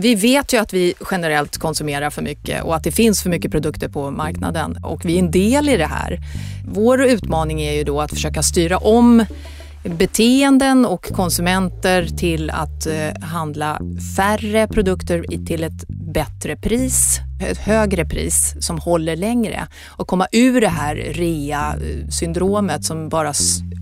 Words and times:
vi 0.00 0.14
vet 0.14 0.52
ju 0.52 0.58
att 0.58 0.72
vi 0.72 0.94
generellt 1.10 1.58
konsumerar 1.58 2.10
för 2.10 2.22
mycket 2.22 2.64
och 2.64 2.76
att 2.76 2.84
det 2.84 2.92
finns 2.92 3.22
för 3.22 3.30
mycket 3.30 3.50
produkter 3.50 3.88
på 3.88 4.10
marknaden 4.10 4.78
och 4.84 5.04
vi 5.04 5.14
är 5.14 5.18
en 5.18 5.30
del 5.30 5.68
i 5.68 5.76
det 5.76 5.86
här. 5.86 6.18
Vår 6.68 7.02
utmaning 7.02 7.60
är 7.60 7.72
ju 7.72 7.84
då 7.84 8.00
att 8.00 8.10
försöka 8.10 8.42
styra 8.42 8.78
om 8.78 9.24
beteenden 9.82 10.86
och 10.86 11.04
konsumenter 11.04 12.06
till 12.06 12.50
att 12.50 12.86
eh, 12.86 13.22
handla 13.22 13.80
färre 14.16 14.68
produkter 14.68 15.24
till 15.46 15.64
ett 15.64 15.88
bättre 15.88 16.56
pris, 16.56 17.18
ett 17.42 17.58
högre 17.58 18.04
pris 18.04 18.54
som 18.60 18.78
håller 18.78 19.16
längre 19.16 19.66
och 19.86 20.08
komma 20.08 20.26
ur 20.32 20.60
det 20.60 20.68
här 20.68 20.96
rea-syndromet 20.96 22.84
som 22.84 23.08
bara 23.08 23.32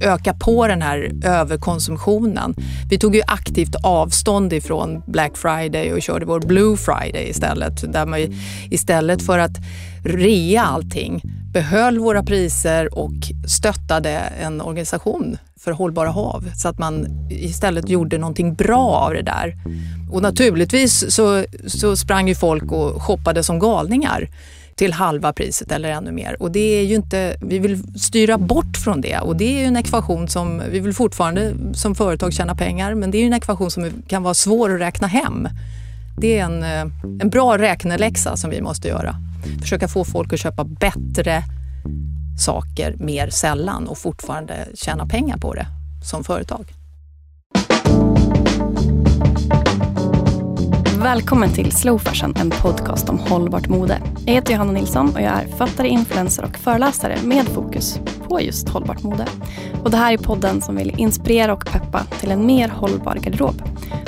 ökar 0.03 0.35
på 0.35 0.67
den 0.67 0.83
här 0.83 1.11
överkonsumtionen. 1.25 2.55
Vi 2.91 2.99
tog 2.99 3.15
ju 3.15 3.23
aktivt 3.27 3.75
avstånd 3.83 4.53
ifrån 4.53 5.03
Black 5.07 5.37
Friday 5.37 5.93
och 5.93 6.03
körde 6.03 6.27
vår 6.27 6.41
Blue 6.41 6.77
Friday 6.77 7.29
istället. 7.29 7.93
Där 7.93 8.07
man 8.07 8.21
istället 8.71 9.23
för 9.23 9.39
att 9.39 9.57
rea 10.05 10.63
allting 10.63 11.23
behöll 11.59 11.99
våra 11.99 12.23
priser 12.23 12.99
och 12.99 13.13
stöttade 13.49 14.11
en 14.41 14.61
organisation 14.61 15.39
för 15.61 15.73
hållbara 15.73 16.11
hav 16.11 16.51
så 16.57 16.69
att 16.69 16.79
man 16.79 17.07
istället 17.31 17.89
gjorde 17.89 18.19
någonting 18.19 18.55
bra 18.55 18.89
av 18.89 19.15
det 19.15 19.23
där. 19.23 19.57
Och 20.13 20.23
naturligtvis 20.23 21.15
så, 21.15 21.45
så 21.67 21.97
sprang 21.97 22.29
ju 22.29 22.35
folk 22.35 22.73
och 22.73 23.03
shoppade 23.03 23.43
som 23.43 23.59
galningar 23.59 24.29
till 24.75 24.93
halva 24.93 25.33
priset 25.33 25.73
eller 25.73 25.89
ännu 25.89 26.13
mer. 26.13 26.43
Och 26.43 26.51
det 26.51 26.81
är 26.81 26.85
ju 26.85 26.95
inte, 26.95 27.37
vi 27.43 27.59
vill 27.59 28.01
styra 28.01 28.39
bort 28.39 28.77
från 28.85 29.01
det 29.01 29.19
och 29.19 29.37
det 29.37 29.45
är 29.45 29.61
ju 29.61 29.65
en 29.65 29.77
ekvation 29.77 30.29
som, 30.29 30.63
vi 30.71 30.81
vill 30.81 30.95
fortfarande 30.95 31.53
som 31.75 31.95
företag 31.95 32.33
tjäna 32.33 32.55
pengar 32.55 32.95
men 32.95 33.11
det 33.11 33.19
är 33.19 33.21
ju 33.21 33.27
en 33.27 33.35
ekvation 33.35 33.71
som 33.71 33.91
kan 34.09 34.23
vara 34.23 34.35
svår 34.35 34.75
att 34.75 34.81
räkna 34.81 35.07
hem. 35.07 35.49
Det 36.21 36.39
är 36.39 36.45
en, 36.45 36.63
eh, 36.63 36.81
en 37.23 37.31
bra 37.31 37.59
räkneläxa 37.59 38.37
som 38.37 38.51
vi 38.51 38.61
måste 38.61 38.89
göra. 38.89 39.28
Försöka 39.61 39.89
få 39.89 40.05
folk 40.05 40.33
att 40.33 40.41
köpa 40.41 40.65
bättre 40.65 41.43
saker 42.39 42.97
mer 42.99 43.31
sällan 43.31 43.89
och 43.89 43.99
fortfarande 43.99 44.69
tjäna 44.75 45.07
pengar 45.07 45.37
på 45.37 45.55
det 45.55 45.67
som 46.05 46.25
företag. 46.25 46.73
Välkommen 51.03 51.53
till 51.53 51.73
Slow 51.73 51.99
Fashion, 51.99 52.35
en 52.37 52.51
podcast 52.51 53.09
om 53.09 53.19
hållbart 53.19 53.69
mode. 53.69 54.03
Jag 54.27 54.35
heter 54.35 54.53
Johanna 54.53 54.73
Nilsson 54.73 55.15
och 55.15 55.21
jag 55.21 55.33
är 55.33 55.47
författare, 55.47 55.89
influencer 55.89 56.45
och 56.45 56.57
föreläsare 56.57 57.19
med 57.25 57.47
fokus 57.47 58.01
på 58.29 58.41
just 58.41 58.69
hållbart 58.69 59.03
mode. 59.03 59.27
Och 59.85 59.91
det 59.91 59.97
här 59.97 60.13
är 60.13 60.19
podden 60.19 60.61
som 60.61 60.77
vill 60.77 60.95
inspirera 61.01 61.53
och 61.53 61.67
peppa 61.67 62.05
till 62.21 62.31
en 62.31 62.47
mer 62.47 62.69
hållbar 62.69 63.15
garderob 63.15 63.63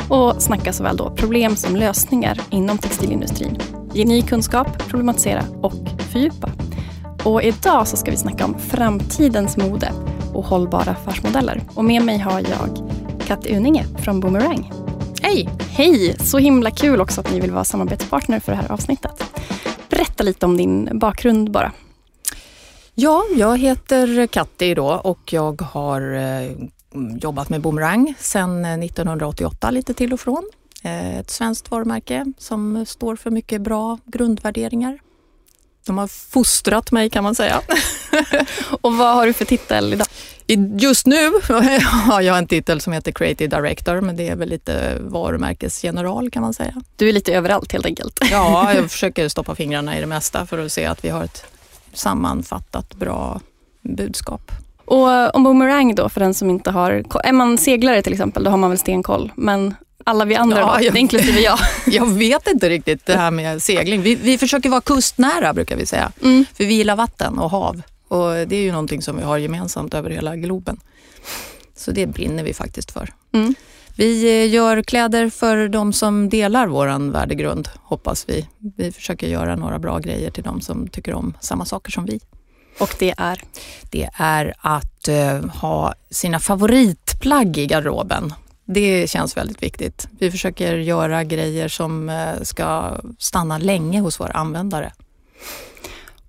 och 0.08 0.42
snacka 0.42 0.72
såväl 0.72 0.96
då 0.96 1.10
problem 1.10 1.56
som 1.56 1.76
lösningar 1.76 2.40
inom 2.50 2.78
textilindustrin. 2.78 3.79
Ge 3.94 4.04
ny 4.04 4.22
kunskap, 4.22 4.78
problematisera 4.88 5.44
och 5.62 5.72
fördjupa. 6.12 6.50
Och 7.24 7.42
idag 7.42 7.88
så 7.88 7.96
ska 7.96 8.10
vi 8.10 8.16
snacka 8.16 8.44
om 8.44 8.58
framtidens 8.58 9.56
mode 9.56 9.92
och 10.34 10.44
hållbara 10.44 10.90
affärsmodeller. 10.90 11.62
Och 11.74 11.84
med 11.84 12.04
mig 12.04 12.18
har 12.18 12.40
jag 12.40 12.90
Katti 13.26 13.56
Uninge 13.56 13.84
från 13.98 14.20
Boomerang. 14.20 14.72
Hej! 15.22 15.48
Hej! 15.70 16.16
Så 16.20 16.38
himla 16.38 16.70
kul 16.70 17.00
också 17.00 17.20
att 17.20 17.32
ni 17.32 17.40
vill 17.40 17.50
vara 17.50 17.64
samarbetspartner 17.64 18.40
för 18.40 18.52
det 18.52 18.58
här 18.58 18.72
avsnittet. 18.72 19.40
Berätta 19.88 20.24
lite 20.24 20.46
om 20.46 20.56
din 20.56 20.98
bakgrund 20.98 21.50
bara. 21.50 21.72
Ja, 22.94 23.24
jag 23.36 23.58
heter 23.58 24.26
Katti 24.26 24.74
då 24.74 24.88
och 24.88 25.32
jag 25.32 25.62
har 25.62 26.14
eh, 26.14 26.50
jobbat 27.20 27.48
med 27.48 27.60
Boomerang 27.60 28.14
sedan 28.18 28.64
1988 28.64 29.70
lite 29.70 29.94
till 29.94 30.12
och 30.12 30.20
från. 30.20 30.50
Eh, 30.82 31.18
ett 31.18 31.30
svenskt 31.30 31.70
varumärke 31.70 32.32
som 32.38 32.86
står 32.86 33.16
för 33.16 33.30
mycket 33.30 33.60
bra 33.60 33.98
grundvärderingar 34.06 34.98
de 35.86 35.98
har 35.98 36.06
fostrat 36.06 36.92
mig 36.92 37.10
kan 37.10 37.24
man 37.24 37.34
säga. 37.34 37.60
och 38.80 38.96
vad 38.96 39.14
har 39.14 39.26
du 39.26 39.32
för 39.32 39.44
titel 39.44 39.92
idag? 39.92 40.06
Just 40.78 41.06
nu 41.06 41.30
har 42.06 42.20
jag 42.20 42.38
en 42.38 42.46
titel 42.46 42.80
som 42.80 42.92
heter 42.92 43.12
Creative 43.12 43.56
Director, 43.56 44.00
men 44.00 44.16
det 44.16 44.28
är 44.28 44.36
väl 44.36 44.48
lite 44.48 44.96
varumärkesgeneral 45.00 46.30
kan 46.30 46.42
man 46.42 46.54
säga. 46.54 46.74
Du 46.96 47.08
är 47.08 47.12
lite 47.12 47.34
överallt 47.34 47.72
helt 47.72 47.86
enkelt. 47.86 48.20
ja, 48.30 48.74
jag 48.74 48.90
försöker 48.90 49.28
stoppa 49.28 49.54
fingrarna 49.54 49.98
i 49.98 50.00
det 50.00 50.06
mesta 50.06 50.46
för 50.46 50.58
att 50.58 50.72
se 50.72 50.86
att 50.86 51.04
vi 51.04 51.08
har 51.08 51.24
ett 51.24 51.44
sammanfattat 51.92 52.94
bra 52.94 53.40
budskap. 53.82 54.52
Och 54.84 55.34
om 55.34 55.44
boomerang 55.44 55.94
då, 55.94 56.08
för 56.08 56.20
den 56.20 56.34
som 56.34 56.50
inte 56.50 56.70
har... 56.70 57.04
Är 57.24 57.32
man 57.32 57.58
seglare 57.58 58.02
till 58.02 58.12
exempel, 58.12 58.44
då 58.44 58.50
har 58.50 58.56
man 58.56 58.70
väl 58.70 58.78
stenkoll. 58.78 59.32
Men 59.36 59.74
alla 60.04 60.24
vi 60.24 60.34
andra 60.34 60.60
ja, 60.60 60.80
jag, 60.80 60.96
inklusive 60.96 61.40
jag. 61.40 61.58
jag 61.86 62.10
vet 62.10 62.46
inte 62.46 62.68
riktigt 62.68 63.06
det 63.06 63.16
här 63.16 63.30
med 63.30 63.62
segling. 63.62 64.02
Vi, 64.02 64.14
vi 64.14 64.38
försöker 64.38 64.68
vara 64.68 64.80
kustnära 64.80 65.52
brukar 65.52 65.76
vi 65.76 65.86
säga. 65.86 66.12
Mm. 66.22 66.44
För 66.54 66.64
vi 66.64 66.74
gillar 66.74 66.96
vatten 66.96 67.38
och 67.38 67.50
hav. 67.50 67.82
Och 68.08 68.30
det 68.30 68.56
är 68.56 68.62
ju 68.62 68.72
någonting 68.72 69.02
som 69.02 69.16
vi 69.16 69.22
har 69.22 69.38
gemensamt 69.38 69.94
över 69.94 70.10
hela 70.10 70.36
globen. 70.36 70.80
Så 71.76 71.90
det 71.90 72.06
brinner 72.06 72.44
vi 72.44 72.54
faktiskt 72.54 72.90
för. 72.90 73.12
Mm. 73.32 73.54
Vi 73.96 74.42
eh, 74.42 74.54
gör 74.54 74.82
kläder 74.82 75.30
för 75.30 75.68
de 75.68 75.92
som 75.92 76.28
delar 76.28 76.66
vår 76.66 77.12
värdegrund, 77.12 77.68
hoppas 77.82 78.28
vi. 78.28 78.48
Vi 78.76 78.92
försöker 78.92 79.26
göra 79.26 79.56
några 79.56 79.78
bra 79.78 79.98
grejer 79.98 80.30
till 80.30 80.44
de 80.44 80.60
som 80.60 80.88
tycker 80.88 81.14
om 81.14 81.36
samma 81.40 81.64
saker 81.64 81.92
som 81.92 82.04
vi. 82.04 82.20
Och 82.78 82.94
det 82.98 83.14
är? 83.16 83.42
Det 83.90 84.10
är 84.14 84.54
att 84.58 85.08
uh, 85.08 85.50
ha 85.50 85.94
sina 86.10 86.40
favoritplagg 86.40 87.58
i 87.58 87.66
garderoben. 87.66 88.34
Det 88.74 89.10
känns 89.10 89.36
väldigt 89.36 89.62
viktigt. 89.62 90.08
Vi 90.18 90.30
försöker 90.30 90.74
göra 90.74 91.24
grejer 91.24 91.68
som 91.68 92.08
eh, 92.08 92.42
ska 92.42 92.96
stanna 93.18 93.58
länge 93.58 94.00
hos 94.00 94.20
våra 94.20 94.32
användare. 94.32 94.92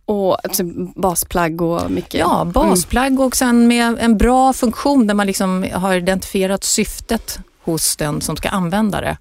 Och 0.06 0.46
alltså, 0.46 0.63
basplagg 0.96 1.62
och 1.62 1.91
mycket? 1.91 2.19
Ja, 2.19 2.46
basplagg 2.53 3.19
och 3.19 3.35
sen 3.35 3.68
med 3.68 3.97
en 4.00 4.18
bra 4.18 4.53
funktion 4.53 5.07
där 5.07 5.13
man 5.13 5.28
liksom 5.28 5.66
har 5.74 5.94
identifierat 5.94 6.63
syftet 6.63 7.40
hos 7.63 7.96
den 7.96 8.22
som 8.22 8.38
ska 8.38 8.50
använda 8.50 9.02
det. 9.02 9.18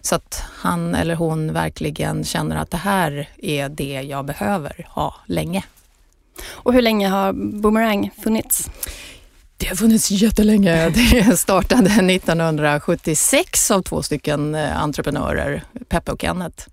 Så 0.00 0.14
att 0.14 0.42
han 0.54 0.94
eller 0.94 1.14
hon 1.14 1.52
verkligen 1.52 2.24
känner 2.24 2.56
att 2.56 2.70
det 2.70 2.76
här 2.76 3.28
är 3.38 3.68
det 3.68 4.02
jag 4.02 4.24
behöver 4.24 4.86
ha 4.90 5.14
länge. 5.26 5.64
Och 6.46 6.72
hur 6.72 6.82
länge 6.82 7.08
har 7.08 7.32
Boomerang 7.32 8.10
funnits? 8.22 8.70
Det 9.64 9.68
har 9.68 9.76
funnits 9.76 10.10
jättelänge. 10.10 10.90
Det 11.10 11.36
startade 11.36 11.90
1976 11.90 13.70
av 13.70 13.82
två 13.82 14.02
stycken 14.02 14.54
eh, 14.54 14.82
entreprenörer, 14.82 15.64
Peppe 15.88 16.12
och 16.12 16.20
Kenneth. 16.20 16.68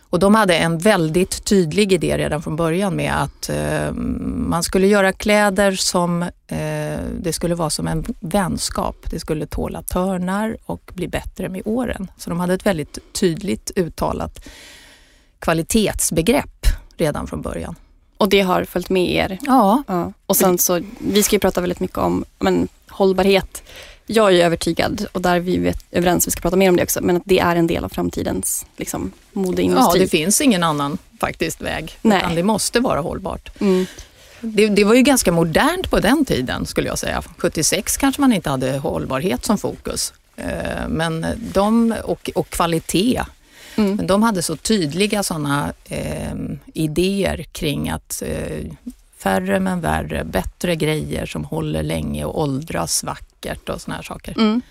Och 0.00 0.18
de 0.18 0.34
hade 0.34 0.56
en 0.56 0.78
väldigt 0.78 1.44
tydlig 1.44 1.92
idé 1.92 2.18
redan 2.18 2.42
från 2.42 2.56
början 2.56 2.96
med 2.96 3.22
att 3.22 3.48
eh, 3.48 3.92
man 3.92 4.62
skulle 4.62 4.86
göra 4.86 5.12
kläder 5.12 5.72
som, 5.72 6.22
eh, 6.22 6.98
det 7.20 7.32
skulle 7.32 7.54
vara 7.54 7.70
som 7.70 7.88
en 7.88 8.04
vänskap. 8.20 8.96
Det 9.10 9.20
skulle 9.20 9.46
tåla 9.46 9.82
törnar 9.82 10.56
och 10.66 10.92
bli 10.94 11.08
bättre 11.08 11.48
med 11.48 11.62
åren. 11.64 12.10
Så 12.16 12.30
de 12.30 12.40
hade 12.40 12.54
ett 12.54 12.66
väldigt 12.66 12.98
tydligt 13.12 13.70
uttalat 13.76 14.48
kvalitetsbegrepp 15.38 16.66
redan 16.96 17.26
från 17.26 17.42
början. 17.42 17.74
Och 18.18 18.28
det 18.28 18.40
har 18.40 18.64
följt 18.64 18.88
med 18.88 19.10
er? 19.10 19.38
Ja. 19.40 19.82
ja. 19.86 20.12
Och 20.26 20.36
sen 20.36 20.58
så, 20.58 20.80
vi 20.98 21.22
ska 21.22 21.36
ju 21.36 21.40
prata 21.40 21.60
väldigt 21.60 21.80
mycket 21.80 21.98
om 21.98 22.24
men, 22.38 22.68
hållbarhet. 22.88 23.62
Jag 24.06 24.34
är 24.34 24.44
övertygad 24.44 25.06
och 25.12 25.22
där 25.22 25.34
är 25.34 25.40
vi 25.40 25.72
överens, 25.90 26.26
vi 26.26 26.30
ska 26.30 26.40
prata 26.40 26.56
mer 26.56 26.68
om 26.68 26.76
det 26.76 26.82
också, 26.82 27.00
men 27.02 27.16
att 27.16 27.22
det 27.26 27.38
är 27.38 27.56
en 27.56 27.66
del 27.66 27.84
av 27.84 27.88
framtidens 27.88 28.66
liksom, 28.76 29.12
modeindustri. 29.32 29.98
Ja, 29.98 30.04
det 30.04 30.08
finns 30.08 30.40
ingen 30.40 30.62
annan 30.62 30.98
faktiskt 31.20 31.60
väg. 31.60 31.98
Nej. 32.02 32.18
Utan 32.18 32.34
det 32.34 32.42
måste 32.42 32.80
vara 32.80 33.00
hållbart. 33.00 33.60
Mm. 33.60 33.86
Det, 34.40 34.68
det, 34.68 34.84
var 34.84 34.94
ju 34.94 35.02
ganska 35.02 35.32
modernt 35.32 35.90
på 35.90 36.00
den 36.00 36.24
tiden 36.24 36.66
skulle 36.66 36.88
jag 36.88 36.98
säga. 36.98 37.22
76 37.38 37.96
kanske 37.96 38.20
man 38.20 38.32
inte 38.32 38.50
hade 38.50 38.78
hållbarhet 38.78 39.44
som 39.44 39.58
fokus. 39.58 40.12
Eh, 40.36 40.88
men 40.88 41.26
de, 41.52 41.94
och, 42.04 42.30
och 42.34 42.50
kvalitet 42.50 43.22
Mm. 43.78 43.96
Men 43.96 44.06
de 44.06 44.22
hade 44.22 44.42
så 44.42 44.56
tydliga 44.56 45.22
sådana 45.22 45.72
eh, 45.84 46.34
idéer 46.74 47.42
kring 47.42 47.90
att 47.90 48.22
eh, 48.26 48.72
färre 49.18 49.60
men 49.60 49.80
värre, 49.80 50.24
bättre 50.24 50.76
grejer 50.76 51.26
som 51.26 51.44
håller 51.44 51.82
länge 51.82 52.24
och 52.24 52.40
åldras 52.40 53.04
vackert 53.04 53.68
och 53.68 53.80
såna 53.80 53.96
här 53.96 54.02
saker. 54.02 54.34
Mm. 54.38 54.62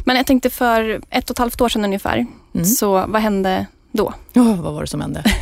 Men 0.00 0.16
jag 0.16 0.26
tänkte 0.26 0.50
för 0.50 1.00
ett 1.10 1.30
och 1.30 1.34
ett 1.34 1.38
halvt 1.38 1.60
år 1.60 1.68
sedan 1.68 1.84
ungefär, 1.84 2.26
mm. 2.54 2.66
så 2.66 3.06
vad 3.06 3.22
hände 3.22 3.66
då? 3.92 4.14
Oh, 4.34 4.62
vad 4.62 4.74
var 4.74 4.80
det 4.80 4.86
som 4.86 5.00
hände? 5.00 5.24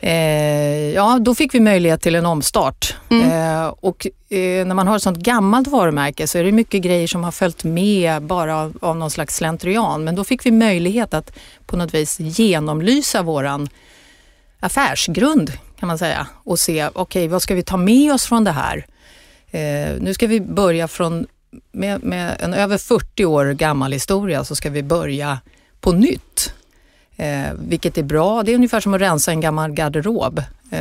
Eh, 0.00 0.90
ja, 0.94 1.18
då 1.20 1.34
fick 1.34 1.54
vi 1.54 1.60
möjlighet 1.60 2.02
till 2.02 2.14
en 2.14 2.26
omstart. 2.26 2.96
Mm. 3.10 3.30
Eh, 3.30 3.74
och 3.80 4.06
eh, 4.28 4.66
när 4.66 4.74
man 4.74 4.88
har 4.88 4.96
ett 4.96 5.02
sånt 5.02 5.18
gammalt 5.18 5.68
varumärke 5.68 6.26
så 6.26 6.38
är 6.38 6.44
det 6.44 6.52
mycket 6.52 6.82
grejer 6.82 7.06
som 7.06 7.24
har 7.24 7.32
följt 7.32 7.64
med 7.64 8.22
bara 8.22 8.56
av, 8.56 8.78
av 8.80 8.96
någon 8.96 9.10
slags 9.10 9.36
slentrian. 9.36 10.04
Men 10.04 10.14
då 10.14 10.24
fick 10.24 10.46
vi 10.46 10.50
möjlighet 10.50 11.14
att 11.14 11.32
på 11.66 11.76
något 11.76 11.94
vis 11.94 12.20
genomlysa 12.20 13.22
våran 13.22 13.68
affärsgrund 14.60 15.52
kan 15.80 15.86
man 15.86 15.98
säga 15.98 16.26
och 16.44 16.58
se, 16.58 16.86
okej 16.86 17.00
okay, 17.02 17.28
vad 17.28 17.42
ska 17.42 17.54
vi 17.54 17.62
ta 17.62 17.76
med 17.76 18.14
oss 18.14 18.26
från 18.26 18.44
det 18.44 18.52
här? 18.52 18.86
Eh, 19.50 20.00
nu 20.00 20.14
ska 20.14 20.26
vi 20.26 20.40
börja 20.40 20.88
från, 20.88 21.26
med, 21.72 22.04
med 22.04 22.36
en 22.40 22.54
över 22.54 22.78
40 22.78 23.24
år 23.24 23.52
gammal 23.52 23.92
historia 23.92 24.44
så 24.44 24.56
ska 24.56 24.70
vi 24.70 24.82
börja 24.82 25.38
på 25.80 25.92
nytt 25.92 26.54
Eh, 27.20 27.52
vilket 27.58 27.98
är 27.98 28.02
bra. 28.02 28.42
Det 28.42 28.50
är 28.52 28.54
ungefär 28.54 28.80
som 28.80 28.94
att 28.94 29.00
rensa 29.00 29.30
en 29.30 29.40
gammal 29.40 29.72
garderob. 29.72 30.38
Eh, 30.70 30.80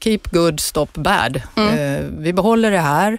keep 0.00 0.20
good, 0.30 0.60
stop 0.60 0.86
bad. 0.94 1.42
Mm. 1.56 1.78
Eh, 1.78 2.10
vi 2.18 2.32
behåller 2.32 2.70
det 2.70 2.78
här, 2.78 3.18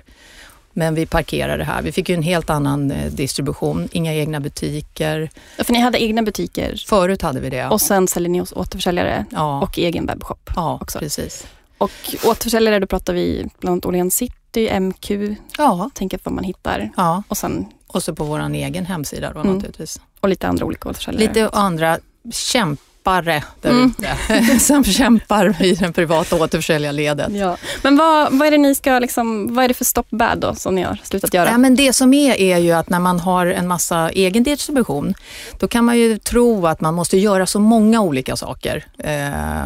men 0.73 0.95
vi 0.95 1.05
parkerar 1.05 1.57
det 1.57 1.63
här. 1.63 1.81
Vi 1.81 1.91
fick 1.91 2.09
ju 2.09 2.15
en 2.15 2.23
helt 2.23 2.49
annan 2.49 2.91
eh, 2.91 3.11
distribution, 3.11 3.89
inga 3.91 4.13
egna 4.13 4.39
butiker. 4.39 5.29
Ja, 5.57 5.63
För 5.63 5.73
ni 5.73 5.79
hade 5.79 6.03
egna 6.03 6.21
butiker 6.23 6.83
Förut 6.87 7.21
hade 7.21 7.39
vi 7.39 7.49
det. 7.49 7.67
och 7.67 7.81
sen 7.81 8.07
säljer 8.07 8.29
ni 8.29 8.39
hos 8.39 8.51
återförsäljare 8.51 9.25
ja, 9.29 9.61
och 9.61 9.79
egen 9.79 10.05
webbshop. 10.05 10.49
ja 10.55 10.79
också. 10.81 10.99
precis. 10.99 11.47
Och 11.77 11.91
återförsäljare, 12.25 12.79
då 12.79 12.87
pratar 12.87 13.13
vi 13.13 13.45
bland 13.59 13.71
annat 13.73 13.85
Åhléns 13.85 14.15
City, 14.15 14.79
MQ, 14.79 15.11
Ja, 15.57 15.89
tänker 15.93 16.17
på 16.17 16.21
vad 16.29 16.33
man 16.33 16.43
hittar. 16.43 16.89
ja, 16.97 17.23
Och 17.27 17.37
sen 17.37 17.65
och 17.87 18.03
så 18.03 18.15
på 18.15 18.23
vår 18.23 18.49
egen 18.53 18.85
hemsida 18.85 19.31
då 19.33 19.39
Mm. 19.39 19.53
naturligtvis. 19.55 20.01
och 20.19 20.29
lite 20.29 20.47
andra 20.47 20.65
olika 20.65 20.89
återförsäljare. 20.89 21.27
Lite 21.27 21.49
andra 21.49 21.97
kämpare 22.31 23.43
där 23.61 23.69
Mm. 23.69 23.93
ute 23.99 24.59
som 24.59 24.83
kämpar 24.83 25.63
i 25.63 25.75
den 25.75 25.93
privata 25.93 26.35
återförsäljarledet. 26.35 27.31
Ja. 27.31 27.57
Men 27.81 27.97
vad, 27.97 28.33
vad 28.37 28.47
är 28.47 28.51
det 28.51 28.57
ni 28.57 28.75
ska 28.75 28.99
liksom, 28.99 29.55
vad 29.55 29.63
är 29.63 29.67
det 29.67 29.73
för 29.73 29.85
stop 29.85 30.03
bad 30.09 30.39
då 30.39 30.55
som 30.55 30.75
ni 30.75 30.81
har 30.81 30.97
slutat 31.03 31.33
göra? 31.33 31.49
Ja, 31.49 31.57
men 31.57 31.75
det 31.75 31.93
som 31.93 32.13
är, 32.13 32.35
är 32.35 32.57
ju 32.57 32.71
att 32.71 32.89
när 32.89 32.99
man 32.99 33.19
har 33.19 33.45
en 33.45 33.67
massa 33.67 34.09
egen 34.09 34.43
distribution, 34.43 35.13
då 35.59 35.67
kan 35.67 35.85
man 35.85 35.97
ju 35.97 36.17
tro 36.17 36.67
att 36.67 36.81
man 36.81 36.93
måste 36.93 37.17
göra 37.17 37.45
så 37.45 37.59
många 37.59 38.01
olika 38.01 38.35
saker. 38.35 38.85
Eh, 38.97 39.09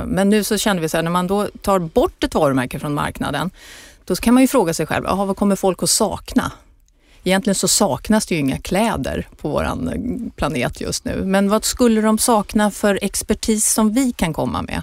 Men 0.05 0.29
nu 0.29 0.43
så 0.43 0.57
känner 0.57 0.81
vi 0.81 0.89
så 0.89 0.97
här, 0.97 1.03
när 1.03 1.11
man 1.11 1.27
då 1.27 1.47
tar 1.61 1.79
bort 1.79 2.23
ett 2.23 2.35
varumärke 2.35 2.79
från 2.79 2.93
marknaden, 2.93 3.51
då 4.05 4.15
kan 4.15 4.33
man 4.33 4.43
ju 4.43 4.47
fråga 4.47 4.73
sig 4.73 4.85
själv, 4.85 5.07
aha, 5.07 5.25
vad 5.25 5.37
kommer 5.37 5.55
folk 5.55 5.83
att 5.83 5.89
sakna? 5.89 6.51
Egentligen 7.27 7.55
så 7.55 7.67
saknas 7.67 8.25
det 8.25 8.35
ju 8.35 8.41
inga 8.41 8.57
kläder 8.57 9.27
på 9.41 9.49
vår 9.49 9.65
eh, 9.65 9.71
planet 10.35 10.81
just 10.81 11.05
nu. 11.05 11.25
Men 11.25 11.49
vad 11.49 11.65
skulle 11.65 12.01
de 12.01 12.17
sakna 12.17 12.71
för 12.71 12.99
expertis 13.01 13.73
som 13.73 13.93
vi 13.93 14.11
kan 14.11 14.33
komma 14.33 14.61
med? 14.61 14.81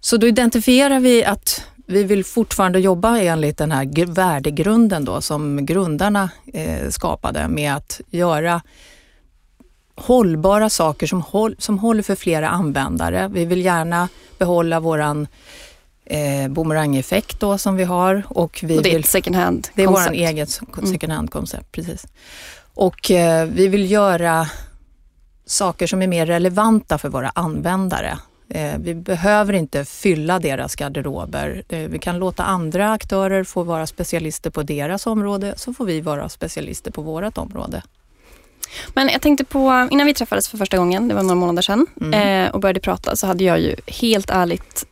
Så 0.00 0.16
då 0.16 0.26
identifierar 0.26 1.00
vi 1.00 1.24
att 1.24 1.64
vi 1.86 2.04
vill 2.04 2.24
fortfarande 2.24 2.80
jobba 2.80 3.18
enligt 3.18 3.58
den 3.58 3.72
här 3.72 4.06
värdegrunden 4.06 5.04
då 5.04 5.20
som 5.20 5.66
grundarna 5.66 6.30
eh, 6.52 6.88
skapade 6.90 7.48
med 7.48 7.74
att 7.76 8.00
göra 8.10 8.62
hållbara 9.94 10.70
saker 10.70 11.06
som, 11.06 11.22
håll, 11.22 11.56
som 11.58 11.78
håller 11.78 12.02
för 12.02 12.14
flera 12.14 12.48
användare. 12.48 13.30
Vi 13.32 13.44
vill 13.44 13.64
gärna 13.64 14.08
behålla 14.38 14.80
våran 14.80 15.26
eh, 16.06 16.48
boomerang-effekt 16.48 17.40
då 17.40 17.58
som 17.58 17.76
vi 17.76 17.84
har 17.84 18.22
och 18.28 18.60
vi 18.62 18.78
och 18.78 18.82
det 18.82 18.88
är 18.88 18.92
vill 18.92 19.00
ett 19.00 19.10
second 19.10 19.36
hand 19.36 19.68
det 19.74 19.82
är 19.82 19.86
vårt 19.86 20.10
eget 20.10 20.60
Mm. 20.78 20.86
second 20.92 21.12
hand-koncept, 21.12 21.72
precis. 21.72 22.06
Och 22.74 23.10
eh, 23.10 23.46
vi 23.46 23.68
vill 23.68 23.90
göra 23.90 24.48
saker 25.46 25.86
som 25.86 26.02
är 26.02 26.06
mer 26.06 26.26
relevanta 26.26 26.98
för 26.98 27.08
våra 27.08 27.32
användare. 27.34 28.18
Eh, 28.48 28.72
vi 28.78 28.94
behöver 28.94 29.52
inte 29.52 29.84
fylla 29.84 30.38
deras 30.38 30.76
garderober. 30.76 31.62
Eh, 31.68 31.78
vi 31.78 31.98
kan 31.98 32.18
låta 32.18 32.42
andra 32.44 32.92
aktörer 32.92 33.44
få 33.44 33.62
vara 33.62 33.86
specialister 33.86 34.50
på 34.50 34.62
deras 34.62 35.06
område, 35.06 35.54
så 35.56 35.74
får 35.74 35.84
vi 35.84 36.00
vara 36.00 36.28
specialister 36.28 36.90
på 36.90 37.02
vårt 37.02 37.38
område. 37.38 37.82
Men 38.94 39.08
jag 39.08 39.20
tänkte 39.22 39.44
på, 39.44 39.88
innan 39.90 40.06
vi 40.06 40.14
träffades 40.14 40.48
för 40.48 40.58
första 40.58 40.76
gången, 40.76 41.08
det 41.08 41.14
var 41.14 41.22
några 41.22 41.34
månader 41.34 41.62
sedan, 41.62 41.86
Mm. 42.00 42.44
eh, 42.46 42.50
och 42.54 42.60
började 42.60 42.80
prata 42.80 43.16
så 43.16 43.26
hade 43.26 43.44
jag 43.44 43.60
ju 43.60 43.76
helt 43.86 44.30
ärligt 44.30 44.86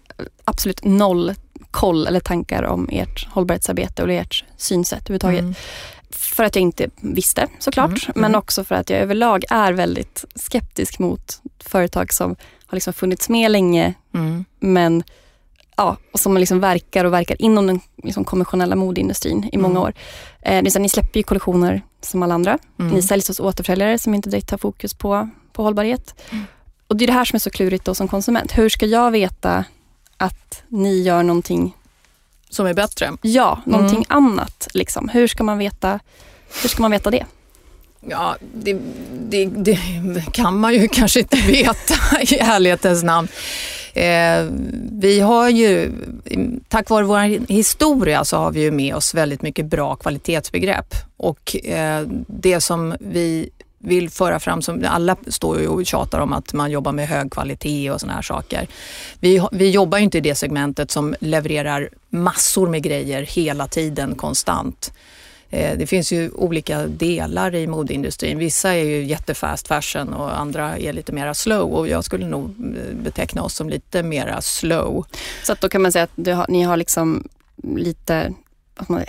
absolut 0.44 0.84
noll 0.84 1.34
koll 1.70 2.06
eller 2.06 2.20
tankar 2.20 2.62
om 2.62 2.88
ert 2.92 3.28
hållbarhetsarbete 3.30 4.02
och 4.02 4.10
ert 4.12 4.44
synsätt 4.56 5.00
överhuvudtaget. 5.00 5.40
Mm. 5.40 5.54
För 6.10 6.44
att 6.44 6.56
jag 6.56 6.62
inte 6.62 6.88
visste 7.00 7.46
såklart, 7.58 7.90
Mm, 7.90 8.12
men 8.14 8.24
mm. 8.24 8.38
också 8.38 8.64
för 8.64 8.74
att 8.74 8.90
jag 8.90 9.00
överlag 9.00 9.44
är 9.50 9.72
väldigt 9.72 10.24
skeptisk 10.34 10.98
mot 10.98 11.40
företag 11.60 12.12
som 12.12 12.36
har 12.66 12.76
liksom 12.76 12.92
funnits 12.92 13.28
med 13.28 13.50
länge 13.50 13.94
Mm. 14.14 14.44
men 14.60 15.02
ja, 15.76 15.96
och 16.12 16.20
som 16.20 16.36
liksom 16.36 16.60
verkar 16.60 17.04
och 17.04 17.12
verkar 17.12 17.42
inom 17.42 17.66
den 17.66 17.80
liksom 18.02 18.24
konventionella 18.24 18.76
modeindustrin 18.76 19.48
i 19.52 19.56
många 19.58 19.72
Mm. 19.78 19.82
år. 19.82 19.94
Eh, 20.42 20.62
ni 20.82 20.88
släpper 20.88 21.20
ju 21.20 21.22
kollektioner 21.22 21.82
som 22.00 22.22
alla 22.22 22.34
andra. 22.34 22.58
Mm. 22.78 22.92
Ni 22.94 23.02
säljs 23.02 23.28
hos 23.28 23.40
återförsäljare 23.40 23.98
som 23.98 24.14
inte 24.14 24.30
direkt 24.30 24.50
har 24.50 24.58
fokus 24.58 24.94
på, 24.94 25.28
på 25.52 25.62
hållbarhet. 25.62 26.14
Och 26.88 26.96
det 26.96 27.04
är 27.04 27.06
det 27.06 27.12
här 27.12 27.24
som 27.24 27.36
är 27.36 27.40
så 27.40 27.50
klurigt 27.50 27.84
då 27.84 27.94
som 27.94 28.08
konsument. 28.08 28.58
Hur 28.58 28.68
ska 28.68 28.86
jag 28.86 29.10
veta 29.10 29.64
att 30.22 30.62
ni 30.68 31.02
gör 31.02 31.22
någonting, 31.22 31.76
Som 32.50 32.66
är 32.66 32.74
bättre. 32.74 33.10
ja, 33.22 33.60
någonting 33.66 34.06
Mm. 34.10 34.26
annat? 34.26 34.68
Liksom. 34.74 35.08
Hur, 35.08 35.26
ska 35.26 35.44
man 35.44 35.58
veta, 35.58 36.00
hur 36.62 36.68
ska 36.68 36.82
man 36.82 36.90
veta 36.90 37.10
det? 37.10 37.26
Ja, 38.08 38.36
det, 38.54 38.78
det, 39.28 39.44
det 39.46 39.78
kan 40.32 40.58
man 40.58 40.74
ju 40.74 40.88
kanske 40.92 41.20
inte 41.20 41.36
veta 41.36 41.94
i 42.20 42.38
ärlighetens 42.38 43.02
namn. 43.02 43.28
Eh, 43.94 44.46
vi 44.92 45.20
har 45.20 45.48
ju, 45.48 45.92
tack 46.68 46.90
vare 46.90 47.04
vår 47.04 47.52
historia 47.52 48.24
så 48.24 48.36
har 48.36 48.50
vi 48.52 48.60
ju 48.60 48.70
med 48.70 48.94
oss 48.94 49.14
väldigt 49.14 49.42
mycket 49.42 49.66
bra 49.66 49.96
kvalitetsbegrepp. 49.96 50.94
Och 51.16 51.56
eh, 51.66 52.06
det 52.26 52.60
som 52.60 52.94
vi 53.00 53.50
vill 53.82 54.10
föra 54.10 54.40
fram, 54.40 54.62
som 54.62 54.84
alla 54.88 55.16
står 55.26 55.60
ju 55.60 55.68
och 55.68 55.86
tjatar 55.86 56.20
om 56.20 56.32
att 56.32 56.52
man 56.52 56.70
jobbar 56.70 56.92
med 56.92 57.08
hög 57.08 57.32
kvalitet 57.32 57.90
och 57.90 58.00
såna 58.00 58.12
här 58.12 58.22
saker. 58.22 58.66
Vi, 59.20 59.42
vi 59.52 59.70
jobbar 59.70 59.98
ju 59.98 60.04
inte 60.04 60.18
i 60.18 60.20
det 60.20 60.34
segmentet 60.34 60.90
som 60.90 61.14
levererar 61.20 61.88
massor 62.10 62.68
med 62.68 62.82
grejer 62.82 63.22
hela 63.22 63.68
tiden 63.68 64.14
konstant. 64.14 64.92
Eh, 65.50 65.78
det 65.78 65.86
finns 65.86 66.12
ju 66.12 66.30
olika 66.30 66.86
delar 66.86 67.54
i 67.54 67.66
modeindustrin. 67.66 68.38
Vissa 68.38 68.74
är 68.74 68.84
ju 68.84 69.04
jättefast 69.04 69.68
fashion 69.68 70.12
och 70.12 70.40
andra 70.40 70.78
är 70.78 70.92
lite 70.92 71.12
mera 71.12 71.34
slow 71.34 71.72
och 71.72 71.88
jag 71.88 72.04
skulle 72.04 72.26
nog 72.26 72.44
eh, 72.44 72.94
beteckna 72.96 73.42
oss 73.42 73.54
som 73.54 73.68
lite 73.68 74.02
mera 74.02 74.40
slow. 74.40 75.06
Så 75.42 75.52
att 75.52 75.60
då 75.60 75.68
kan 75.68 75.82
man 75.82 75.92
säga 75.92 76.04
att 76.04 76.10
du 76.14 76.32
har, 76.32 76.46
ni 76.48 76.62
har 76.62 76.76
liksom 76.76 77.28
lite, 77.62 78.32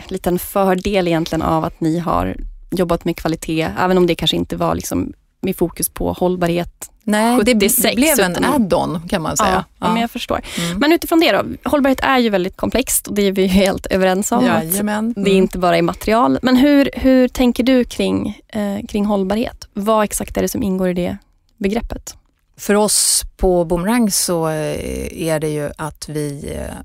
liten 0.07 0.39
fördel 0.39 1.07
egentligen 1.07 1.41
av 1.41 1.63
att 1.63 1.81
ni 1.81 1.99
har 1.99 2.35
jobbat 2.77 3.05
med 3.05 3.17
kvalitet, 3.17 3.69
även 3.79 3.97
om 3.97 4.07
det 4.07 4.15
kanske 4.15 4.37
inte 4.37 4.55
var 4.55 4.75
liksom 4.75 5.13
med 5.41 5.55
fokus 5.55 5.89
på 5.89 6.13
hållbarhet. 6.13 6.89
Nej, 7.05 7.37
det, 7.43 7.53
det 7.53 7.69
76 7.69 7.95
blev 7.95 8.19
en 8.19 8.35
add-on 8.45 9.07
kan 9.09 9.21
man 9.21 9.37
säga. 9.37 9.65
Ja, 9.79 9.91
men 9.93 10.01
jag 10.01 10.11
förstår. 10.11 10.41
Mm. 10.65 10.79
Men 10.79 10.91
utifrån 10.91 11.19
det 11.19 11.31
då, 11.31 11.69
hållbarhet 11.69 11.99
är 11.99 12.17
ju 12.17 12.29
väldigt 12.29 12.57
komplext 12.57 13.07
och 13.07 13.13
det 13.15 13.21
är 13.21 13.31
vi 13.31 13.47
helt 13.47 13.85
överens 13.85 14.31
om. 14.31 14.45
Jajamän. 14.45 15.13
Det 15.13 15.21
är 15.21 15.25
Mm. 15.33 15.43
inte 15.43 15.57
bara 15.57 15.77
i 15.77 15.81
material. 15.81 16.39
Men 16.41 16.55
hur, 16.55 16.89
hur 16.93 17.27
tänker 17.27 17.63
du 17.63 17.83
kring, 17.83 18.41
eh, 18.47 18.85
kring 18.87 19.05
hållbarhet? 19.05 19.67
Vad 19.73 20.03
exakt 20.03 20.37
är 20.37 20.41
det 20.41 20.47
som 20.49 20.63
ingår 20.63 20.89
i 20.89 20.93
det 20.93 21.17
begreppet? 21.57 22.15
För 22.57 22.75
oss 22.75 23.23
på 23.37 23.65
Boomerang 23.65 24.11
så 24.11 24.47
eh, 24.47 25.21
är 25.27 25.39
det 25.39 25.49
ju 25.49 25.71
att 25.77 26.09
vi 26.09 26.53
eh, 26.55 26.75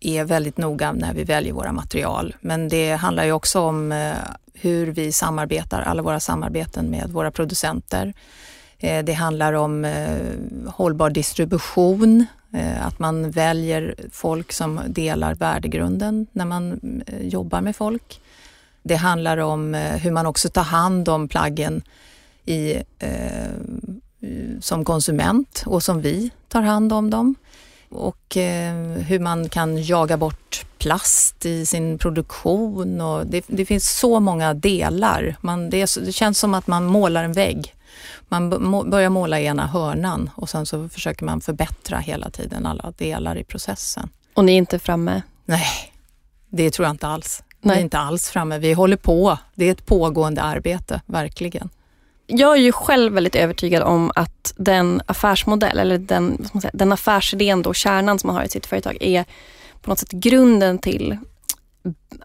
är 0.00 0.24
väldigt 0.24 0.58
noga 0.58 0.92
när 0.92 1.14
vi 1.14 1.24
väljer 1.24 1.52
våra 1.52 1.72
material. 1.72 2.36
Men 2.40 2.68
det 2.68 2.92
handlar 2.92 3.24
ju 3.24 3.32
också 3.32 3.60
om 3.60 3.92
eh, 3.92 4.12
hur 4.54 4.86
vi 4.86 5.12
samarbetar, 5.12 5.82
alla 5.82 6.02
våra 6.02 6.20
samarbeten 6.20 6.90
med 6.90 7.10
våra 7.10 7.30
producenter. 7.30 8.12
Eh, 8.78 9.04
det 9.04 9.12
handlar 9.12 9.52
om 9.52 9.84
eh, 9.84 10.18
hållbar 10.66 11.10
distribution, 11.10 12.26
att 12.80 12.98
man 12.98 13.30
väljer 13.30 13.94
folk 14.12 14.52
som 14.52 14.80
delar 14.86 15.34
värdegrunden 15.34 16.26
när 16.32 16.44
man 16.44 16.80
jobbar 17.20 17.60
med 17.60 17.76
folk. 17.76 18.20
Det 18.82 18.96
handlar 18.96 19.38
om 19.38 19.74
hur 19.74 20.10
man 20.10 20.26
också 20.26 20.48
tar 20.48 20.62
hand 20.62 21.08
om 21.08 21.28
plaggen 21.28 21.82
i, 22.48 22.76
eh, 22.98 23.50
som 24.60 24.84
konsument 24.84 25.62
och 25.66 25.82
som 25.82 26.00
vi 26.00 26.30
tar 26.48 26.62
hand 26.62 26.92
om 26.92 27.10
dem. 27.10 27.34
Och 27.90 28.36
eh, 28.36 28.74
hur 28.82 29.18
man 29.18 29.48
kan 29.48 29.82
jaga 29.82 30.16
bort 30.16 30.64
plast 30.78 31.46
i 31.46 31.66
sin 31.66 31.98
produktion. 31.98 33.00
Och 33.00 33.26
det, 33.26 33.44
det 33.46 33.66
finns 33.66 33.98
så 33.98 34.20
många 34.20 34.54
delar. 34.54 35.36
Man, 35.40 35.70
det, 35.70 35.82
är, 35.82 36.04
det 36.04 36.12
känns 36.12 36.38
som 36.38 36.54
att 36.54 36.66
man 36.66 36.84
målar 36.84 37.24
en 37.24 37.32
vägg. 37.32 37.74
Man 38.28 38.50
börjar 38.90 39.10
måla 39.10 39.40
ena 39.40 39.66
hörnan 39.66 40.30
och 40.34 40.50
sen 40.50 40.66
så 40.66 40.88
försöker 40.88 41.24
man 41.24 41.40
förbättra 41.40 41.98
hela 41.98 42.30
tiden 42.30 42.66
alla 42.66 42.92
delar 42.96 43.38
i 43.38 43.44
processen. 43.44 44.08
Och 44.34 44.44
ni 44.44 44.52
är 44.52 44.56
inte 44.56 44.78
framme? 44.78 45.22
Nej, 45.44 45.92
det 46.48 46.70
tror 46.70 46.86
jag 46.86 46.94
inte 46.94 47.06
alls. 47.06 47.42
Vi 47.60 47.68
Nej. 47.68 47.78
är 47.78 47.80
inte 47.80 47.98
alls 47.98 48.30
framme. 48.30 48.58
Vi 48.58 48.72
håller 48.72 48.96
på. 48.96 49.38
Det 49.54 49.64
är 49.64 49.72
ett 49.72 49.86
pågående 49.86 50.42
arbete, 50.42 51.00
verkligen. 51.06 51.68
Jag 52.30 52.52
är 52.56 52.60
ju 52.60 52.72
själv 52.72 53.12
väldigt 53.12 53.34
övertygad 53.34 53.82
om 53.82 54.12
att 54.14 54.54
den 54.56 55.02
affärsmodell 55.06 55.78
eller 55.78 55.98
den, 55.98 56.48
säga, 56.60 56.70
den 56.74 56.92
affärsidén, 56.92 57.62
då, 57.62 57.74
kärnan 57.74 58.18
som 58.18 58.28
man 58.28 58.36
har 58.36 58.44
i 58.44 58.48
sitt 58.48 58.66
företag 58.66 58.96
är 59.00 59.24
på 59.82 59.90
något 59.90 59.98
sätt 59.98 60.10
grunden 60.10 60.78
till, 60.78 61.16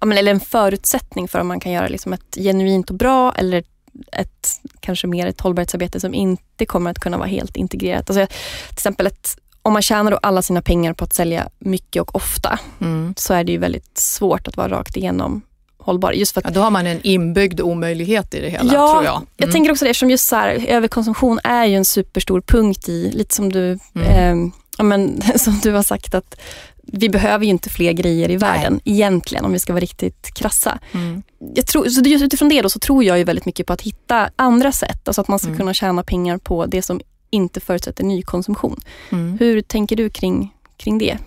eller 0.02 0.32
en 0.32 0.40
förutsättning 0.40 1.28
för 1.28 1.40
om 1.40 1.48
man 1.48 1.60
kan 1.60 1.72
göra 1.72 1.88
liksom 1.88 2.14
ett 2.14 2.36
genuint 2.36 2.90
och 2.90 2.96
bra 2.96 3.34
eller 3.36 3.64
ett, 4.12 4.50
kanske 4.80 5.08
mer 5.08 5.28
ett 5.28 5.42
hållbarhetsarbete 5.42 6.00
som 6.00 6.14
inte 6.14 6.66
kommer 6.66 6.92
att 6.92 7.00
kunna 7.00 7.18
vara 7.18 7.28
helt 7.28 7.56
integrerat. 7.56 8.10
Alltså, 8.10 8.26
till 8.68 8.74
exempel 8.74 9.08
ett, 9.08 9.38
om 9.62 9.74
man 9.74 9.82
tjänar 9.82 10.12
då 10.12 10.18
alla 10.18 10.42
sina 10.42 10.62
pengar 10.62 10.94
på 10.94 11.04
att 11.04 11.14
sälja 11.14 11.50
mycket 11.60 12.02
och 12.02 12.16
ofta 12.16 12.60
Mm. 12.82 13.14
så 13.18 13.34
är 13.34 13.44
det 13.44 13.52
ju 13.52 13.58
väldigt 13.58 13.98
svårt 13.98 14.48
att 14.48 14.58
vara 14.58 14.70
rakt 14.70 14.98
igenom 14.98 15.42
hållbar. 15.84 16.12
Just 16.12 16.34
för 16.34 16.42
att, 16.42 16.46
ja, 16.46 16.52
då 16.52 16.62
har 16.62 16.72
man 16.72 16.88
en 16.88 17.00
inbyggd 17.04 17.62
omöjlighet 17.62 18.34
i 18.34 18.40
det 18.40 18.50
hela, 18.50 18.74
ja, 18.74 18.92
tror 18.92 19.04
jag. 19.04 19.16
Mm. 19.16 19.28
jag 19.38 19.52
tänker 19.52 19.72
också 19.72 19.86
det, 19.86 19.92
eftersom 19.92 20.10
just 20.10 20.28
så 20.28 20.36
här, 20.36 20.66
överkonsumtion 20.68 21.40
är 21.44 21.66
ju 21.66 21.76
en 21.76 21.86
superstor 21.86 22.42
punkt 22.42 22.90
i, 22.90 23.12
lite 23.12 23.36
som 23.36 23.52
du, 23.52 23.80
mm. 23.96 24.08
eh, 24.08 24.52
ja, 24.78 24.84
men, 24.84 25.22
som 25.36 25.60
du 25.64 25.72
har 25.72 25.84
sagt, 25.84 26.16
att 26.16 26.36
vi 26.82 27.10
behöver 27.10 27.46
ju 27.46 27.52
inte 27.52 27.70
fler 27.70 27.92
grejer 27.92 28.32
i 28.32 28.38
världen 28.38 28.74
Nej. 28.74 28.96
egentligen, 28.96 29.46
om 29.46 29.52
vi 29.52 29.60
ska 29.60 29.74
vara 29.74 29.82
riktigt 29.82 30.34
krassa. 30.34 30.80
Mm. 30.92 31.24
Jag 31.56 31.66
tror, 31.66 31.86
så 31.86 32.02
just 32.02 32.24
utifrån 32.24 32.50
det 32.50 32.62
då, 32.62 32.70
så 32.70 32.80
tror 32.80 33.04
jag 33.04 33.18
ju 33.18 33.24
väldigt 33.24 33.46
mycket 33.46 33.68
på 33.68 33.74
att 33.74 33.82
hitta 33.82 34.30
andra 34.36 34.72
sätt, 34.72 35.08
alltså 35.08 35.22
att 35.22 35.28
man 35.28 35.40
ska 35.40 35.48
mm. 35.48 35.60
kunna 35.60 35.74
tjäna 35.74 36.04
pengar 36.04 36.38
på 36.38 36.66
det 36.66 36.82
som 36.82 37.02
inte 37.30 37.60
förutsätter 37.60 38.04
ny 38.04 38.22
konsumtion. 38.22 38.80
Mm. 39.10 39.38
Hur 39.40 39.62
tänker 39.62 39.96
du 39.96 40.10
kring, 40.10 40.54
kring 40.78 40.98
det? 40.98 41.18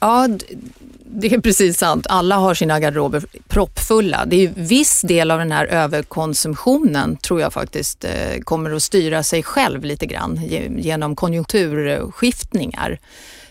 Ja, 0.00 0.28
det 1.08 1.34
är 1.34 1.40
precis 1.40 1.78
sant. 1.78 2.06
Alla 2.08 2.36
har 2.36 2.54
sina 2.54 2.80
garderober 2.80 3.24
proppfulla. 3.48 4.24
Det 4.26 4.36
är 4.36 4.52
viss 4.56 5.00
del 5.00 5.30
av 5.30 5.38
den 5.38 5.52
här 5.52 5.66
överkonsumtionen 5.66 7.16
tror 7.16 7.40
jag 7.40 7.52
faktiskt 7.52 8.04
eh, 8.04 8.40
kommer 8.44 8.70
att 8.70 8.82
styra 8.82 9.22
sig 9.22 9.42
själv 9.42 9.84
lite 9.84 10.06
grann 10.06 10.40
genom 10.78 11.16
konjunkturskiftningar 11.16 12.98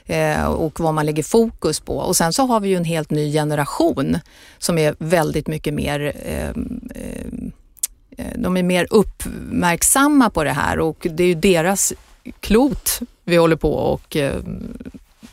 eh, 0.05 0.45
och 0.45 0.79
vad 0.79 0.93
man 0.93 1.05
lägger 1.05 1.23
fokus 1.23 1.79
på. 1.79 1.97
Och 1.97 2.15
sen 2.15 2.33
så 2.33 2.45
har 2.45 2.59
vi 2.59 2.69
ju 2.69 2.75
en 2.75 2.85
helt 2.85 3.09
ny 3.09 3.33
generation 3.33 4.19
som 4.57 4.77
är 4.77 4.95
väldigt 4.97 5.47
mycket 5.47 5.73
mer 5.73 6.13
ehm, 6.25 6.89
eh, 6.95 8.25
de 8.35 8.57
är 8.57 8.63
mer 8.63 8.87
uppmärksamma 8.89 10.29
på 10.29 10.43
det 10.43 10.51
här 10.51 10.79
och 10.79 11.07
det 11.09 11.23
är 11.23 11.27
ju 11.27 11.35
deras 11.35 11.93
klot 12.39 12.99
vi 13.23 13.35
håller 13.35 13.55
på 13.55 13.73
och 13.73 14.15
ehm, 14.15 14.77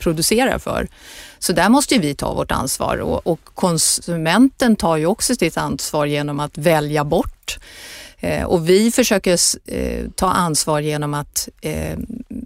producerar 0.02 0.58
för. 0.58 0.88
Så 1.42 1.52
där 1.52 1.68
måste 1.68 1.98
vi 1.98 2.14
ta 2.14 2.34
vårt 2.34 2.52
ansvar 2.52 2.96
och, 2.96 3.26
och 3.26 3.40
konsumenten 3.44 4.76
tar 4.76 4.96
ju 4.96 5.06
också 5.06 5.34
sitt 5.34 5.56
ansvar 5.56 6.06
genom 6.06 6.40
att 6.40 6.58
välja 6.58 7.04
bort 7.04 7.58
eh, 8.20 8.44
och 8.44 8.68
vi 8.68 8.90
försöker 8.90 9.38
eh, 9.66 10.04
ta 10.14 10.30
ansvar 10.30 10.80
genom 10.80 11.14
att 11.14 11.48
eh, 11.60 11.98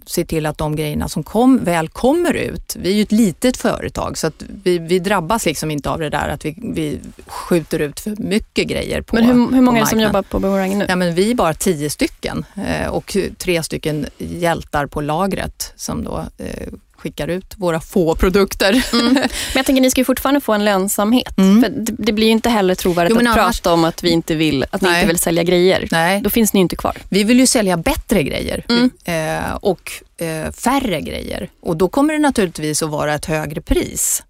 se 0.05 0.25
till 0.25 0.45
att 0.45 0.57
de 0.57 0.75
grejerna 0.75 1.09
som 1.09 1.23
kom, 1.23 1.63
väl 1.63 1.89
kommer 1.89 2.33
ut, 2.33 2.75
vi 2.79 2.89
är 2.89 2.93
ju 2.93 3.01
ett 3.01 3.11
litet 3.11 3.57
företag 3.57 4.17
så 4.17 4.27
att 4.27 4.43
vi, 4.63 4.79
vi 4.79 4.99
drabbas 4.99 5.45
liksom 5.45 5.71
inte 5.71 5.89
av 5.89 5.99
det 5.99 6.09
där 6.09 6.29
att 6.29 6.45
vi, 6.45 6.55
vi 6.57 6.99
skjuter 7.27 7.79
ut 7.79 7.99
för 7.99 8.15
mycket 8.17 8.67
grejer 8.67 9.01
på 9.01 9.15
Men 9.15 9.23
hur, 9.25 9.51
hur 9.51 9.61
många 9.61 9.77
är 9.77 9.83
det 9.83 9.89
som 9.89 9.99
jobbar 9.99 10.21
på 10.21 10.39
Boomerang 10.39 10.77
nu? 10.77 10.85
Ja, 10.89 10.95
men 10.95 11.15
vi 11.15 11.31
är 11.31 11.35
bara 11.35 11.53
tio 11.53 11.89
stycken 11.89 12.45
och 12.89 13.17
tre 13.37 13.63
stycken 13.63 14.05
hjältar 14.17 14.85
på 14.85 15.01
lagret 15.01 15.73
som 15.75 16.03
då 16.03 16.25
skickar 16.97 17.27
ut 17.27 17.53
våra 17.57 17.79
få 17.79 18.15
produkter. 18.15 18.83
Mm. 18.93 19.13
Men 19.13 19.29
jag 19.53 19.65
tänker 19.65 19.81
ni 19.81 19.91
ska 19.91 20.01
ju 20.01 20.05
fortfarande 20.05 20.41
få 20.41 20.53
en 20.53 20.65
lönsamhet. 20.65 21.37
Mm. 21.37 21.63
För 21.63 21.69
det, 21.69 21.93
det, 21.97 22.11
blir 22.11 22.27
ju 22.27 22.31
inte 22.31 22.49
heller 22.49 22.75
trovärdigt 22.75 23.15
jo, 23.15 23.29
att 23.29 23.37
annars... 23.37 23.61
prata 23.61 23.73
om 23.73 23.83
att 23.83 24.03
vi 24.03 24.09
inte 24.09 24.35
vill, 24.35 24.65
att 24.71 24.81
ni 24.81 24.89
inte 24.89 25.05
vill 25.05 25.19
sälja 25.19 25.43
grejer. 25.43 25.87
Nej. 25.91 26.21
Då 26.21 26.29
finns 26.29 26.53
ni 26.53 26.59
ju 26.59 26.61
inte 26.61 26.75
kvar. 26.75 26.97
Vi 27.09 27.23
vill 27.23 27.39
ju 27.39 27.47
sälja 27.47 27.77
bättre 27.77 28.23
grejer 28.23 28.65
mm. 28.69 28.89
eh, 29.05 29.53
och 29.55 29.91
eh, 30.17 30.51
färre 30.51 31.01
grejer. 31.01 31.49
Och 31.61 31.77
då 31.77 31.89
kommer 31.89 32.13
det 32.13 32.19
naturligtvis 32.19 32.83
att 32.83 32.89
vara 32.89 33.13
ett 33.13 33.25
högre 33.25 33.61
pris. 33.61 34.23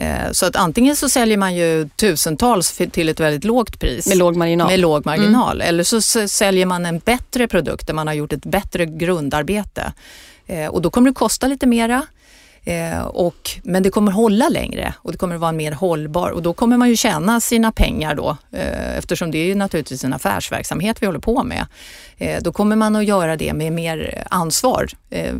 Eh, 0.00 0.32
så 0.32 0.46
att 0.46 0.56
antingen 0.56 0.96
så 0.96 1.08
säljer 1.08 1.36
man 1.36 1.54
ju 1.54 1.88
tusentals 1.88 2.80
till 2.92 3.08
ett 3.08 3.20
väldigt 3.20 3.44
lågt 3.44 3.80
pris. 3.80 4.06
Med 4.06 4.18
låg 4.18 4.36
marginal. 4.36 4.70
Med 4.70 4.80
låg 4.80 5.06
marginal. 5.06 5.56
Mm. 5.56 5.68
Eller 5.68 5.84
så 5.84 6.28
säljer 6.28 6.66
man 6.66 6.86
en 6.86 6.98
bättre 6.98 7.48
produkt 7.48 7.86
där 7.86 7.94
man 7.94 8.06
har 8.06 8.14
gjort 8.14 8.32
ett 8.32 8.46
bättre 8.46 8.86
grundarbete. 8.86 9.92
Eh, 10.50 10.68
och 10.68 10.82
då 10.82 10.90
kommer 10.90 11.10
det 11.10 11.14
kosta 11.14 11.46
lite 11.46 11.66
mera. 11.66 12.06
Eh, 12.64 13.00
och, 13.00 13.50
men 13.62 13.82
det 13.82 13.90
kommer 13.90 14.12
hålla 14.12 14.48
längre 14.48 14.94
och 14.98 15.12
det 15.12 15.18
kommer 15.18 15.36
vara 15.36 15.52
mer 15.52 15.72
hållbar 15.72 16.30
och 16.30 16.42
då 16.42 16.52
kommer 16.52 16.76
man 16.76 16.88
ju 16.88 16.96
tjäna 16.96 17.40
sina 17.40 17.72
pengar 17.72 18.14
då 18.14 18.36
eh, 18.52 18.98
eftersom 18.98 19.30
det 19.30 19.38
är 19.38 19.54
naturligtvis 19.54 20.04
en 20.04 20.12
affärsverksamhet 20.12 21.02
vi 21.02 21.06
håller 21.06 21.18
på 21.18 21.44
med. 21.44 21.66
Eh, 22.18 22.42
då 22.42 22.52
kommer 22.52 22.76
man 22.76 22.96
att 22.96 23.04
göra 23.04 23.36
det 23.36 23.52
med 23.52 23.72
mer 23.72 24.24
ansvar. 24.30 24.88
Eh, 25.10 25.34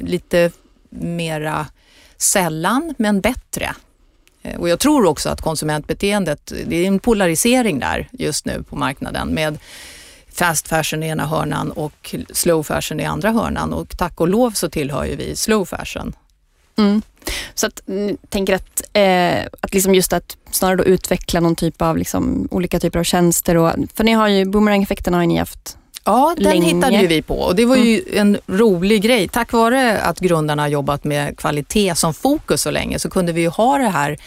lite 0.00 0.50
mera 0.90 1.66
sällan 2.16 2.94
men 2.98 3.20
bättre. 3.20 3.74
Eh, 4.42 4.60
och 4.60 4.68
jag 4.68 4.78
tror 4.78 5.06
också 5.06 5.28
att 5.28 5.40
konsumentbeteendet, 5.40 6.52
det 6.66 6.76
är 6.76 6.86
en 6.86 6.98
polarisering 6.98 7.78
där 7.78 8.08
just 8.12 8.46
nu 8.46 8.62
på 8.62 8.76
marknaden 8.76 9.28
med 9.28 9.58
fast 10.38 10.68
fashion 10.68 11.02
i 11.02 11.08
ena 11.08 11.26
hörnan 11.26 11.70
och 11.70 12.14
slow 12.32 12.62
fashion 12.62 13.00
i 13.00 13.04
andra 13.04 13.32
hörnan 13.32 13.72
och 13.72 13.98
tack 13.98 14.20
och 14.20 14.28
lov 14.28 14.50
så 14.50 14.70
tillhör 14.70 15.04
ju 15.04 15.16
vi 15.16 15.36
slow 15.36 15.64
fashion. 15.64 16.12
Mm. 16.78 17.02
Så 17.54 17.66
att, 17.66 17.80
tänker 18.28 18.54
att, 18.54 18.82
eh, 18.92 19.46
att 19.60 19.74
liksom 19.74 19.94
just 19.94 20.12
att 20.12 20.36
snarare 20.50 20.76
då 20.76 20.84
utveckla 20.84 21.40
någon 21.40 21.56
typ 21.56 21.82
av 21.82 21.96
liksom, 21.96 22.48
olika 22.50 22.80
typer 22.80 22.98
av 22.98 23.04
tjänster. 23.04 23.56
Och, 23.56 23.72
för 23.94 24.04
ni 24.04 24.12
har 24.12 24.28
ju, 24.28 24.44
boomerang-effekten 24.44 25.14
har 25.14 25.26
ni 25.26 25.36
haft 25.36 25.76
Ja, 26.04 26.34
den 26.36 26.44
länge. 26.44 26.66
hittade 26.66 26.96
ju 26.96 27.06
vi 27.06 27.22
på 27.22 27.38
och 27.38 27.56
det 27.56 27.64
var 27.64 27.76
ju 27.76 28.02
mm. 28.02 28.18
en 28.18 28.56
rolig 28.56 29.02
grej. 29.02 29.28
Tack 29.28 29.52
vare 29.52 30.00
att 30.00 30.20
grundarna 30.20 30.62
har 30.62 30.68
jobbat 30.68 31.04
med 31.04 31.38
kvalitet 31.38 31.94
som 31.94 32.14
fokus 32.14 32.62
så 32.62 32.70
länge 32.70 32.98
så 32.98 33.10
kunde 33.10 33.32
vi 33.32 33.40
ju 33.40 33.48
ha 33.48 33.78
det 33.78 33.88
här 33.88 34.18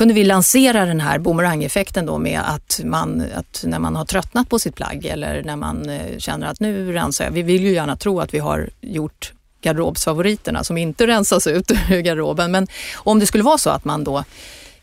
kunde 0.00 0.14
vi 0.14 0.24
lansera 0.24 0.86
den 0.86 1.00
här 1.00 1.18
boomerang-effekten 1.18 2.06
då 2.06 2.18
med 2.18 2.40
att, 2.44 2.80
man, 2.84 3.24
att 3.34 3.64
när 3.66 3.78
man 3.78 3.96
har 3.96 4.04
tröttnat 4.04 4.48
på 4.48 4.58
sitt 4.58 4.74
plagg 4.74 5.06
eller 5.06 5.42
när 5.42 5.56
man 5.56 5.88
eh, 5.88 6.18
känner 6.18 6.46
att 6.46 6.60
nu 6.60 6.92
rensar 6.92 7.24
jag. 7.24 7.32
Vi 7.32 7.42
vill 7.42 7.62
ju 7.62 7.72
gärna 7.72 7.96
tro 7.96 8.20
att 8.20 8.34
vi 8.34 8.38
har 8.38 8.70
gjort 8.80 9.32
garderobsfavoriterna 9.62 10.64
som 10.64 10.78
inte 10.78 11.06
rensas 11.06 11.46
ut 11.46 11.70
ur 11.90 12.00
garderoben. 12.00 12.50
Men 12.50 12.66
om 12.94 13.18
det 13.18 13.26
skulle 13.26 13.44
vara 13.44 13.58
så 13.58 13.70
att 13.70 13.84
man 13.84 14.04
då 14.04 14.24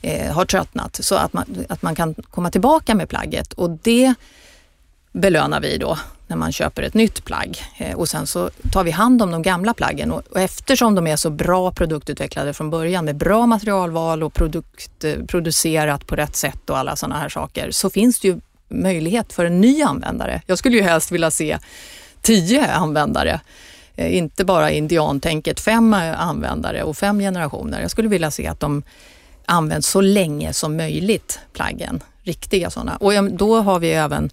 eh, 0.02 0.34
har 0.34 0.46
tröttnat 0.46 1.00
så 1.02 1.16
att 1.16 1.34
man, 1.34 1.66
att 1.70 1.82
man 1.82 1.96
kan 1.96 2.14
komma 2.14 2.52
tillbaka 2.52 2.96
med 2.96 3.10
plagget 3.10 3.54
och 3.54 3.70
det 3.70 4.14
belönar 5.12 5.62
vi 5.62 5.78
då 5.78 5.98
när 6.28 6.38
man 6.38 6.52
köper 6.52 6.82
ett 6.82 6.94
nytt 6.94 7.26
plagg. 7.26 7.60
Eh, 7.78 7.96
och 7.96 8.10
sen 8.10 8.28
så 8.28 8.50
tar 8.72 8.84
vi 8.84 8.92
hand 8.92 9.22
om 9.22 9.32
de 9.32 9.42
gamla 9.42 9.74
plaggen 9.74 10.12
och, 10.12 10.40
eftersom 10.40 10.96
de 10.96 11.08
är 11.08 11.16
så 11.16 11.30
bra 11.30 11.72
produktutvecklade 11.72 12.54
från 12.54 12.70
början 12.70 13.06
med 13.06 13.16
bra 13.16 13.46
materialval 13.46 14.24
och 14.24 14.34
produkt, 14.34 15.04
eh, 15.04 15.26
producerat 15.28 16.08
på 16.08 16.16
rätt 16.16 16.36
sätt 16.36 16.70
och 16.70 16.78
alla 16.78 16.96
sådana 16.96 17.20
här 17.20 17.30
saker 17.30 17.72
så 17.72 17.90
finns 17.90 18.20
det 18.20 18.28
ju 18.28 18.40
möjlighet 18.70 19.34
för 19.34 19.46
en 19.46 19.62
ny 19.62 19.82
användare. 19.82 20.42
Jag 20.46 20.58
skulle 20.58 20.78
ju 20.78 20.84
helst 20.84 21.12
vilja 21.12 21.32
se 21.32 21.58
tio 22.22 22.72
användare 22.72 23.40
eh, 23.96 24.18
inte 24.18 24.46
bara 24.46 24.72
indiantänket, 24.72 25.60
fem 25.60 25.94
användare 25.94 26.84
och 26.84 26.98
fem 26.98 27.20
generationer. 27.20 27.82
Jag 27.82 27.92
skulle 27.92 28.10
vilja 28.10 28.32
se 28.32 28.48
att 28.48 28.60
de 28.60 28.84
används 29.46 29.88
så 29.88 30.02
länge 30.02 30.54
som 30.54 30.78
möjligt, 30.78 31.40
plaggen. 31.54 32.04
Riktiga 32.24 32.70
sådana. 32.70 32.96
Och 32.96 33.32
då 33.32 33.62
har 33.62 33.80
vi 33.80 33.92
även 33.92 34.30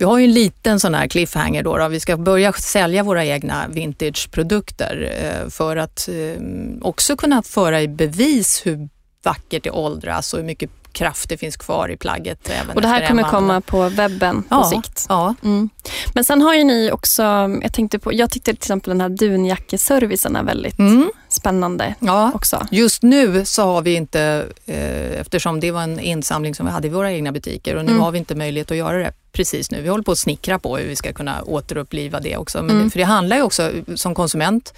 vi 0.00 0.04
har 0.04 0.18
ju 0.18 0.24
en 0.24 0.32
liten 0.32 0.80
sån 0.80 0.94
här 0.94 1.06
cliffhanger 1.06 1.62
då, 1.62 1.78
då. 1.78 1.88
Vi 1.88 2.00
ska 2.00 2.16
börja 2.16 2.52
sälja 2.52 3.02
våra 3.02 3.24
egna 3.24 3.68
vintageprodukter 3.68 5.12
eh, 5.22 5.50
för 5.50 5.76
att 5.76 6.08
eh, 6.08 6.42
också 6.82 7.16
kunna 7.16 7.42
föra 7.42 7.82
i 7.82 7.88
bevis 7.88 8.62
hur 8.64 8.88
vackert 9.22 9.64
det 9.64 9.70
åldras 9.70 10.32
och 10.32 10.38
hur 10.38 10.46
mycket 10.46 10.70
kraft 10.92 11.28
det 11.28 11.36
finns 11.36 11.56
kvar 11.56 11.88
i 11.88 11.96
plagget. 11.96 12.50
Även 12.50 12.76
och 12.76 12.82
det 12.82 12.88
här 12.88 13.08
kommer 13.08 13.22
komma 13.22 13.60
på 13.60 13.88
webben 13.88 14.42
på 14.42 14.54
ja, 14.54 14.64
sikt. 14.64 15.06
Ja. 15.08 15.34
Mm. 15.44 15.70
Men 16.14 16.24
sen 16.24 16.42
har 16.42 16.54
ju 16.54 16.64
ni 16.64 16.90
också, 16.92 17.22
jag, 17.62 17.72
tänkte 17.72 17.98
på, 17.98 18.12
jag 18.14 18.30
tyckte 18.30 18.50
till 18.50 18.58
exempel 18.58 18.90
den 18.90 19.00
här 19.00 19.08
dunjackeservicen 19.08 20.36
är 20.36 20.42
väldigt 20.42 20.78
mm. 20.78 21.10
Spännande 21.32 21.94
ja. 22.00 22.32
också. 22.34 22.66
Just 22.70 23.02
nu 23.02 23.44
så 23.44 23.62
har 23.62 23.82
vi 23.82 23.94
inte, 23.94 24.46
eh, 24.66 25.20
eftersom 25.20 25.60
det 25.60 25.70
var 25.70 25.82
en 25.82 26.00
insamling 26.00 26.54
som 26.54 26.66
vi 26.66 26.72
hade 26.72 26.86
i 26.86 26.90
våra 26.90 27.12
egna 27.12 27.32
butiker 27.32 27.76
och 27.76 27.84
nu 27.84 27.90
mm. 27.90 28.02
har 28.02 28.10
vi 28.10 28.18
inte 28.18 28.34
möjlighet 28.34 28.70
att 28.70 28.76
göra 28.76 28.98
det 28.98 29.12
precis 29.32 29.70
nu. 29.70 29.82
Vi 29.82 29.88
håller 29.88 30.04
på 30.04 30.12
att 30.12 30.18
snickra 30.18 30.58
på 30.58 30.76
hur 30.76 30.88
vi 30.88 30.96
ska 30.96 31.12
kunna 31.12 31.42
återuppliva 31.42 32.20
det 32.20 32.36
också. 32.36 32.62
Men 32.62 32.76
mm. 32.76 32.90
För 32.90 32.98
det 32.98 33.04
handlar 33.04 33.36
ju 33.36 33.42
också, 33.42 33.72
som 33.94 34.14
konsument 34.14 34.74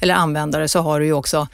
eller 0.00 0.14
användare 0.14 0.68
så 0.68 0.80
har 0.80 1.00
du 1.00 1.06
ju 1.06 1.12
också 1.12 1.48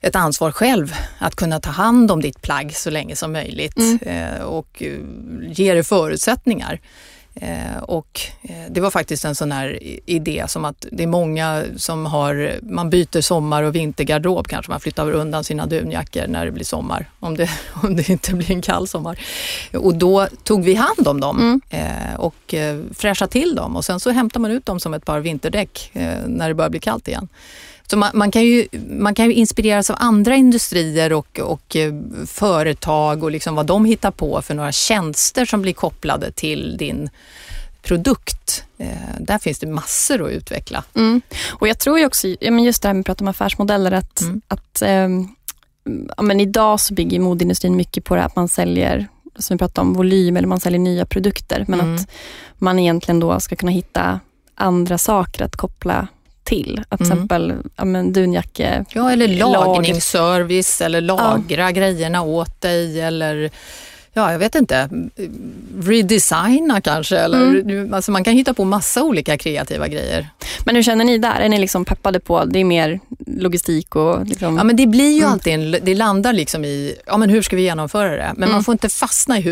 ett 0.00 0.16
ansvar 0.16 0.52
själv 0.52 0.94
att 1.18 1.34
kunna 1.34 1.60
ta 1.60 1.70
hand 1.70 2.10
om 2.10 2.22
ditt 2.22 2.42
plagg 2.42 2.76
så 2.76 2.90
länge 2.90 3.16
som 3.16 3.32
möjligt 3.32 3.76
mm. 3.76 3.98
eh, 4.02 4.42
och 4.42 4.82
eh, 4.82 4.98
ge 5.48 5.74
det 5.74 5.84
förutsättningar. 5.84 6.80
Eh, 7.34 7.82
och 7.82 8.20
eh, 8.42 8.70
det 8.70 8.80
var 8.80 8.90
faktiskt 8.90 9.24
en 9.24 9.34
sån 9.34 9.52
här 9.52 9.78
idé 10.10 10.44
som 10.48 10.64
att 10.64 10.86
det 10.92 11.02
är 11.02 11.06
många 11.06 11.64
som 11.76 12.06
har, 12.06 12.58
man 12.62 12.90
byter 12.90 13.20
sommar 13.20 13.62
och 13.62 13.74
vintergarderob 13.74 14.48
kanske, 14.48 14.70
man 14.70 14.80
flyttar 14.80 15.12
undan 15.12 15.44
sina 15.44 15.66
dunjackor 15.66 16.26
när 16.26 16.44
det 16.44 16.52
blir 16.52 16.64
sommar, 16.64 17.10
om 17.20 17.36
det, 17.36 17.50
om 17.82 17.96
det 17.96 18.08
inte 18.08 18.34
blir 18.34 18.50
en 18.50 18.62
kall 18.62 18.88
sommar. 18.88 19.18
Och 19.72 19.94
då 19.94 20.26
tog 20.44 20.64
vi 20.64 20.74
hand 20.74 21.08
om 21.08 21.20
dem 21.20 21.38
mm. 21.40 21.60
eh, 21.70 22.20
och 22.20 22.54
fräschade 22.94 23.32
till 23.32 23.54
dem 23.54 23.76
och 23.76 23.84
sen 23.84 24.00
så 24.00 24.10
hämtar 24.10 24.40
man 24.40 24.50
ut 24.50 24.66
dem 24.66 24.80
som 24.80 24.94
ett 24.94 25.04
par 25.04 25.20
vinterdäck 25.20 25.90
när 26.26 26.48
det 26.48 26.54
börjar 26.54 26.70
bli 26.70 26.80
kallt 26.80 27.08
igen. 27.08 27.28
Så 27.92 27.98
man, 27.98 28.10
man, 28.14 28.30
kan 28.30 28.42
ju, 28.42 28.66
man 28.88 29.14
kan 29.14 29.26
ju 29.26 29.32
inspireras 29.32 29.90
av 29.90 29.96
andra 30.00 30.36
industrier 30.36 31.12
och, 31.12 31.38
och 31.38 31.76
eh, 31.76 31.94
företag 32.26 33.24
och 33.24 33.30
liksom 33.30 33.54
vad 33.54 33.66
de 33.66 33.84
hittar 33.84 34.10
på 34.10 34.42
för 34.42 34.54
några 34.54 34.72
tjänster 34.72 35.44
som 35.44 35.62
blir 35.62 35.72
kopplade 35.72 36.32
till 36.32 36.76
din 36.76 37.10
produkt. 37.82 38.64
Eh, 38.78 38.86
där 39.20 39.38
finns 39.38 39.58
det 39.58 39.66
massor 39.66 40.26
att 40.26 40.32
utveckla. 40.32 40.84
Mm. 40.94 41.20
Och 41.50 41.68
jag 41.68 41.78
tror 41.78 41.98
ju 41.98 42.06
också, 42.06 42.28
just 42.28 42.82
det 42.82 42.88
här 42.88 42.94
med 42.94 43.00
att 43.00 43.06
prata 43.06 43.24
om 43.24 43.28
affärsmodeller, 43.28 43.92
att, 43.92 44.20
mm. 44.20 44.40
att 44.48 44.82
eh, 44.82 45.08
ja, 46.16 46.22
men 46.22 46.40
idag 46.40 46.80
så 46.80 46.94
bygger 46.94 47.20
modeindustrin 47.20 47.76
mycket 47.76 48.04
på 48.04 48.16
det 48.16 48.24
att 48.24 48.36
man 48.36 48.48
säljer 48.48 49.08
som 49.38 49.54
vi 49.54 49.58
pratade 49.58 49.86
om, 49.86 49.94
volym 49.94 50.36
eller 50.36 50.48
man 50.48 50.60
säljer 50.60 50.80
nya 50.80 51.06
produkter. 51.06 51.64
Men 51.68 51.80
mm. 51.80 51.94
att 51.94 52.08
man 52.58 52.78
egentligen 52.78 53.20
då 53.20 53.40
ska 53.40 53.56
kunna 53.56 53.72
hitta 53.72 54.20
andra 54.54 54.98
saker 54.98 55.44
att 55.44 55.56
koppla 55.56 56.08
till. 56.44 56.84
Att 56.88 56.98
till 56.98 57.06
mm. 57.06 57.18
exempel 57.18 57.54
ja, 57.76 57.84
men 57.84 58.12
dunjacke... 58.12 58.84
Ja, 58.88 59.12
eller 59.12 59.28
lagningsservice 59.28 60.80
eller 60.80 61.00
lagra 61.00 61.62
ja. 61.62 61.70
grejerna 61.70 62.22
åt 62.22 62.60
dig 62.60 63.00
eller 63.00 63.50
ja, 64.12 64.32
jag 64.32 64.38
vet 64.38 64.54
inte, 64.54 64.88
redesigna 65.82 66.80
kanske. 66.80 67.18
Eller, 67.18 67.46
mm. 67.46 67.94
alltså 67.94 68.12
man 68.12 68.24
kan 68.24 68.34
hitta 68.34 68.54
på 68.54 68.64
massa 68.64 69.02
olika 69.02 69.38
kreativa 69.38 69.88
grejer. 69.88 70.28
Men 70.64 70.76
hur 70.76 70.82
känner 70.82 71.04
ni 71.04 71.18
där? 71.18 71.40
Är 71.40 71.48
ni 71.48 71.58
liksom 71.58 71.84
peppade 71.84 72.20
på, 72.20 72.44
det 72.44 72.58
är 72.58 72.64
mer 72.64 73.00
logistik 73.26 73.96
och... 73.96 74.26
Liksom... 74.26 74.56
Ja 74.56 74.64
men 74.64 74.76
det 74.76 74.86
blir 74.86 75.12
ju 75.12 75.20
mm. 75.20 75.32
alltid, 75.32 75.54
en, 75.54 75.76
det 75.82 75.94
landar 75.94 76.32
liksom 76.32 76.64
i, 76.64 76.96
ja 77.06 77.16
men 77.16 77.30
hur 77.30 77.42
ska 77.42 77.56
vi 77.56 77.62
genomföra 77.62 78.10
det? 78.10 78.32
Men 78.36 78.42
mm. 78.42 78.52
man 78.52 78.64
får 78.64 78.72
inte 78.72 78.88
fastna 78.88 79.38
i. 79.38 79.42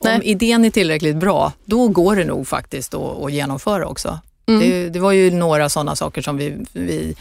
Nej. 0.00 0.14
Om 0.16 0.22
idén 0.22 0.64
är 0.64 0.70
tillräckligt 0.70 1.16
bra, 1.16 1.52
då 1.64 1.88
går 1.88 2.16
det 2.16 2.24
nog 2.24 2.48
faktiskt 2.48 2.94
att, 2.94 3.24
att 3.24 3.32
genomföra 3.32 3.86
också. 3.86 4.18
Mm. 4.48 4.60
Det, 4.60 4.88
det, 4.88 5.00
var 5.00 5.12
ju 5.12 5.30
några 5.30 5.68
sådana 5.68 5.96
saker 5.96 6.22
som 6.22 6.36
vi, 6.36 6.56
vi 6.72 7.14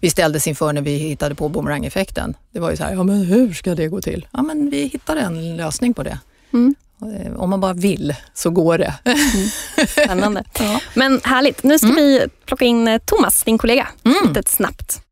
vi 0.00 0.10
ställdes 0.10 0.46
inför 0.46 0.72
när 0.72 0.82
vi 0.82 0.96
hittade 0.96 1.34
på 1.34 1.48
boomerang-effekten. 1.48 2.36
Det 2.52 2.60
var 2.60 2.70
ju 2.70 2.76
så 2.76 2.84
här, 2.84 2.92
ja 2.92 3.02
men 3.02 3.16
hur 3.16 3.52
ska 3.52 3.74
det 3.74 3.88
gå 3.88 4.00
till? 4.00 4.26
Ja 4.32 4.42
men 4.42 4.70
vi 4.70 4.86
hittade 4.86 5.20
en 5.20 5.56
lösning 5.56 5.94
på 5.94 6.02
det. 6.02 6.18
Mm. 6.52 6.74
Eh, 7.02 7.36
om 7.36 7.50
man 7.50 7.60
bara 7.60 7.72
vill 7.72 8.14
så 8.34 8.50
går 8.50 8.78
det. 8.78 8.94
Mm. 9.04 9.86
Spännande. 9.88 10.44
ja. 10.58 10.80
Men 10.94 11.20
härligt. 11.24 11.62
Nu 11.62 11.78
ska 11.78 11.88
mm. 11.88 11.96
vi 11.96 12.26
plocka 12.44 12.64
in 12.64 12.88
eh, 12.88 12.98
Thomas, 13.04 13.42
din 13.42 13.58
kollega, 13.58 13.88
mm. 14.04 14.16
lite 14.28 14.50
snabbt. 14.50 15.02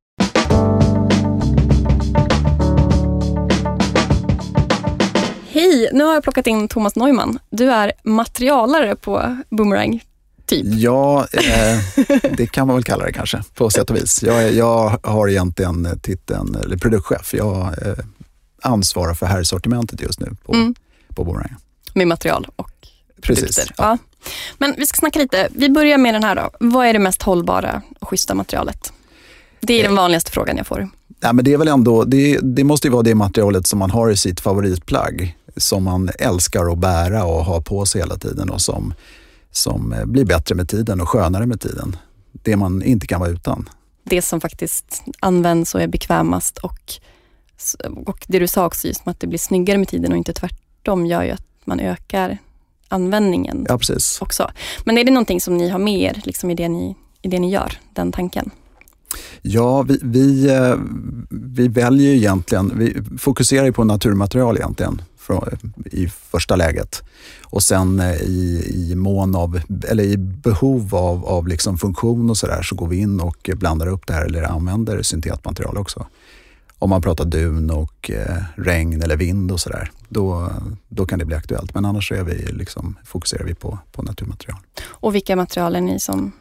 Hej, 5.48 5.88
nu 5.92 6.04
har 6.04 6.14
jag 6.14 6.22
plockat 6.22 6.46
in 6.46 6.68
Thomas 6.68 6.96
Neumann. 6.96 7.38
Du 7.50 7.70
är 7.70 7.92
materialare 8.02 8.96
på 8.96 9.36
Boomerang 9.50 10.02
Typ. 10.46 10.66
Ja, 10.66 11.26
eh, 11.32 11.78
det 12.36 12.46
kan 12.46 12.66
man 12.66 12.76
väl 12.76 12.84
kalla 12.84 13.04
det 13.04 13.12
kanske 13.12 13.42
på 13.54 13.70
sätt 13.70 13.90
och 13.90 13.96
vis. 13.96 14.22
Jag, 14.22 14.52
jag 14.52 14.98
har 15.02 15.28
egentligen 15.28 16.00
titeln 16.02 16.54
eller 16.54 16.76
produktchef. 16.76 17.34
Jag 17.34 17.86
eh, 17.86 17.94
ansvarar 18.62 19.14
för 19.14 19.26
herrsortimentet 19.26 20.00
just 20.00 20.20
nu 20.20 20.36
på, 20.44 20.54
mm. 20.54 20.74
på 21.14 21.24
Boomerang. 21.24 21.54
Med 21.94 22.08
material 22.08 22.48
och 22.56 22.70
Precis, 23.22 23.56
produkter. 23.56 23.74
Ja. 23.78 23.98
Men 24.58 24.74
vi 24.78 24.86
ska 24.86 24.96
snacka 24.96 25.18
lite. 25.18 25.48
Vi 25.54 25.70
börjar 25.70 25.98
med 25.98 26.14
den 26.14 26.24
här 26.24 26.34
då. 26.34 26.50
Vad 26.60 26.86
är 26.86 26.92
det 26.92 26.98
mest 26.98 27.22
hållbara 27.22 27.82
och 28.00 28.08
schyssta 28.08 28.34
materialet? 28.34 28.92
Det 29.60 29.74
är 29.74 29.82
den 29.82 29.92
eh. 29.92 29.96
vanligaste 29.96 30.30
frågan 30.30 30.56
jag 30.56 30.66
får. 30.66 30.88
Ja, 31.20 31.32
men 31.32 31.44
det, 31.44 31.52
är 31.52 31.58
väl 31.58 31.68
ändå, 31.68 32.04
det, 32.04 32.38
det 32.42 32.64
måste 32.64 32.86
ju 32.86 32.92
vara 32.92 33.02
det 33.02 33.14
materialet 33.14 33.66
som 33.66 33.78
man 33.78 33.90
har 33.90 34.10
i 34.10 34.16
sitt 34.16 34.40
favoritplagg. 34.40 35.36
Som 35.56 35.84
man 35.84 36.10
älskar 36.18 36.72
att 36.72 36.78
bära 36.78 37.24
och 37.24 37.44
ha 37.44 37.60
på 37.60 37.86
sig 37.86 38.00
hela 38.00 38.16
tiden 38.16 38.50
och 38.50 38.60
som 38.60 38.94
som 39.56 39.92
eh, 39.92 40.04
blir 40.04 40.24
bättre 40.24 40.54
med 40.54 40.68
tiden 40.68 41.00
och 41.00 41.08
skönare 41.08 41.46
med 41.46 41.60
tiden. 41.60 41.96
Det 42.32 42.56
man 42.56 42.82
inte 42.82 43.06
kan 43.06 43.20
vara 43.20 43.30
utan. 43.30 43.68
Det 44.04 44.22
som 44.22 44.40
faktiskt 44.40 45.02
används 45.20 45.74
och 45.74 45.82
är 45.82 45.86
bekvämast 45.86 46.58
och, 46.58 46.92
och 48.06 48.24
det 48.28 48.38
du 48.38 48.48
sa 48.48 48.66
också, 48.66 48.88
just 48.88 49.08
att 49.08 49.20
det 49.20 49.26
blir 49.26 49.38
snyggare 49.38 49.78
med 49.78 49.88
tiden 49.88 50.12
och 50.12 50.18
inte 50.18 50.32
tvärtom, 50.32 51.06
gör 51.06 51.22
ju 51.22 51.30
att 51.30 51.46
man 51.64 51.80
ökar 51.80 52.38
användningen 52.88 53.66
ja, 53.68 53.78
precis. 53.78 54.18
också. 54.20 54.50
Men 54.84 54.98
är 54.98 55.04
det 55.04 55.10
någonting 55.10 55.40
som 55.40 55.56
ni 55.56 55.68
har 55.68 55.78
med 55.78 56.00
er 56.00 56.22
liksom 56.24 56.50
i, 56.50 56.54
det 56.54 56.68
ni, 56.68 56.96
i 57.22 57.28
det 57.28 57.38
ni 57.38 57.50
gör, 57.50 57.78
den 57.92 58.12
tanken? 58.12 58.50
Ja, 59.42 59.82
vi, 59.82 59.98
vi, 60.02 60.50
eh, 60.50 60.74
vi 61.30 61.68
väljer 61.68 62.14
egentligen, 62.14 62.72
vi 62.78 63.02
fokuserar 63.18 63.70
på 63.70 63.84
naturmaterial 63.84 64.56
egentligen 64.56 65.02
i 65.84 66.08
första 66.08 66.56
läget. 66.56 67.02
Och 67.42 67.62
sen 67.62 68.00
eh, 68.00 68.14
i, 68.14 68.64
i 68.74 68.94
mån 68.94 69.34
av, 69.34 69.60
eller 69.88 70.04
i 70.04 70.16
behov 70.16 70.94
av, 70.94 71.24
av 71.26 71.48
liksom 71.48 71.78
funktion 71.78 72.30
och 72.30 72.36
sådär 72.36 72.62
så 72.62 72.74
går 72.74 72.88
vi 72.88 72.96
in 72.96 73.20
och 73.20 73.50
blandar 73.56 73.86
upp 73.86 74.06
det 74.06 74.12
här 74.12 74.24
eller 74.24 74.42
använder 74.42 75.02
syntetmaterial 75.02 75.76
också. 75.76 76.06
Om 76.78 76.90
man 76.90 77.02
pratar 77.02 77.24
dun 77.24 77.70
och 77.70 78.10
eh, 78.10 78.42
regn 78.56 79.02
eller 79.02 79.16
vind 79.16 79.52
och 79.52 79.60
sådär, 79.60 79.90
då, 80.08 80.50
då 80.88 81.06
kan 81.06 81.18
det 81.18 81.24
bli 81.24 81.36
aktuellt. 81.36 81.74
Men 81.74 81.84
annars 81.84 82.12
är 82.12 82.24
vi 82.24 82.52
liksom, 82.52 82.96
fokuserar 83.04 83.44
vi 83.44 83.54
på, 83.54 83.78
på 83.92 84.02
naturmaterial. 84.02 84.58
Och 84.84 85.14
vilka 85.14 85.36
material 85.36 85.76
är 85.76 85.80
ni 85.80 86.00
som 86.00 86.32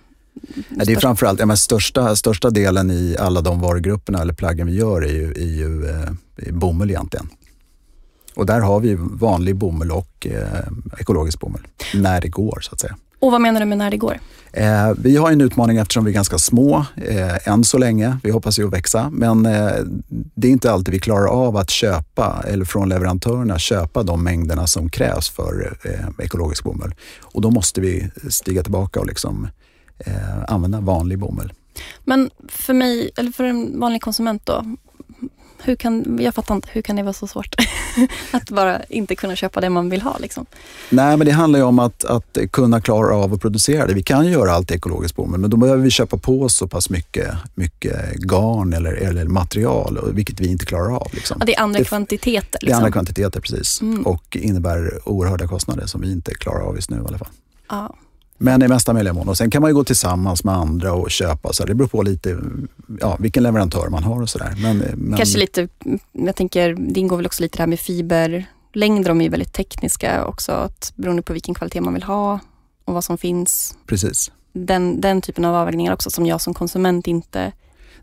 Ja, 0.69 0.86
det 0.86 0.93
är 0.93 1.00
framförallt, 1.00 1.39
ja, 1.39 1.46
men 1.46 1.58
största, 1.58 2.15
största 2.15 2.50
delen 2.50 2.91
i 2.91 3.15
alla 3.19 3.41
de 3.41 3.62
varugrupperna 3.62 4.22
eller 4.22 4.34
plaggen 4.34 4.67
vi 4.67 4.76
gör 4.76 5.02
är 5.02 5.13
ju, 5.13 5.32
är 5.32 5.58
ju 5.58 5.89
eh, 5.89 6.54
bomull 6.54 6.89
egentligen. 6.89 7.30
Och 8.36 8.46
där 8.46 8.60
har 8.60 8.80
vi 8.80 8.96
vanlig 9.00 9.56
bomull 9.56 9.91
och 9.91 10.28
eh, 10.28 11.00
ekologisk 11.00 11.39
bomull, 11.39 11.67
när 11.93 12.22
det 12.22 12.28
går 12.28 12.60
så 12.62 12.74
att 12.74 12.80
säga. 12.80 12.96
Och 13.19 13.32
vad 13.32 13.41
menar 13.41 13.60
du 13.60 13.65
med 13.65 13.78
när 13.78 13.91
det 13.91 13.98
går? 13.98 14.19
Eh, 14.54 14.91
vi 14.98 15.17
har 15.17 15.32
en 15.32 15.41
utmaning 15.41 15.78
eftersom 15.78 16.06
vi 16.06 16.12
är 16.12 16.13
ganska 16.13 16.38
små 16.38 16.86
eh, 16.96 17.48
än 17.48 17.63
så 17.63 17.78
länge. 17.78 18.17
Vi 18.24 18.32
hoppas 18.32 18.60
ju 18.60 18.67
att 18.67 18.74
växa, 18.74 19.10
men 19.10 19.46
eh, 19.46 19.72
det 20.36 20.48
är 20.48 20.52
inte 20.52 20.72
alltid 20.72 20.93
vi 20.93 21.00
klarar 21.00 21.28
av 21.28 21.58
att 21.58 21.69
köpa, 21.69 22.43
eller 22.48 22.65
från 22.65 22.89
leverantörerna 22.89 23.60
köpa 23.60 24.04
de 24.04 24.24
mängderna 24.24 24.67
som 24.67 24.89
krävs 24.89 25.30
för 25.30 25.78
eh, 25.84 26.26
ekologisk 26.26 26.63
bomull. 26.63 26.96
Och 27.22 27.41
då 27.41 27.52
måste 27.52 27.82
vi 27.82 28.10
stiga 28.30 28.63
tillbaka 28.63 29.00
och 29.00 29.08
liksom, 29.08 29.48
eh, 30.00 30.43
använda 30.48 30.80
vanlig 30.80 31.19
bomull. 31.19 31.54
Men 32.04 32.30
för 32.48 32.74
mig, 32.74 33.12
eller 33.17 33.32
för 33.32 33.43
en 33.43 33.80
vanlig 33.80 34.02
konsument 34.02 34.46
då, 34.46 34.65
hur 35.63 35.76
kan, 35.76 36.19
jag 36.21 36.36
fattar 36.36 36.56
inte, 36.56 36.67
hur 36.71 36.82
kan 36.82 36.95
det 36.95 37.04
vara 37.04 37.13
så 37.13 37.28
svårt? 37.28 37.56
att 38.32 38.49
bara 38.49 38.84
inte 38.84 39.15
kunna 39.15 39.36
köpa 39.36 39.62
det 39.62 39.69
man 39.69 39.89
vill 39.89 40.02
ha. 40.02 40.17
Liksom. 40.17 40.45
Nej, 40.89 41.17
men 41.17 41.28
det 41.28 41.32
handlar 41.32 41.60
ju 41.60 41.65
om 41.65 41.80
att, 41.80 42.06
att 42.06 42.38
kunna 42.52 42.82
klara 42.82 43.15
av 43.15 43.34
att 43.34 43.41
producera 43.41 43.88
det. 43.88 43.93
Vi 43.93 44.04
kan 44.04 44.28
göra 44.28 44.52
allt 44.52 44.71
ekologiskt 44.71 45.15
bomull, 45.15 45.39
men 45.39 45.49
då 45.49 45.58
behöver 45.58 45.84
vi 45.84 45.89
köpa 45.89 46.17
på 46.17 46.49
så 46.49 46.67
pass 46.67 46.89
mycket, 46.89 47.34
mycket 47.56 48.15
garn 48.15 48.73
eller, 48.73 48.93
eller 48.93 49.26
material, 49.26 50.12
vilket 50.13 50.39
vi 50.39 50.47
inte 50.47 50.65
klarar 50.65 50.95
av. 50.95 51.08
Liksom. 51.13 51.38
Ja, 51.39 51.45
det 51.45 51.56
är 51.56 51.62
andra 51.62 51.80
det, 51.80 51.86
kvantiteter? 51.86 52.39
Liksom. 52.41 52.60
Det 52.62 52.71
är 52.71 52.76
andra 52.76 52.88
liksom. 52.88 52.91
kvantiteter, 52.93 53.39
precis. 53.39 53.82
Mm. 53.82 54.06
Och 54.06 54.38
innebär 54.38 54.99
oerhörda 55.10 55.47
kostnader 55.47 55.86
som 55.86 56.02
vi 56.02 56.12
inte 56.12 56.34
klarar 56.36 56.62
av 56.62 56.76
just 56.76 56.89
nu 56.89 56.97
i 56.97 57.08
alla 57.08 57.17
fall. 57.17 57.28
Ja. 57.69 57.95
Men 58.43 58.63
i 58.63 58.67
mesta 58.67 58.93
möjliga 58.93 59.13
mån. 59.13 59.29
Och 59.29 59.38
sen 59.38 59.51
kan 59.51 59.62
man 59.62 59.71
ju 59.71 59.75
gå 59.75 59.84
tillsammans 59.84 60.43
med 60.43 60.56
andra 60.56 60.93
och 60.93 61.12
köpa. 61.12 61.53
Så 61.53 61.65
det 61.65 61.75
beror 61.75 61.88
på 61.88 62.01
lite 62.01 62.39
ja, 62.99 63.17
vilken 63.19 63.43
leverantör 63.43 63.89
man 63.89 64.03
har 64.03 64.21
och 64.21 64.29
sådär. 64.29 64.53
Men, 64.58 64.77
men... 64.77 65.17
Kanske 65.17 65.38
lite, 65.38 65.67
jag 66.12 66.36
tänker, 66.36 66.75
det 66.79 66.99
ingår 66.99 67.17
väl 67.17 67.25
också 67.25 67.43
lite 67.43 67.58
det 67.58 67.62
här 67.62 67.67
med 67.67 67.79
fiberlängder. 67.79 69.10
De 69.10 69.21
är 69.21 69.23
ju 69.23 69.29
väldigt 69.29 69.53
tekniska 69.53 70.25
också. 70.25 70.51
Att, 70.51 70.93
beroende 70.95 71.21
på 71.21 71.34
vilken 71.34 71.56
kvalitet 71.56 71.82
man 71.82 71.93
vill 71.93 72.03
ha 72.03 72.39
och 72.86 72.93
vad 72.93 73.03
som 73.03 73.17
finns. 73.17 73.77
Precis. 73.88 74.32
Den, 74.53 75.01
den 75.01 75.21
typen 75.21 75.45
av 75.45 75.56
avvägningar 75.56 75.93
också 75.93 76.10
som 76.10 76.25
jag 76.25 76.41
som 76.41 76.53
konsument 76.53 77.08
inte 77.08 77.51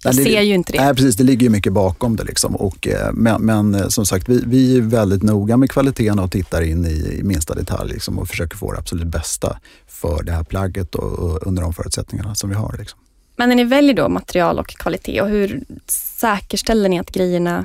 jag 0.03 0.15
ser 0.15 0.41
ju 0.41 0.55
inte 0.55 0.73
det. 0.73 0.85
Nej, 0.85 0.95
precis. 0.95 1.17
Det 1.17 1.25
ligger 1.25 1.43
ju 1.43 1.51
mycket 1.51 1.73
bakom 1.73 2.17
det. 2.17 2.25
Liksom. 2.25 2.57
Och, 2.57 2.89
eh, 2.89 3.13
men, 3.13 3.43
men 3.43 3.75
eh, 3.75 3.89
som 3.89 4.07
sagt, 4.07 4.29
vi, 4.29 4.43
vi 4.47 4.77
är 4.77 4.81
väldigt 4.81 5.23
noga 5.23 5.57
med 5.57 5.71
kvaliteten 5.71 6.19
och 6.19 6.31
tittar 6.31 6.63
in 6.63 6.87
i, 6.87 7.19
i 7.19 7.23
minsta 7.23 7.55
detalj 7.55 7.93
liksom, 7.93 8.19
och 8.19 8.29
försöker 8.29 8.57
få 8.57 8.73
det 8.73 8.79
absolut 8.79 9.07
bästa 9.07 9.59
för 9.87 10.23
det 10.23 10.33
här 10.33 10.45
plagget 10.45 10.95
och, 10.95 11.13
och 11.13 11.47
under 11.47 11.63
de 11.63 11.73
förutsättningarna 11.73 12.35
som 12.35 12.51
vi 12.51 12.57
har. 12.57 12.77
Liksom. 12.79 12.99
Men 13.37 13.49
när 13.49 13.57
ni 13.57 13.65
väljer 13.65 13.95
då 13.95 14.09
material 14.09 14.59
och 14.59 14.69
kvalitet, 14.69 15.21
och 15.21 15.29
hur 15.29 15.65
säkerställer 15.87 16.89
ni 16.89 16.99
att 16.99 17.11
grejerna 17.11 17.65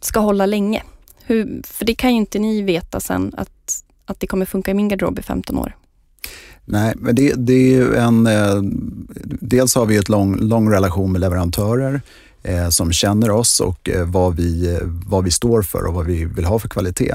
ska 0.00 0.20
hålla 0.20 0.46
länge? 0.46 0.82
Hur, 1.24 1.62
för 1.64 1.84
det 1.84 1.94
kan 1.94 2.10
ju 2.10 2.16
inte 2.16 2.38
ni 2.38 2.62
veta 2.62 3.00
sen 3.00 3.34
att, 3.36 3.84
att 4.04 4.20
det 4.20 4.26
kommer 4.26 4.46
funka 4.46 4.70
i 4.70 4.74
min 4.74 4.88
garderob 4.88 5.18
i 5.18 5.22
15 5.22 5.58
år. 5.58 5.76
Nej, 6.68 6.94
men 6.96 7.14
det, 7.14 7.34
det 7.36 7.74
är 7.74 7.92
en... 7.92 8.26
Eh, 8.26 8.60
dels 9.40 9.74
har 9.74 9.86
vi 9.86 9.96
ett 9.96 10.08
lång, 10.08 10.36
lång 10.36 10.72
relation 10.72 11.12
med 11.12 11.20
leverantörer 11.20 12.00
eh, 12.42 12.68
som 12.68 12.92
känner 12.92 13.30
oss 13.30 13.60
och 13.60 13.88
eh, 13.88 14.06
vad, 14.06 14.36
vi, 14.36 14.74
eh, 14.74 14.78
vad 14.82 15.24
vi 15.24 15.30
står 15.30 15.62
för 15.62 15.86
och 15.86 15.94
vad 15.94 16.06
vi 16.06 16.24
vill 16.24 16.44
ha 16.44 16.58
för 16.58 16.68
kvalitet. 16.68 17.14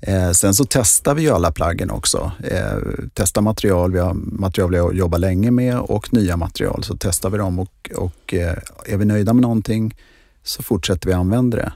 Eh, 0.00 0.30
sen 0.30 0.54
så 0.54 0.64
testar 0.64 1.14
vi 1.14 1.22
ju 1.22 1.30
alla 1.30 1.52
plaggen 1.52 1.90
också. 1.90 2.32
Eh, 2.44 2.78
testar 3.14 3.42
material, 3.42 3.92
vi 3.92 3.98
har 3.98 4.14
material 4.14 4.70
vi 4.70 4.98
jobbar 4.98 5.18
länge 5.18 5.50
med 5.50 5.78
och 5.78 6.12
nya 6.12 6.36
material. 6.36 6.84
Så 6.84 6.96
testar 6.96 7.30
vi 7.30 7.38
dem 7.38 7.58
och, 7.58 7.90
och 7.96 8.34
eh, 8.34 8.56
är 8.86 8.96
vi 8.96 9.04
nöjda 9.04 9.32
med 9.32 9.42
någonting 9.42 9.94
så 10.42 10.62
fortsätter 10.62 11.08
vi 11.08 11.14
använda 11.14 11.56
det 11.56 11.72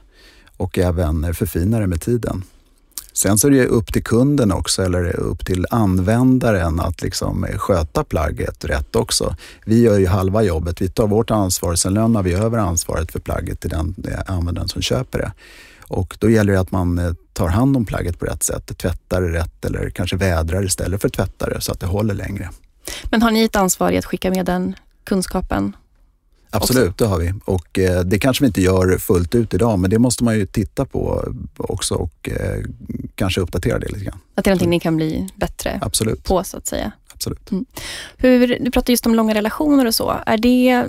och 0.57 0.77
även 0.77 1.33
förfinar 1.33 1.81
det 1.81 1.87
med 1.87 2.01
tiden. 2.01 2.43
Sen 3.21 3.37
så 3.37 3.47
är 3.47 3.51
det 3.51 3.65
upp 3.65 3.93
till 3.93 4.03
kunden 4.03 4.51
också, 4.51 4.83
eller 4.83 5.15
upp 5.15 5.45
till 5.45 5.65
användaren 5.69 6.79
att 6.79 7.01
liksom 7.01 7.45
sköta 7.57 8.03
plagget 8.03 8.65
rätt 8.65 8.95
också. 8.95 9.35
Vi 9.65 9.81
gör 9.81 9.99
ju 9.99 10.07
halva 10.07 10.43
jobbet. 10.43 10.81
Vi 10.81 10.89
tar 10.89 11.07
vårt 11.07 11.31
ansvar, 11.31 11.75
sen 11.75 11.93
lämnar 11.93 12.23
vi 12.23 12.33
över 12.33 12.57
ansvaret 12.57 13.11
för 13.11 13.19
plagget 13.19 13.59
till 13.59 13.69
den 13.69 13.95
eh, 14.07 14.35
användaren 14.35 14.67
som 14.67 14.81
köper 14.81 15.19
det. 15.19 15.31
Och 15.87 16.17
då 16.19 16.29
gäller 16.29 16.53
det 16.53 16.59
att 16.59 16.71
man 16.71 16.97
eh, 16.97 17.13
tar 17.33 17.47
hand 17.47 17.77
om 17.77 17.85
plagget 17.85 18.19
på 18.19 18.25
rätt 18.25 18.43
sätt, 18.43 18.77
tvättar 18.77 19.21
det 19.21 19.29
rätt 19.29 19.65
eller 19.65 19.89
kanske 19.89 20.15
vädrar 20.15 20.65
istället 20.65 21.01
för 21.01 21.09
tvättar 21.09 21.49
det 21.49 21.61
så 21.61 21.71
att 21.71 21.79
det 21.79 21.87
håller 21.87 22.13
längre. 22.13 22.49
Men 23.11 23.21
har 23.21 23.31
ni 23.31 23.43
ett 23.43 23.55
ansvar 23.55 23.91
i 23.91 23.97
att 23.97 24.05
skicka 24.05 24.29
med 24.31 24.45
den 24.45 24.75
kunskapen 25.03 25.75
Absolut, 26.51 26.97
det 26.97 27.05
har 27.05 27.19
vi. 27.19 27.33
Och 27.45 27.79
eh, 27.79 28.01
det 28.01 28.19
kanske 28.19 28.43
vi 28.43 28.47
inte 28.47 28.61
gör 28.61 28.97
fullt 28.97 29.35
ut 29.35 29.53
idag, 29.53 29.79
men 29.79 29.89
det 29.89 29.99
måste 29.99 30.23
man 30.23 30.35
ju 30.37 30.45
titta 30.45 30.85
på 30.85 31.33
också 31.57 31.95
och 31.95 32.29
eh, 32.29 32.63
kanske 33.15 33.41
uppdatera 33.41 33.79
det 33.79 33.87
lite 33.87 34.05
grann. 34.05 34.19
Att 34.35 34.43
det 34.43 34.49
är 34.49 34.51
någonting 34.51 34.69
ni 34.69 34.79
kan 34.79 34.95
bli 34.95 35.29
bättre 35.35 35.79
Absolut. 35.81 36.23
på 36.23 36.43
så 36.43 36.57
att 36.57 36.67
säga. 36.67 36.91
Absolut. 37.13 37.51
Mm. 37.51 37.65
Hur, 38.17 38.57
du 38.59 38.71
pratar 38.71 38.91
just 38.91 39.05
om 39.05 39.15
långa 39.15 39.33
relationer 39.33 39.85
och 39.85 39.95
så. 39.95 40.15
Är 40.25 40.37
det 40.37 40.85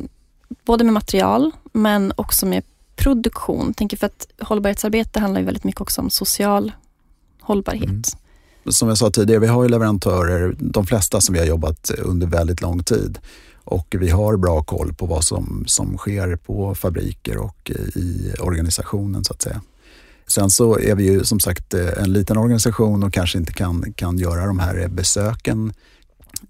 både 0.64 0.84
med 0.84 0.94
material 0.94 1.50
men 1.72 2.12
också 2.16 2.46
med 2.46 2.62
produktion? 2.96 3.74
Tänker 3.74 3.96
för 3.96 4.06
att 4.06 4.26
hållbarhetsarbete 4.40 5.20
handlar 5.20 5.40
ju 5.40 5.46
väldigt 5.46 5.64
mycket 5.64 5.80
också 5.80 6.00
om 6.00 6.10
social 6.10 6.72
hållbarhet. 7.40 7.84
Mm. 7.84 8.02
Som 8.70 8.88
jag 8.88 8.98
sa 8.98 9.10
tidigare, 9.10 9.40
vi 9.40 9.46
har 9.46 9.62
ju 9.62 9.68
leverantörer, 9.68 10.54
de 10.58 10.86
flesta 10.86 11.20
som 11.20 11.32
vi 11.32 11.38
har 11.38 11.46
jobbat 11.46 11.90
under 11.90 12.26
väldigt 12.26 12.60
lång 12.60 12.84
tid. 12.84 13.18
Och 13.64 13.96
vi 13.98 14.10
har 14.10 14.36
bra 14.36 14.62
koll 14.62 14.94
på 14.94 15.06
vad 15.06 15.24
som, 15.24 15.64
som 15.66 15.98
sker 15.98 16.36
på 16.36 16.74
fabriker 16.74 17.36
och 17.36 17.70
i 17.94 18.32
organisationen 18.40 19.24
så 19.24 19.32
att 19.32 19.42
säga. 19.42 19.60
Sen 20.26 20.50
så 20.50 20.78
är 20.78 20.94
vi 20.94 21.04
ju 21.04 21.24
som 21.24 21.40
sagt 21.40 21.74
en 21.74 22.12
liten 22.12 22.36
organisation 22.36 23.02
och 23.02 23.12
kanske 23.12 23.38
inte 23.38 23.52
kan, 23.52 23.92
kan 23.92 24.18
göra 24.18 24.46
de 24.46 24.58
här 24.58 24.88
besöken 24.88 25.72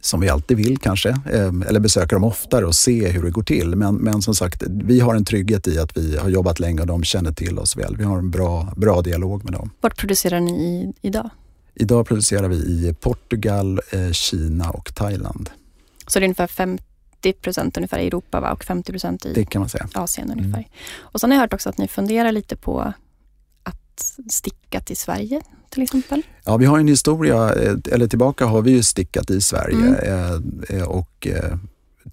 som 0.00 0.20
vi 0.20 0.28
alltid 0.28 0.56
vill 0.56 0.78
kanske, 0.78 1.08
eh, 1.08 1.52
eller 1.68 1.80
besöka 1.80 2.16
dem 2.16 2.24
oftare 2.24 2.66
och 2.66 2.74
se 2.74 3.08
hur 3.08 3.22
det 3.22 3.30
går 3.30 3.42
till. 3.42 3.76
Men, 3.76 3.94
men 3.94 4.22
som 4.22 4.34
sagt, 4.34 4.62
vi 4.68 5.00
har 5.00 5.14
en 5.14 5.24
trygghet 5.24 5.68
i 5.68 5.78
att 5.78 5.96
vi 5.96 6.16
har 6.16 6.28
jobbat 6.28 6.60
länge 6.60 6.80
och 6.80 6.86
de 6.86 7.04
känner 7.04 7.32
till 7.32 7.58
oss 7.58 7.76
väl. 7.76 7.96
Vi 7.96 8.04
har 8.04 8.18
en 8.18 8.30
bra, 8.30 8.72
bra 8.76 9.02
dialog 9.02 9.44
med 9.44 9.52
dem. 9.52 9.70
Vart 9.80 9.96
producerar 9.96 10.40
ni 10.40 10.52
i, 10.52 10.92
idag? 11.02 11.30
Idag 11.74 12.06
producerar 12.06 12.48
vi 12.48 12.56
i 12.56 12.94
Portugal, 13.00 13.80
eh, 13.90 14.10
Kina 14.12 14.70
och 14.70 14.94
Thailand. 14.94 15.50
Så 16.06 16.18
det 16.18 16.24
är 16.24 16.26
ungefär 16.26 16.46
50 16.46 16.84
procent 17.42 17.76
ungefär 17.76 17.98
i 17.98 18.06
Europa 18.06 18.40
va? 18.40 18.52
och 18.52 18.64
50 18.64 18.92
procent 18.92 19.26
i. 19.26 19.32
Asien 19.94 20.30
ungefär. 20.30 20.58
Mm. 20.58 20.70
Och 21.00 21.20
sen 21.20 21.30
har 21.30 21.36
jag 21.36 21.40
hört 21.40 21.54
också 21.54 21.68
att 21.68 21.78
ni 21.78 21.88
funderar 21.88 22.32
lite 22.32 22.56
på 22.56 22.92
att 23.62 24.14
sticka 24.30 24.80
till 24.80 24.96
Sverige 24.96 25.42
till 25.70 25.82
exempel? 25.82 26.22
Ja, 26.44 26.56
vi 26.56 26.66
har 26.66 26.78
en 26.78 26.88
historia, 26.88 27.54
eh, 27.54 27.76
eller 27.90 28.06
tillbaka 28.06 28.46
har 28.46 28.62
vi 28.62 28.70
ju 28.70 28.82
stickat 28.82 29.30
i 29.30 29.40
Sverige 29.40 29.96
mm. 29.96 30.62
Eh, 30.68 30.82
och 30.82 31.28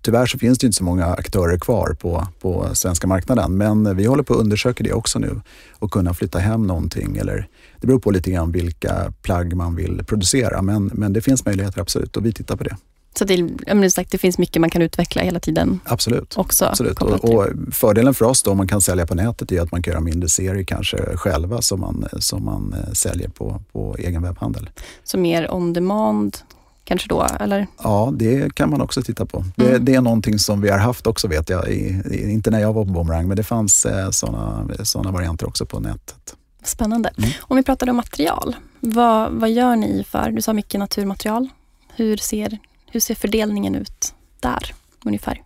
tyvärr 0.02 0.26
så 0.26 0.38
finns 0.38 0.58
det 0.58 0.68
inte 0.68 0.78
så 0.78 0.84
många 0.84 1.06
aktörer 1.06 1.58
kvar 1.58 1.98
på, 2.00 2.28
på 2.42 2.70
svenska 2.74 3.08
marknaden. 3.08 3.58
Men 3.58 3.98
vi 3.98 4.06
håller 4.06 4.24
på 4.24 4.34
att 4.34 4.40
undersöka 4.40 4.84
det 4.84 4.94
också 4.94 5.20
nu 5.20 5.42
och 5.72 5.92
kunna 5.92 6.14
flytta 6.14 6.40
hem 6.40 6.68
någonting. 6.68 7.18
Eller, 7.18 7.48
det 7.80 7.88
beror 7.88 8.00
på 8.00 8.12
lite 8.12 8.32
grann 8.32 8.52
vilka 8.52 9.14
plagg 9.22 9.56
man 9.56 9.76
vill 9.76 10.04
producera 10.06 10.62
men, 10.62 10.92
men 10.94 11.14
det 11.14 11.22
finns 11.22 11.46
möjligheter 11.46 11.82
absolut 11.82 12.18
och 12.18 12.26
vi 12.26 12.34
tittar 12.34 12.56
på 12.56 12.64
det. 12.64 12.78
Så 13.18 13.26
det, 13.26 13.90
sagt, 13.92 14.12
det 14.12 14.18
finns 14.18 14.38
mycket 14.38 14.62
man 14.62 14.70
kan 14.70 14.82
utveckla 14.82 15.22
hela 15.22 15.40
tiden? 15.40 15.80
Absolut. 15.86 16.38
Också 16.38 16.66
absolut. 16.66 17.02
Och, 17.02 17.26
och, 17.26 17.48
fördelen 17.72 18.14
för 18.14 18.26
oss 18.26 18.44
då, 18.44 18.52
om 18.52 18.58
man 18.58 18.68
kan 18.68 18.82
sälja 18.82 19.08
på 19.08 19.16
nätet, 19.16 19.52
är 19.52 19.62
att 19.62 19.72
man 19.72 19.84
kan 19.84 19.92
göra 19.92 20.02
mindre 20.02 20.30
serier 20.30 20.64
kanske 20.64 20.98
själva 21.18 21.62
som 21.62 21.80
man, 21.80 22.08
som 22.20 22.46
man 22.46 22.74
eh, 22.74 22.94
säljer 22.94 23.30
på, 23.30 23.62
på 23.72 23.96
egen 24.00 24.22
webbhandel. 24.22 24.70
Så 25.04 25.18
mer 25.18 25.54
on 25.54 25.74
demand 25.74 26.38
kanske 26.84 27.10
då, 27.10 27.28
eller? 27.40 27.68
Ja, 27.84 28.14
det 28.16 28.56
kan 28.56 28.70
man 28.70 28.82
också 28.82 29.02
titta 29.02 29.26
på. 29.26 29.38
Mm. 29.38 29.52
Det, 29.56 29.78
det, 29.78 29.96
är 29.96 30.02
någonting 30.02 30.40
som 30.40 30.62
vi 30.62 30.70
har 30.70 30.78
haft 30.78 31.08
också 31.08 31.28
vet 31.28 31.50
jag, 31.50 31.70
i, 31.70 32.02
i, 32.12 32.32
inte 32.32 32.52
när 32.52 32.60
jag 32.60 32.74
var 32.74 32.86
på 32.86 32.92
Boomerang, 32.92 33.28
men 33.28 33.38
det 33.38 33.44
fanns 33.44 33.86
eh, 33.86 34.10
sådana 34.10 34.68
såna 34.84 35.12
varianter 35.12 35.48
också 35.48 35.66
på 35.66 35.80
nätet. 35.80 36.36
Spännande. 36.64 37.12
Mm. 37.18 37.30
Om 37.42 37.58
vi 37.58 37.64
pratar 37.64 37.90
om 37.90 37.96
material, 37.96 38.56
vad, 38.80 39.32
vad 39.32 39.52
gör 39.52 39.76
ni 39.76 40.06
för, 40.10 40.32
du 40.32 40.42
sa 40.42 40.54
mycket 40.54 40.80
naturmaterial. 40.80 41.50
Hur 41.96 42.18
ser, 42.18 42.58
hur 42.92 43.00
ser 43.00 43.16
fördelningen 43.16 43.76
ut 43.76 44.14
där 44.40 44.74
ungefär? 45.06 45.44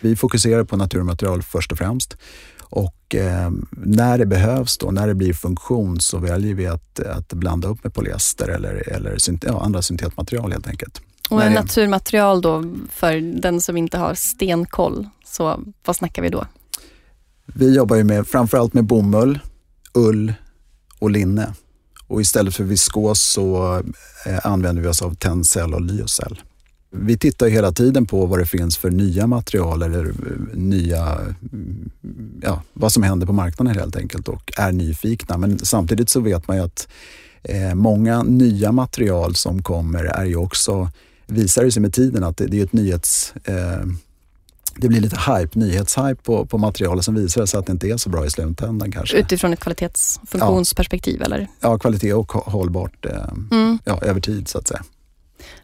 Vi 0.00 0.16
fokuserar 0.16 0.64
på 0.64 0.76
naturmaterial 0.76 1.42
först 1.42 1.72
och 1.72 1.78
främst. 1.78 2.16
Och 2.60 3.14
eh, 3.14 3.50
när 3.70 4.18
det 4.18 4.26
behövs, 4.26 4.78
då, 4.78 4.90
när 4.90 5.06
det 5.06 5.14
blir 5.14 5.32
funktion, 5.32 6.00
så 6.00 6.18
väljer 6.18 6.54
vi 6.54 6.66
att, 6.66 7.00
att 7.00 7.32
blanda 7.32 7.68
upp 7.68 7.84
med 7.84 7.94
polyester 7.94 8.48
eller, 8.48 8.88
eller 8.88 9.18
synt 9.18 9.44
ja, 9.46 9.62
andra 9.62 9.82
syntetmaterial 9.82 10.52
helt 10.52 10.68
enkelt. 10.68 11.00
Och 11.30 11.38
när 11.38 11.50
naturmaterial 11.50 12.42
då, 12.42 12.74
för 12.90 13.40
den 13.40 13.60
som 13.60 13.76
inte 13.76 13.98
har 13.98 14.14
stenkoll, 14.14 15.08
så 15.24 15.64
vad 15.84 15.96
snackar 15.96 16.22
vi 16.22 16.28
då? 16.28 16.46
Vi 17.46 17.74
jobbar 17.74 17.96
ju 17.96 18.04
med, 18.04 18.26
framförallt 18.26 18.74
med 18.74 18.84
bomull, 18.84 19.38
ull 19.94 20.32
och 20.98 21.10
linne. 21.10 21.54
Och 22.06 22.20
istället 22.20 22.54
för 22.54 22.64
viskos 22.64 23.22
så 23.22 23.76
eh, 24.26 24.46
använder 24.46 24.82
vi 24.82 24.88
oss 24.88 25.02
av 25.02 25.14
Tencel 25.14 25.74
och 25.74 25.80
Lyocell. 25.80 26.40
Vi 26.92 27.18
tittar 27.18 27.48
hela 27.48 27.72
tiden 27.72 28.06
på 28.06 28.26
vad 28.26 28.38
det 28.38 28.46
finns 28.46 28.76
för 28.76 28.90
nya 28.90 29.26
material 29.26 29.82
eller 29.82 30.06
eh, 30.06 30.12
nya, 30.54 31.18
mm, 31.52 31.90
ja, 32.42 32.62
vad 32.72 32.92
som 32.92 33.02
händer 33.02 33.26
på 33.26 33.32
marknaden 33.32 33.76
helt 33.76 33.96
enkelt 33.96 34.28
och 34.28 34.52
är 34.56 34.72
nyfikna. 34.72 35.36
Men 35.36 35.58
samtidigt 35.58 36.10
så 36.10 36.20
vet 36.20 36.48
man 36.48 36.56
ju 36.56 36.62
att 36.62 36.88
eh, 37.42 37.74
många 37.74 38.22
nya 38.22 38.72
material 38.72 39.34
som 39.34 39.62
kommer 39.62 40.04
är 40.04 40.24
ju 40.24 40.36
också, 40.36 40.90
visar 41.26 41.64
det 41.64 41.72
sig 41.72 41.82
med 41.82 41.94
tiden 41.94 42.24
att 42.24 42.36
det, 42.36 42.60
är 42.60 42.64
ett 42.64 42.72
nyhets 42.72 43.34
eh, 43.44 43.86
det 44.76 44.88
blir 44.88 45.00
lite 45.00 45.16
hype, 45.16 45.58
nyhetshype 45.58 46.22
på, 46.22 46.46
på 46.46 46.58
materialet 46.58 47.04
som 47.04 47.14
visar 47.14 47.46
sig 47.46 47.58
att 47.58 47.66
det 47.66 47.72
inte 47.72 47.88
är 47.88 47.96
så 47.96 48.10
bra 48.10 48.26
i 48.26 48.30
slutändan 48.30 48.92
kanske. 48.92 49.16
Utifrån 49.16 49.52
ett 49.52 49.60
kvalitetsfunktionsperspektiv 49.60 51.16
ja. 51.18 51.24
eller? 51.24 51.48
Ja, 51.60 51.78
kvalitet 51.78 52.12
och 52.12 52.32
hållbart 52.32 53.06
mm. 53.50 53.78
ja, 53.84 53.98
över 54.02 54.20
tid 54.20 54.48
så 54.48 54.58
att 54.58 54.68
säga. 54.68 54.82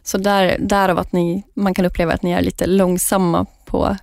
Så 0.07 0.17
där, 0.17 0.57
därav 0.59 0.99
att 0.99 1.11
ni, 1.11 1.43
man 1.53 1.73
kan 1.73 1.85
uppleva 1.85 2.13
att 2.13 2.23
ni 2.23 2.31
är 2.31 2.41
lite 2.41 2.65
långsamma 2.65 3.45
på 3.65 3.97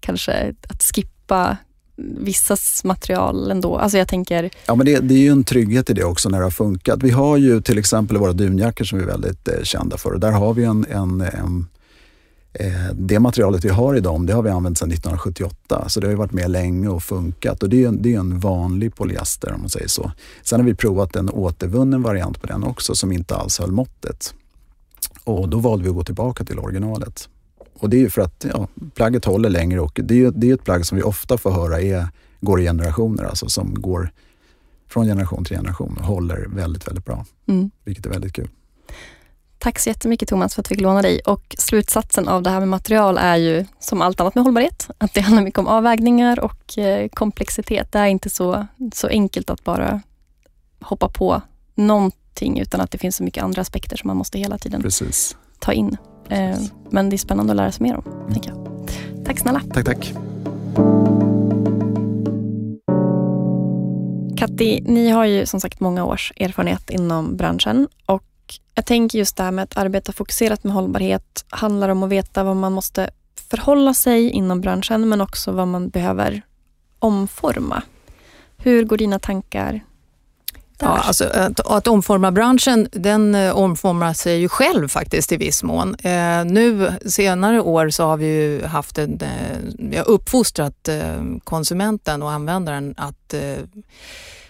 kanske 0.00 0.54
att 0.68 0.82
skippa 0.82 1.56
vissas 1.96 2.84
material 2.84 3.50
ändå. 3.50 3.76
Alltså 3.76 3.98
jag 3.98 4.08
tänker... 4.08 4.50
Ja, 4.66 4.74
men 4.74 4.86
det, 4.86 4.98
det, 5.00 5.14
är 5.14 5.18
ju 5.18 5.28
en 5.28 5.44
trygghet 5.44 5.90
i 5.90 5.92
det 5.92 6.04
också 6.04 6.28
när 6.28 6.38
det 6.38 6.44
har 6.44 6.50
funkat. 6.50 7.02
Vi 7.02 7.10
har 7.10 7.36
ju 7.36 7.60
till 7.60 7.78
exempel 7.78 8.16
våra 8.16 8.32
dunjackor 8.32 8.84
som 8.84 8.98
vi 8.98 9.04
är 9.04 9.08
väldigt 9.08 9.48
eh, 9.48 9.62
kända 9.62 9.96
för. 9.96 10.18
Där 10.18 10.32
har 10.32 10.54
vi 10.54 10.64
en, 10.64 10.86
en, 10.90 11.20
en 11.20 11.66
eh, 12.52 12.94
det 12.94 13.18
materialet 13.18 13.64
vi 13.64 13.68
har 13.68 13.96
i 13.96 14.00
dem, 14.00 14.26
det 14.26 14.32
har 14.32 14.42
vi 14.42 14.50
använt 14.50 14.78
sedan 14.78 14.90
1978. 14.90 15.88
Så 15.88 16.00
det 16.00 16.06
har 16.06 16.10
ju 16.10 16.18
varit 16.18 16.32
med 16.32 16.50
länge 16.50 16.88
och 16.88 17.02
funkat. 17.02 17.62
Och 17.62 17.68
det 17.68 17.84
är, 17.84 17.92
det 17.92 18.14
är 18.14 18.18
en 18.18 18.38
vanlig 18.38 18.94
polyester 18.94 19.52
om 19.52 19.60
man 19.60 19.70
säger 19.70 19.88
så. 19.88 20.12
Sen 20.42 20.60
har 20.60 20.66
vi 20.66 20.74
provat 20.74 21.16
en 21.16 21.30
återvunnen 21.30 22.02
variant 22.02 22.40
på 22.40 22.46
den 22.46 22.64
också 22.64 22.94
som 22.94 23.12
inte 23.12 23.36
alls 23.36 23.58
höll 23.58 23.72
måttet. 23.72 24.34
Och 25.24 25.48
då 25.48 25.58
valde 25.58 25.84
vi 25.84 25.90
att 25.90 25.96
gå 25.96 26.04
tillbaka 26.04 26.44
till 26.44 26.58
originalet. 26.58 27.28
Och 27.78 27.90
det 27.90 27.96
är 27.96 28.00
ju 28.00 28.10
för 28.10 28.22
att 28.22 28.46
ja, 28.52 28.68
plagget 28.94 29.24
håller 29.24 29.48
längre 29.50 29.80
och 29.80 30.00
det 30.02 30.24
är, 30.24 30.30
det 30.30 30.50
är 30.50 30.54
ett 30.54 30.64
plagg 30.64 30.86
som 30.86 30.96
vi 30.96 31.02
ofta 31.02 31.38
får 31.38 31.50
höra 31.50 31.80
är, 31.80 32.08
går 32.40 32.60
i 32.60 32.64
generationer, 32.64 33.24
alltså 33.24 33.48
som 33.48 33.74
går 33.74 34.10
från 34.88 35.06
generation 35.06 35.44
till 35.44 35.56
generation 35.56 35.96
och 35.98 36.06
håller 36.06 36.46
väldigt, 36.48 36.88
väldigt 36.88 37.04
bra. 37.04 37.24
Mm. 37.46 37.70
Vilket 37.84 38.06
är 38.06 38.10
väldigt 38.10 38.32
kul. 38.32 38.48
Tack 39.58 39.78
så 39.78 39.88
jättemycket 39.88 40.28
Thomas 40.28 40.54
för 40.54 40.60
att 40.60 40.70
vi 40.70 40.74
fick 40.74 40.82
låna 40.82 41.02
dig. 41.02 41.20
Och 41.20 41.56
slutsatsen 41.58 42.28
av 42.28 42.42
det 42.42 42.50
här 42.50 42.60
med 42.60 42.68
material 42.68 43.18
är 43.18 43.36
ju 43.36 43.64
som 43.78 44.02
allt 44.02 44.20
annat 44.20 44.34
med 44.34 44.44
hållbarhet, 44.44 44.90
att 44.98 45.14
det 45.14 45.20
handlar 45.20 45.42
mycket 45.42 45.58
om 45.58 45.66
avvägningar 45.66 46.40
och 46.40 46.78
eh, 46.78 47.08
komplexitet. 47.08 47.92
Det 47.92 47.98
är 47.98 48.06
inte 48.06 48.30
så, 48.30 48.66
så 48.94 49.08
enkelt 49.08 49.50
att 49.50 49.64
bara 49.64 50.02
hoppa 50.80 51.08
på 51.08 51.42
någonting 51.74 52.23
någonting 52.40 52.62
utan 52.62 52.80
att 52.80 52.90
det 52.90 52.98
finns 52.98 53.16
så 53.16 53.24
mycket 53.24 53.44
andra 53.44 53.62
aspekter 53.62 53.96
som 53.96 54.08
man 54.08 54.16
måste 54.16 54.38
hela 54.38 54.58
tiden 54.58 54.82
Precis. 54.82 55.36
ta 55.58 55.72
in. 55.72 55.96
Eh, 56.28 56.58
men 56.90 57.10
det 57.10 57.16
är 57.16 57.18
spännande 57.18 57.52
att 57.52 57.56
lära 57.56 57.72
sig 57.72 57.82
mer 57.82 57.96
om. 57.96 58.04
Mm. 58.06 58.32
Tänker 58.32 58.50
jag. 58.50 59.24
Tack 59.24 59.38
snälla. 59.38 59.62
Tack, 59.72 59.84
tack. 59.84 60.12
Katti, 64.36 64.80
ni 64.86 65.10
har 65.10 65.24
ju 65.24 65.46
som 65.46 65.60
sagt 65.60 65.80
många 65.80 66.04
års 66.04 66.32
erfarenhet 66.36 66.90
inom 66.90 67.36
branschen 67.36 67.88
och 68.06 68.24
jag 68.74 68.86
tänker 68.86 69.18
just 69.18 69.36
det 69.36 69.42
här 69.42 69.52
med 69.52 69.62
att 69.62 69.76
arbeta 69.76 70.12
fokuserat 70.12 70.64
med 70.64 70.74
hållbarhet 70.74 71.44
handlar 71.48 71.88
om 71.88 72.02
att 72.02 72.10
veta 72.10 72.44
vad 72.44 72.56
man 72.56 72.72
måste 72.72 73.10
förhålla 73.50 73.94
sig 73.94 74.30
inom 74.30 74.60
branschen 74.60 75.08
men 75.08 75.20
också 75.20 75.52
vad 75.52 75.68
man 75.68 75.88
behöver 75.88 76.42
omforma. 76.98 77.82
Hur 78.56 78.84
går 78.84 78.96
dina 78.96 79.18
tankar 79.18 79.80
Ja, 80.78 80.86
alltså, 80.86 81.24
att, 81.24 81.60
att, 81.60 81.86
omforma 81.86 82.32
branschen, 82.32 82.88
den 82.92 83.34
eh, 83.34 83.56
omformar 83.56 84.12
sig 84.12 84.40
ju 84.40 84.48
själv 84.48 84.88
faktiskt 84.88 85.32
i 85.32 85.36
viss 85.36 85.62
mån. 85.62 85.94
Eh, 85.94 86.44
nu 86.44 86.92
senare 87.06 87.60
år 87.60 87.90
så 87.90 88.04
har 88.04 88.16
vi 88.16 88.26
ju 88.26 88.64
haft 88.64 88.98
en, 88.98 89.20
eh, 89.20 89.58
vi 89.78 89.96
har 89.96 90.08
uppfostrat 90.08 90.88
eh, 90.88 91.22
konsumenten 91.44 92.22
och 92.22 92.30
användaren 92.30 92.94
att 92.96 93.34
eh, 93.34 93.40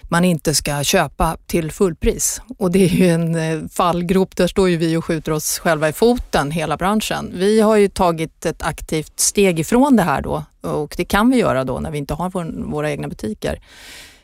man 0.03 0.25
inte 0.25 0.55
ska 0.55 0.85
köpa 0.85 1.37
till 1.47 1.73
fullpris. 1.73 2.41
Och 2.59 2.71
det 2.71 2.85
är 2.85 2.89
ju 2.89 3.09
en 3.09 3.35
eh, 3.35 3.69
fallgrop, 3.73 4.37
där 4.37 4.47
står 4.47 4.71
ju 4.71 4.77
vi 4.77 4.97
och 4.97 5.05
skjuter 5.05 5.33
oss 5.33 5.59
själva 5.59 5.89
i 5.89 5.93
foten, 5.93 6.51
hela 6.51 6.77
branschen. 6.77 7.33
Vi 7.35 7.61
har 7.61 7.77
ju 7.77 7.89
tagit 7.89 8.47
ett 8.47 8.63
aktivt 8.63 9.21
steg 9.21 9.61
ifrån 9.61 9.97
det 9.97 10.03
här 10.03 10.23
då 10.23 10.45
och 10.61 10.95
det 10.97 11.05
kan 11.05 11.31
vi 11.31 11.37
göra 11.37 11.65
då 11.65 11.81
när 11.81 11.91
vi 11.91 11.99
inte 11.99 12.15
har 12.15 12.31
vår, 12.31 12.71
våra 12.71 12.91
egna 12.91 13.09
butiker. 13.09 13.61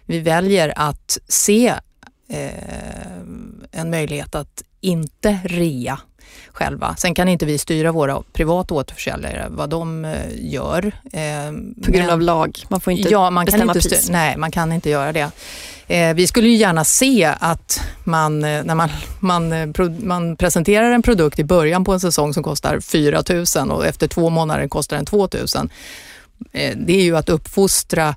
Vi 0.07 0.19
väljer 0.19 0.73
att 0.77 1.19
se 1.29 1.75
en 3.73 3.91
möjlighet 3.91 4.35
att 4.35 4.63
inte 4.81 5.39
rea 5.45 5.99
själva. 6.53 6.97
Sen 6.99 7.15
kan 7.15 7.29
inte 7.29 7.47
vi 7.47 7.59
styra 7.59 7.93
våra 7.93 8.23
privata 8.33 8.75
återförsäljare 8.75 9.47
vad 9.51 9.71
de 9.71 10.05
eh, 10.05 10.13
gör. 10.37 10.93
Eh, 11.13 11.53
På 11.85 11.91
grund 11.91 12.11
av 12.11 12.21
lag? 12.21 12.59
Man 12.69 12.81
får 12.81 12.93
inte 12.93 13.09
ja, 13.09 13.31
man 13.31 13.45
bestämma 13.45 13.73
kan 13.73 13.77
inte 13.77 13.89
pris? 13.89 14.11
Nej, 14.11 14.37
man 14.37 14.51
kan 14.51 14.73
inte 14.73 14.91
göra 14.91 15.13
det. 15.13 15.31
Eh, 15.87 16.15
vi 16.15 16.27
skulle 16.27 16.49
ju 16.49 16.57
gärna 16.57 16.85
se 16.85 17.35
att 17.41 17.81
man, 18.05 18.41
när 18.41 18.75
man, 18.75 18.89
man, 19.21 19.75
man 20.03 20.37
presenterar 20.37 20.91
en 20.91 21.03
produkt 21.03 21.39
i 21.39 21.45
början 21.45 21.85
på 21.85 21.93
en 21.93 22.01
säsong 22.01 22.35
som 22.35 22.43
kostar 22.43 22.81
4 22.81 23.23
000 23.57 23.71
och 23.71 23.87
efter 23.87 24.09
två 24.09 24.31
månader 24.31 24.69
kostar 24.69 24.97
den 24.97 25.07
2 25.07 25.19
000. 25.19 25.29
Det 26.77 26.93
är 26.93 27.03
ju 27.03 27.17
att 27.17 27.29
uppfostra 27.29 28.15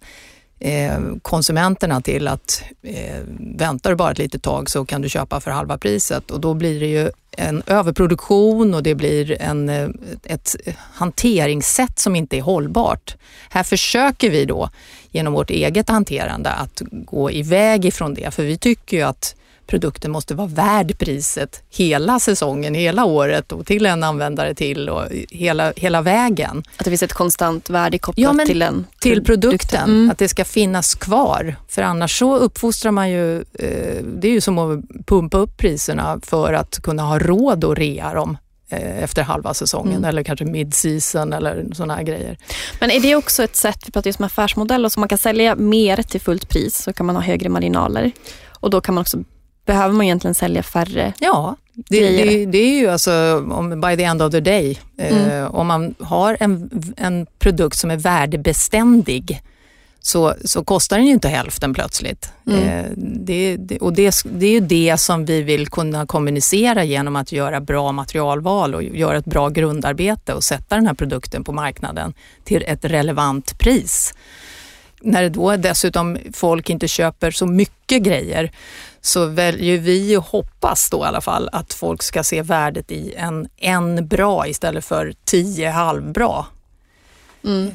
Eh, 0.66 1.00
konsumenterna 1.22 2.02
till 2.02 2.28
att 2.28 2.64
eh, 2.84 3.24
väntar 3.40 3.90
du 3.90 3.96
bara 3.96 4.12
ett 4.12 4.18
litet 4.18 4.44
tag 4.44 4.70
så 4.70 4.86
kan 4.86 5.02
du 5.02 5.10
köpa 5.10 5.40
för 5.40 5.52
halva 5.52 5.78
priset 5.78 6.32
och 6.32 6.40
då 6.40 6.54
blir 6.54 6.80
det 6.80 6.86
ju 6.86 7.12
en 7.32 7.64
överproduktion 7.68 8.74
och 8.74 8.84
det 8.84 8.96
blir 8.96 9.42
en, 9.42 9.70
eh, 9.70 9.90
ett 10.24 10.56
hanteringssätt 10.94 12.00
som 12.00 12.16
inte 12.16 12.38
är 12.38 12.42
hållbart. 12.42 13.16
Här 13.50 13.64
försöker 13.64 14.30
vi 14.30 14.46
då 14.46 14.70
genom 15.12 15.34
vårt 15.34 15.50
eget 15.50 15.90
hanterande 15.90 16.50
att 16.50 16.82
gå 16.92 17.32
iväg 17.32 17.86
ifrån 17.86 18.14
det 18.14 18.34
för 18.34 18.44
vi 18.44 18.58
tycker 18.58 18.98
ju 18.98 19.04
att 19.04 19.36
produkten 19.68 20.12
måste 20.12 20.36
vara 20.36 20.48
värd 20.48 20.98
priset 20.98 21.64
hela 21.70 22.20
säsongen, 22.20 22.74
hela 22.74 23.06
året 23.06 23.52
och 23.52 23.66
till 23.66 23.86
en 23.86 24.04
användare 24.04 24.56
till 24.56 24.90
och 24.90 25.04
hela, 25.30 25.74
hela 25.76 26.02
vägen. 26.02 26.64
Att 26.78 26.86
det 26.86 26.92
finns 26.92 27.04
ett 27.04 27.14
konstant 27.14 27.70
värde 27.70 27.98
kopplat 27.98 28.36
ja, 28.40 28.46
till 28.46 28.62
en 28.62 28.86
Till 29.00 29.24
produkten, 29.24 29.90
mm. 29.90 30.12
att 30.12 30.18
det 30.18 30.28
ska 30.28 30.46
finnas 30.46 30.96
kvar. 30.96 31.56
För 31.68 31.82
annars 31.82 32.20
så 32.20 32.38
uppfostrar 32.38 32.92
man 32.92 33.10
ju, 33.10 33.38
eh, 33.40 34.04
det 34.04 34.28
är 34.28 34.32
ju 34.32 34.42
som 34.42 34.58
att 34.58 35.06
pumpa 35.06 35.38
upp 35.38 35.58
priserna 35.58 36.20
för 36.24 36.54
att 36.54 36.80
kunna 36.84 37.04
ha 37.04 37.20
råd 37.20 37.66
att 37.66 37.78
rea 37.78 38.14
dem 38.14 38.38
eh, 38.70 39.04
efter 39.04 39.24
halva 39.24 39.54
säsongen 39.54 39.98
mm. 39.98 40.10
eller 40.10 40.24
kanske 40.24 40.46
mid-season 40.46 41.34
eller 41.34 41.66
sådana 41.74 41.96
här 41.96 42.04
grejer. 42.04 42.38
Men 42.80 42.92
är 42.92 43.00
det 43.00 43.16
också 43.16 43.44
ett 43.44 43.56
sätt, 43.56 43.78
vi 43.86 43.92
pratar 43.92 44.08
just 44.08 44.20
om 44.20 44.26
affärsmodell, 44.26 44.86
och 44.86 44.92
så 44.92 45.00
man 45.00 45.10
kan 45.10 45.18
sälja 45.18 45.56
mer 45.56 46.04
till 46.04 46.22
fullt 46.22 46.50
pris 46.50 46.84
så 46.84 46.94
kan 46.94 47.06
man 47.06 47.16
ha 47.16 47.24
högre 47.24 47.50
marginaler 47.50 48.12
och 48.60 48.70
då 48.70 48.82
kan 48.82 48.96
man 48.96 49.02
också 49.02 49.18
behöver 49.66 49.94
man 49.94 50.06
egentligen 50.06 50.36
sälja 50.36 50.64
färre 50.64 51.14
Ja, 51.20 51.56
det, 51.74 52.24
det, 52.24 52.46
det, 52.46 52.58
är 52.58 52.80
ju 52.80 52.88
alltså 52.88 53.46
om, 53.52 53.82
by 53.82 53.98
the 53.98 54.04
end 54.04 54.22
of 54.22 54.32
the 54.32 54.40
day. 54.40 54.80
Eh, 54.98 55.18
mm. 55.18 55.32
Eh, 55.32 55.56
om 55.56 55.68
man 55.68 55.96
har 56.00 56.38
en, 56.40 56.70
en 56.98 57.26
produkt 57.40 57.78
som 57.78 57.92
är 57.92 57.98
värdebeständig 57.98 59.42
så, 60.06 60.36
så 60.46 60.64
kostar 60.64 60.98
den 60.98 61.06
ju 61.06 61.14
inte 61.14 61.28
hälften 61.28 61.74
plötsligt. 61.74 62.32
Mm. 62.48 62.64
Eh, 62.64 62.86
det, 62.98 63.58
det, 63.58 63.78
och 63.78 63.94
det, 63.94 64.16
det 64.24 64.46
är 64.46 64.52
ju 64.52 64.60
det 64.60 64.98
som 64.98 65.26
vi 65.26 65.42
vill 65.42 65.68
kunna 65.68 66.06
kommunicera 66.06 66.84
genom 66.84 67.16
att 67.16 67.32
göra 67.32 67.62
bra 67.62 67.92
materialval 67.92 68.76
och 68.76 68.84
göra 68.84 69.18
ett 69.18 69.26
bra 69.26 69.50
grundarbete 69.50 70.34
och 70.34 70.44
sätta 70.44 70.76
den 70.76 70.88
här 70.88 70.94
produkten 70.94 71.44
på 71.44 71.52
marknaden 71.52 72.14
till 72.44 72.64
ett 72.68 72.86
relevant 72.86 73.60
pris. 73.60 74.14
När 75.04 75.30
då 75.30 75.56
dessutom 75.56 76.18
folk 76.34 76.70
inte 76.70 76.88
köper 76.88 77.32
så 77.32 77.46
mycket 77.46 78.04
grejer 78.04 78.52
så 79.02 79.26
väljer 79.26 79.78
vi 79.78 80.18
och 80.18 80.24
hoppas 80.24 80.90
då 80.90 80.98
i 80.98 81.08
alla 81.08 81.22
fall 81.22 81.50
att 81.52 81.74
folk 81.74 82.04
ska 82.04 82.24
se 82.24 82.42
värdet 82.42 82.92
i 82.92 83.14
en, 83.18 83.50
en 83.58 84.08
bra 84.08 84.48
istället 84.48 84.86
för 84.86 85.14
tio 85.26 85.70
halvbra. 85.70 86.46
Mm. 87.44 87.72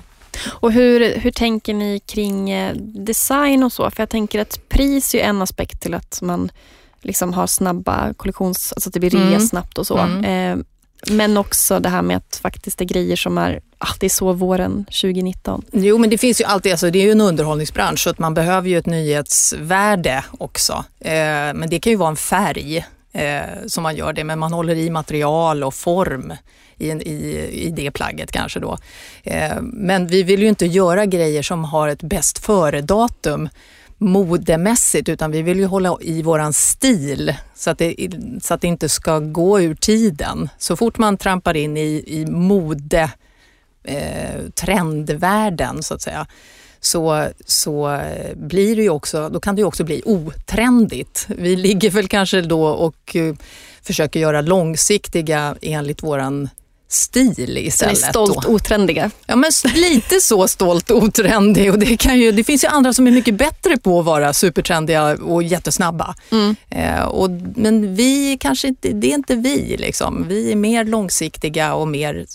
Och 0.47 0.73
hur, 0.73 1.19
hur 1.19 1.31
tänker 1.31 1.75
ni 1.75 2.01
kring 2.01 2.51
eh, 2.51 2.77
design 2.77 3.65
och 3.65 3.73
så? 3.73 3.91
För 3.91 4.03
jag 4.03 4.09
tänker 4.09 4.41
att 4.41 4.69
pris 4.69 5.15
är 5.15 5.19
en 5.19 5.43
aspekt 5.43 5.81
till 5.81 5.95
att 5.95 6.23
man 6.23 6.51
liksom 7.01 7.33
har 7.33 7.47
snabba 7.47 8.15
kollektions... 8.15 8.73
Alltså 8.73 8.89
att 8.89 8.95
det 8.95 9.01
blir 9.01 9.11
rea 9.11 9.23
mm. 9.23 9.41
snabbt 9.41 9.79
och 9.79 9.87
så. 9.87 9.99
Mm. 9.99 10.25
Eh, 10.25 10.65
men 11.07 11.37
också 11.37 11.81
det 11.81 11.89
här 11.89 12.03
med 12.03 12.17
att 12.17 12.41
faktiskt 12.43 12.79
det 12.79 12.85
är 12.85 12.87
grejer 12.87 13.17
som 13.17 13.39
är, 13.39 13.61
ah, 13.79 13.95
det 14.01 14.07
är 14.07 14.11
så 14.11 14.33
våren 14.33 14.85
2019. 14.85 15.65
Jo 15.73 15.99
men 15.99 16.11
det 16.11 16.19
finns 16.19 16.41
ju 16.41 16.45
alltid, 16.45 16.73
alltså 16.73 16.91
det 16.91 16.99
är 16.99 17.05
ju 17.05 17.13
en 17.13 17.21
underhållningsbransch 17.21 18.01
så 18.01 18.11
att 18.11 18.19
man 18.19 18.35
behöver 18.35 18.69
ju 18.69 18.79
ett 18.79 18.87
nyhetsvärde 18.87 20.25
också. 20.39 20.85
Eh, 21.01 21.13
men 21.55 21.71
det 21.71 21.81
kan 21.81 21.91
ju 21.91 21.97
vara 21.97 22.11
en 22.11 22.17
färg 22.17 22.87
eh, 23.13 23.41
som 23.67 23.83
man 23.83 23.97
gör 23.97 24.13
det, 24.13 24.25
men 24.25 24.39
man 24.39 24.53
håller 24.53 24.75
i 24.75 24.91
material 24.91 25.65
och 25.65 25.75
form 25.75 26.33
i, 26.77 26.91
i, 26.91 27.49
i 27.67 27.71
det 27.71 27.91
plagget 27.91 28.33
kanske 28.33 28.61
då. 28.61 28.79
Eh, 29.23 29.61
men 29.63 30.07
vi 30.07 30.23
vill 30.23 30.43
ju 30.43 30.49
inte 30.49 30.67
göra 30.67 31.07
grejer 31.07 31.43
som 31.43 31.65
har 31.65 31.89
ett 31.89 32.03
bäst 32.03 32.39
före-datum 32.39 33.49
modemässigt 33.99 35.09
utan 35.09 35.31
vi 35.31 35.43
vill 35.43 35.59
ju 35.59 35.67
hålla 35.67 35.97
i 36.01 36.23
våran 36.23 36.53
stil 36.53 37.35
så 37.55 37.71
att, 37.71 37.79
det, 37.79 37.97
så 38.43 38.55
att 38.55 38.61
det 38.61 38.67
inte 38.67 38.89
ska 38.89 39.19
gå 39.19 39.61
ur 39.61 39.75
tiden. 39.75 40.49
Så 40.59 40.77
fort 40.77 40.99
man 40.99 41.17
trampar 41.17 41.57
in 41.57 41.77
i, 41.77 42.05
i 42.07 42.27
mode, 42.27 43.11
eh, 43.85 44.43
trendvärlden 44.55 45.83
så 45.83 45.95
att 45.95 46.03
säga, 46.03 46.27
så, 46.81 47.27
så 47.47 47.95
eh, 47.95 48.37
blir 48.37 48.77
det 48.77 48.83
ju 48.83 48.91
också, 48.91 49.29
då 49.29 49.41
kan 49.41 49.55
det 49.55 49.61
ju 49.61 49.67
också 49.67 49.85
bli 49.85 50.03
otrendigt. 50.05 51.27
Vi 51.29 51.57
ligger 51.57 51.91
väl 51.91 52.09
kanske 52.09 52.41
då 52.41 52.67
och 52.67 53.17
eh, 53.17 53.35
försöker 53.83 54.21
göra 54.21 54.41
långsiktiga 54.41 55.57
enligt 55.63 56.03
våran 56.03 56.49
stil 56.89 57.59
istället. 57.59 58.01
Den 58.01 58.09
är 58.09 58.11
stolt 58.11 58.43
då. 58.43 58.49
otrendiga. 58.49 59.11
Ja, 59.27 59.37
men 59.37 59.51
lite 59.75 60.21
så 60.21 60.49
stolt 60.49 60.91
otrendig. 60.91 61.73
Och 61.73 61.79
det, 61.79 61.97
kan 61.97 62.19
ju, 62.19 62.33
det 62.33 62.45
finns 62.45 62.65
ju 62.65 62.69
andra 62.69 62.93
som 62.93 63.07
är 63.07 63.11
mycket 63.11 63.35
bättre 63.35 63.77
på 63.77 64.01
att 64.01 64.07
vara 64.07 64.33
supertrendiga 64.33 65.17
och 65.17 65.43
jättesnabba. 65.43 66.15
Mm. 66.31 66.57
Eh, 66.71 67.03
och, 67.03 67.31
men 67.57 67.95
vi 67.95 68.39
kanske 68.41 68.69
inte, 68.69 68.89
det 68.89 69.11
är 69.11 69.15
inte 69.15 69.37
vi. 69.37 69.77
Liksom. 69.77 70.29
Vi 70.29 70.53
är 70.53 70.57
mer 70.57 70.85
långsiktiga 70.85 71.75
och 71.75 71.89
mer, 71.89 72.27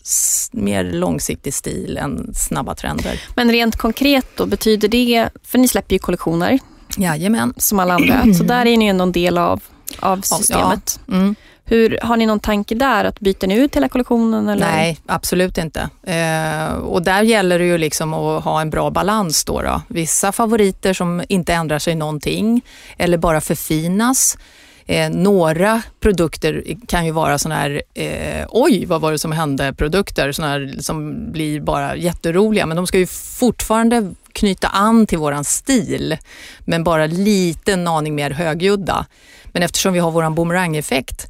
mer 0.51 0.83
långsiktig 0.83 1.53
stil 1.53 1.97
än 1.97 2.33
snabba 2.35 2.75
trender. 2.75 3.21
Men 3.35 3.51
rent 3.51 3.75
konkret 3.75 4.25
då, 4.35 4.45
betyder 4.45 4.87
det, 4.87 5.29
för 5.43 5.57
ni 5.57 5.67
släpper 5.67 5.95
ju 5.95 5.99
kollektioner. 5.99 6.59
Jajamän. 6.97 7.53
Som 7.57 7.79
alla 7.79 7.93
andra. 7.93 8.33
Så 8.33 8.43
där 8.43 8.65
är 8.65 8.77
ni 8.77 8.85
ändå 8.85 9.03
en 9.03 9.11
del 9.11 9.37
av, 9.37 9.61
av 9.99 10.21
systemet. 10.21 10.99
Ja. 11.05 11.13
Mm. 11.13 11.35
Hur, 11.65 11.99
har 12.02 12.17
ni 12.17 12.26
någon 12.26 12.39
tanke 12.39 12.76
där? 12.76 13.06
att 13.06 13.19
Byter 13.19 13.47
ni 13.47 13.56
ut 13.56 13.76
hela 13.76 13.89
kollektionen? 13.89 14.49
Eller? 14.49 14.65
Nej, 14.65 14.99
absolut 15.06 15.58
inte. 15.58 15.89
Eh, 16.04 16.73
och 16.73 17.04
där 17.04 17.21
gäller 17.21 17.60
det 17.60 17.65
ju 17.65 17.78
liksom 17.78 18.13
att 18.13 18.43
ha 18.43 18.62
en 18.62 18.69
bra 18.69 18.89
balans. 18.89 19.45
Då, 19.45 19.62
då 19.62 19.82
Vissa 19.88 20.32
favoriter 20.32 20.93
som 20.93 21.23
inte 21.30 21.54
ändrar 21.54 21.80
sig 21.80 21.95
någonting 21.95 22.62
eller 22.97 23.17
bara 23.17 23.41
förfinas. 23.41 24.38
Eh, 24.86 25.10
några 25.10 25.82
produkter 25.99 26.63
kan 26.88 27.06
ju 27.06 27.12
vara 27.12 27.38
sådana 27.38 27.62
här, 27.62 27.82
eh, 27.93 28.45
oj 28.49 28.86
vad 28.86 29.02
var 29.02 29.12
det 29.12 29.19
som 29.19 29.32
hände 29.32 29.73
produkter, 29.73 30.32
såna 30.32 30.47
här 30.47 30.76
som 30.80 31.32
blir 31.32 31.62
bara 31.62 31.95
jätteroliga. 31.95 32.65
Men 32.65 32.78
de 32.78 32.88
ska 32.88 32.97
ju 32.97 33.08
fortfarande 33.39 34.13
knyta 34.34 34.67
an 34.67 35.08
till 35.08 35.17
våran 35.17 35.43
stil, 35.43 36.17
men 36.60 36.84
bara 36.84 37.06
lite 37.06 37.73
en 37.73 37.88
aning 37.88 38.15
mer 38.15 38.32
högljudda. 38.32 39.06
Men 39.45 39.63
eftersom 39.63 39.93
vi 39.93 39.99
har 39.99 40.12
våran 40.12 40.36
boomerang-effekt 40.36 41.28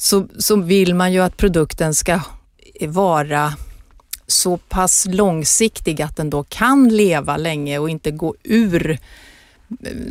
så, 0.00 0.26
så 0.38 0.56
vill 0.56 0.94
man 0.94 1.12
ju 1.12 1.20
att 1.20 1.36
produkten 1.36 1.94
ska 1.94 2.20
vara 2.80 3.54
så 4.26 4.56
pass 4.56 5.06
långsiktig 5.10 6.02
att 6.02 6.16
den 6.16 6.30
då 6.30 6.42
kan 6.42 6.88
leva 6.88 7.36
länge 7.36 7.78
och 7.78 7.90
inte 7.90 8.10
gå 8.10 8.34
ur 8.42 8.90
eh, 8.90 8.98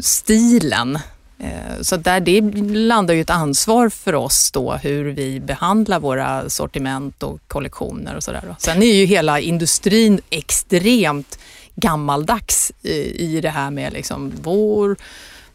stilen. 0.02 0.99
Eh, 1.39 1.82
så 1.82 1.97
där 1.97 2.19
det 2.19 2.41
landar 2.75 3.13
ju 3.13 3.21
ett 3.21 3.30
ansvar 3.30 3.89
för 3.89 4.15
oss 4.15 4.52
då 4.52 4.73
hur 4.73 5.06
vi 5.06 5.39
behandlar 5.39 5.99
våra 5.99 6.49
sortiment 6.49 7.23
och 7.23 7.39
kollektioner 7.47 8.15
och 8.15 8.23
sådär. 8.23 8.56
Sen 8.60 8.84
är 8.84 8.93
ju 8.93 9.06
hela 9.06 9.39
industrin 9.39 10.21
extremt 10.30 11.39
gammaldags 11.75 12.71
i 12.82 13.39
det 13.41 13.49
här 13.49 13.71
med 13.71 13.93
liksom 13.93 14.34
vår 14.41 14.97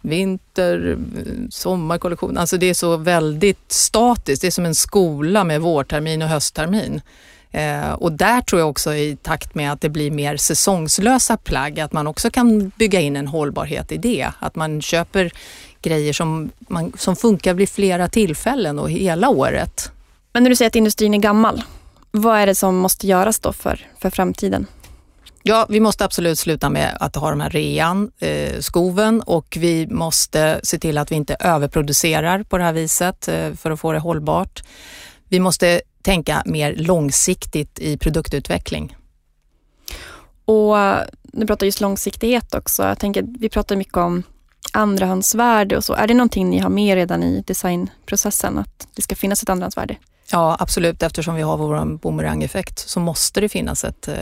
vinter, 0.04 0.98
sommarkollektion. 1.50 2.38
Alltså 2.38 2.56
det 2.56 2.66
är 2.66 2.74
så 2.74 2.96
väldigt 2.96 3.72
statiskt. 3.72 4.40
Det 4.42 4.46
är 4.46 4.50
som 4.50 4.66
en 4.66 4.74
skola 4.74 5.44
med 5.44 5.60
vårtermin 5.60 6.22
och 6.22 6.28
hösttermin. 6.28 7.00
Eh, 7.50 7.92
och 7.92 8.12
där 8.12 8.40
tror 8.40 8.60
jag 8.60 8.70
också 8.70 8.94
i 8.94 9.16
takt 9.22 9.54
med 9.54 9.72
att 9.72 9.80
det 9.80 9.88
blir 9.88 10.10
mer 10.10 10.36
säsongslösa 10.36 11.36
plagg, 11.36 11.80
att 11.80 11.92
man 11.92 12.06
också 12.06 12.30
kan 12.30 12.68
bygga 12.68 13.00
in 13.00 13.16
en 13.16 13.28
hållbarhet 13.28 13.92
i 13.92 13.96
det. 13.96 14.28
Att 14.38 14.54
man 14.54 14.82
köper 14.82 15.32
grejer 15.82 16.12
som, 16.12 16.50
man, 16.58 16.92
som 16.98 17.16
funkar 17.16 17.54
vid 17.54 17.68
flera 17.68 18.08
tillfällen 18.08 18.78
och 18.78 18.90
hela 18.90 19.28
året. 19.28 19.90
Men 20.32 20.42
när 20.42 20.50
du 20.50 20.56
säger 20.56 20.68
att 20.68 20.76
industrin 20.76 21.14
är 21.14 21.18
gammal, 21.18 21.62
vad 22.10 22.38
är 22.38 22.46
det 22.46 22.54
som 22.54 22.76
måste 22.76 23.06
göras 23.06 23.38
då 23.38 23.52
för, 23.52 23.86
för 23.98 24.10
framtiden? 24.10 24.66
Ja, 25.46 25.66
vi 25.68 25.80
måste 25.80 26.04
absolut 26.04 26.38
sluta 26.38 26.70
med 26.70 26.96
att 27.00 27.16
ha 27.16 27.30
de 27.30 27.40
här 27.40 27.50
rean, 27.50 28.10
eh, 28.18 28.60
skoven 28.60 29.20
och 29.20 29.56
vi 29.60 29.86
måste 29.86 30.60
se 30.62 30.78
till 30.78 30.98
att 30.98 31.10
vi 31.10 31.14
inte 31.14 31.36
överproducerar 31.40 32.42
på 32.42 32.58
det 32.58 32.64
här 32.64 32.72
viset 32.72 33.28
eh, 33.28 33.52
för 33.54 33.70
att 33.70 33.80
få 33.80 33.92
det 33.92 33.98
hållbart. 33.98 34.62
Vi 35.28 35.40
måste 35.40 35.80
tänka 36.02 36.42
mer 36.46 36.74
långsiktigt 36.76 37.78
i 37.78 37.98
produktutveckling. 37.98 38.96
Och 40.44 40.78
eh, 40.78 41.02
du 41.22 41.46
pratar 41.46 41.66
just 41.66 41.80
långsiktighet 41.80 42.54
också. 42.54 42.82
Jag 42.82 42.98
tänker, 42.98 43.24
vi 43.38 43.48
pratar 43.48 43.76
mycket 43.76 43.96
om 43.96 44.22
andrahandsvärde 44.72 45.76
och 45.76 45.84
så. 45.84 45.94
Är 45.94 46.06
det 46.06 46.14
någonting 46.14 46.50
ni 46.50 46.58
har 46.58 46.70
med 46.70 46.94
redan 46.94 47.22
i 47.22 47.44
designprocessen? 47.46 48.58
Att 48.58 48.88
det 48.94 49.02
ska 49.02 49.14
finnas 49.14 49.42
ett 49.42 49.48
andrahandsvärde? 49.48 49.96
Ja, 50.30 50.56
absolut. 50.60 51.02
Eftersom 51.02 51.34
vi 51.34 51.42
har 51.42 51.56
vår 51.56 51.96
boomerang-effekt 51.98 52.78
så 52.88 53.00
måste 53.00 53.40
det 53.40 53.48
finnas 53.48 53.84
ett 53.84 54.08
eh, 54.08 54.14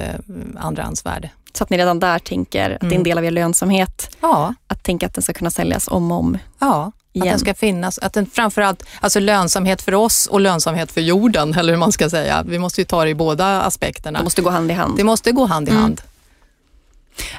andrahandsvärde. 0.56 1.30
Så 1.54 1.64
att 1.64 1.70
ni 1.70 1.78
redan 1.78 2.00
där 2.00 2.18
tänker 2.18 2.70
att 2.70 2.80
det 2.80 2.86
är 2.86 2.88
en 2.88 2.92
Mm. 2.92 3.02
del 3.04 3.18
av 3.18 3.24
er 3.24 3.30
lönsamhet. 3.30 4.16
Ja, 4.20 4.54
Att 4.66 4.82
tänka 4.82 5.06
att 5.06 5.14
den 5.14 5.22
ska 5.22 5.32
kunna 5.32 5.50
säljas 5.50 5.88
om 5.88 6.12
och 6.12 6.18
om. 6.18 6.38
ja. 6.58 6.92
Att 7.12 7.16
Igen. 7.16 7.28
den 7.28 7.38
ska 7.38 7.54
finnas, 7.54 7.98
att 7.98 8.12
den 8.12 8.26
framförallt, 8.26 8.82
alltså 9.00 9.20
lönsamhet 9.20 9.82
för 9.82 9.94
oss 9.94 10.26
och 10.26 10.40
lönsamhet 10.40 10.92
för 10.92 11.00
jorden, 11.00 11.54
eller 11.58 11.72
hur 11.72 11.78
man 11.80 11.92
ska 11.92 12.10
säga. 12.10 12.42
Vi 12.46 12.58
måste 12.58 12.80
ju 12.80 12.84
ta 12.84 13.04
det 13.04 13.10
i 13.10 13.14
båda 13.14 13.62
aspekterna. 13.62 14.18
De 14.18 14.24
måste 14.24 14.42
gå 14.42 14.50
hand 14.50 14.70
i 14.70 14.74
hand. 14.74 14.96
Det 14.96 15.04
måste 15.04 15.32
gå 15.32 15.44
hand 15.46 15.68
i 15.68 15.70
Mm. 15.70 15.82
hand. 15.82 16.00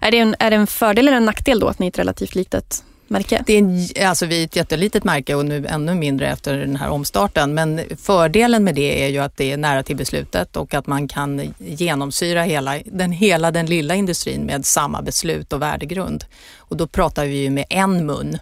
Är, 0.02 0.12
det 0.12 0.20
en, 0.20 0.36
är 0.40 0.50
det 0.50 0.56
en 0.56 0.68
fördel 0.68 1.08
eller 1.08 1.18
en 1.18 1.26
nackdel 1.26 1.60
då 1.60 1.68
att 1.68 1.80
ni 1.80 1.86
är 1.86 1.90
ett 1.90 2.00
relativt 2.00 2.36
litet 2.36 2.84
märke? 3.08 3.44
Det 3.46 3.54
är 3.54 3.58
en, 3.58 4.08
alltså 4.08 4.26
vi 4.26 4.42
är 4.42 4.46
ett 4.46 4.56
jättelitet 4.56 5.04
märke 5.04 5.36
och 5.36 5.46
nu 5.46 5.68
ännu 5.68 5.96
mindre 5.96 6.28
efter 6.28 6.58
den 6.58 6.76
här 6.76 6.90
omstarten. 6.90 7.54
Men 7.54 7.82
fördelen 7.98 8.64
med 8.64 8.76
det 8.76 9.06
är 9.06 9.10
ju 9.10 9.20
att 9.20 9.38
det 9.38 9.52
är 9.52 9.58
nära 9.58 9.84
till 9.84 9.96
beslutet 9.96 10.56
och 10.56 10.74
att 10.74 10.88
man 10.88 11.08
kan 11.08 11.54
genomsyra 11.60 12.44
hela 12.44 12.80
den, 12.86 13.12
hela 13.12 13.52
den 13.52 13.66
lilla 13.66 13.96
industrin 13.96 14.42
med 14.42 14.66
samma 14.66 15.02
beslut 15.02 15.54
och 15.54 15.62
värdegrund. 15.62 16.26
Och 16.58 16.78
då 16.78 16.88
pratar 16.88 17.26
vi 17.26 17.38
ju 17.38 17.50
med 17.50 17.66
en 17.70 18.06
mun. 18.06 18.38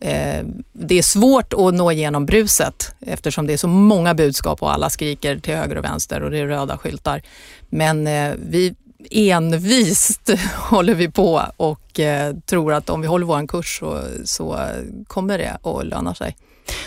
Eh, 0.00 0.44
det 0.72 0.98
är 0.98 1.02
svårt 1.02 1.52
att 1.52 1.74
nå 1.74 1.92
igenom 1.92 2.26
bruset 2.26 2.94
eftersom 3.00 3.46
det 3.46 3.52
är 3.52 3.56
så 3.56 3.68
många 3.68 4.14
budskap 4.14 4.62
och 4.62 4.72
alla 4.72 4.90
skriker 4.90 5.38
till 5.38 5.54
höger 5.54 5.78
och 5.78 5.84
vänster 5.84 6.22
och 6.22 6.30
det 6.30 6.38
är 6.38 6.46
röda 6.46 6.78
skyltar. 6.78 7.22
Men 7.68 8.06
eh, 8.06 8.34
vi 8.38 8.74
envist 9.10 10.30
håller 10.56 10.94
vi 10.94 11.10
på 11.10 11.42
och 11.56 12.00
eh, 12.00 12.36
tror 12.46 12.72
att 12.72 12.90
om 12.90 13.00
vi 13.00 13.06
håller 13.06 13.26
vår 13.26 13.46
kurs 13.46 13.78
så, 13.78 14.02
så 14.24 14.68
kommer 15.06 15.38
det 15.38 15.58
att 15.62 15.86
löna 15.86 16.14
sig. 16.14 16.36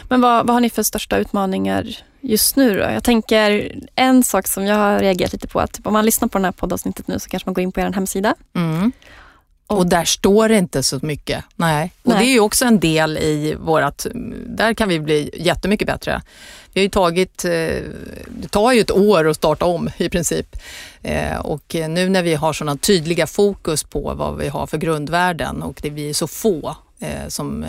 Men 0.10 0.21
vad, 0.21 0.47
vad 0.47 0.54
har 0.54 0.62
ni 0.62 0.69
för 0.69 0.84
största 0.84 1.17
utmaningar 1.17 1.97
just 2.21 2.56
nu 2.56 2.74
då? 2.74 2.80
Jag 2.80 3.04
tänker 3.04 3.76
en 3.95 4.24
sak 4.24 4.47
som 4.47 4.65
jag 4.65 4.76
har 4.76 5.00
reagerat 5.00 5.34
lite 5.34 5.47
på 5.47 5.60
att 5.60 5.74
typ, 5.74 5.88
om 5.88 5.93
man 5.93 6.06
lyssnar 6.06 6.28
på 6.28 6.38
det 6.38 6.45
här 6.45 6.52
poddavsnittet 6.52 7.08
nu 7.08 7.19
så 7.19 7.30
kanske 7.30 7.47
man 7.47 7.54
går 7.54 7.63
in 7.63 7.71
på 7.71 7.80
er 7.80 7.91
hemsida. 7.91 8.36
Mm. 8.56 8.91
Och 9.77 9.88
där 9.88 10.05
står 10.05 10.49
det 10.49 10.57
inte 10.57 10.84
så 10.84 10.99
mycket. 11.01 11.43
Nej. 11.55 11.91
Och 12.03 12.10
Nej. 12.10 12.17
det 12.25 12.31
är 12.31 12.34
ju 12.34 12.39
också 12.39 12.65
en 12.65 12.79
del 12.79 13.17
i 13.17 13.55
vårat, 13.60 14.07
där 14.47 14.73
kan 14.73 14.89
vi 14.89 14.99
bli 14.99 15.29
jättemycket 15.34 15.88
bättre. 15.88 16.21
Vi 16.73 16.79
har 16.79 16.84
ju 16.84 16.89
tagit, 16.89 17.45
eh, 17.45 17.51
det 18.29 18.47
tar 18.49 18.71
ju 18.71 18.81
ett 18.81 18.91
år 18.91 19.29
att 19.29 19.36
starta 19.36 19.65
om 19.65 19.89
i 19.97 20.10
princip. 20.10 20.55
Eh, 21.01 21.38
Och 21.38 21.75
nu 21.89 22.10
när 22.10 22.23
vi 22.23 22.36
har 22.36 22.53
sådana 22.53 22.77
tydliga 22.77 23.27
fokus 23.27 23.84
på 23.84 24.13
vad 24.13 24.38
vi 24.38 24.47
har 24.47 24.67
för 24.67 24.77
grundvärden 24.77 25.63
och 25.63 25.79
det 25.81 25.89
vi 25.89 26.10
är 26.10 26.13
så 26.13 26.27
få 26.27 26.75
eh, 26.99 27.27
som 27.27 27.65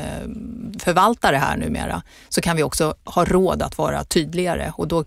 förvaltar 0.78 1.32
det 1.32 1.38
här 1.38 1.56
numera 1.56 2.02
så 2.28 2.40
kan 2.40 2.56
vi 2.56 2.62
också 2.62 2.94
ha 3.04 3.24
råd 3.24 3.62
att 3.62 3.78
vara 3.78 4.04
tydligare 4.04 4.72
och 4.76 4.88
då 4.88 5.04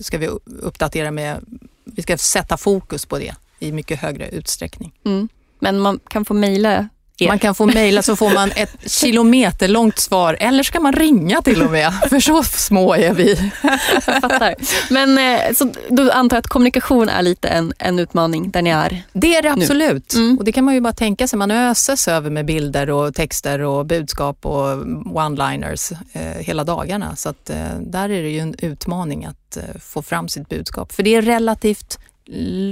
ska 0.00 0.18
vi 0.18 0.26
uppdatera 0.62 1.10
med, 1.10 1.36
vi 1.84 2.02
ska 2.02 2.16
sätta 2.18 2.56
fokus 2.56 3.06
på 3.06 3.18
det 3.18 3.34
i 3.58 3.72
mycket 3.72 4.00
högre 4.00 4.28
utsträckning. 4.28 4.92
Mm. 5.04 5.28
Men 5.60 5.78
man 5.78 6.00
kan 6.08 6.24
få 6.24 6.34
mejla 6.34 6.72
er. 6.72 6.88
Man 7.28 7.38
kan 7.38 7.54
få 7.54 7.66
mejla 7.66 8.02
så 8.02 8.16
får 8.16 8.30
man 8.30 8.50
ett 8.56 8.76
kilometerlångt 8.90 9.98
svar 9.98 10.36
eller 10.40 10.62
ska 10.62 10.80
man 10.80 10.92
ringa 10.92 11.42
till 11.42 11.62
och 11.62 11.70
med, 11.70 11.92
för 12.08 12.20
så 12.20 12.42
små 12.42 12.94
är 12.94 13.14
vi. 13.14 13.52
Jag 14.06 14.20
fattar. 14.20 14.54
Men 14.90 15.18
eh, 15.18 15.52
så 15.54 15.72
då 15.88 16.10
antar 16.10 16.36
jag 16.36 16.40
att 16.40 16.46
kommunikation 16.46 17.08
är 17.08 17.22
lite 17.22 17.48
en, 17.48 17.72
en 17.78 17.98
utmaning 17.98 18.50
där 18.50 18.62
ni 18.62 18.70
är. 18.70 19.02
Det 19.12 19.36
är 19.36 19.42
det 19.42 19.52
absolut. 19.52 20.14
Mm. 20.14 20.38
Och 20.38 20.44
det 20.44 20.52
kan 20.52 20.64
man 20.64 20.74
ju 20.74 20.80
bara 20.80 20.92
tänka 20.92 21.28
sig. 21.28 21.38
Man 21.38 21.50
öses 21.50 22.08
över 22.08 22.30
med 22.30 22.46
bilder 22.46 22.90
och 22.90 23.14
texter 23.14 23.60
och 23.60 23.86
budskap 23.86 24.46
och 24.46 24.76
one-liners 25.14 25.92
eh, 26.12 26.44
hela 26.44 26.64
dagarna. 26.64 27.16
Så 27.16 27.28
att, 27.28 27.50
eh, 27.50 27.56
där 27.80 28.08
är 28.08 28.22
det 28.22 28.30
ju 28.30 28.38
en 28.38 28.54
utmaning 28.58 29.24
att 29.24 29.56
eh, 29.56 29.80
få 29.80 30.02
fram 30.02 30.28
sitt 30.28 30.48
budskap. 30.48 30.92
För 30.92 31.02
det 31.02 31.14
är 31.14 31.22
relativt 31.22 31.98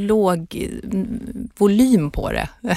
låg 0.07 0.68
volym 1.59 2.11
på 2.11 2.31
det. 2.33 2.49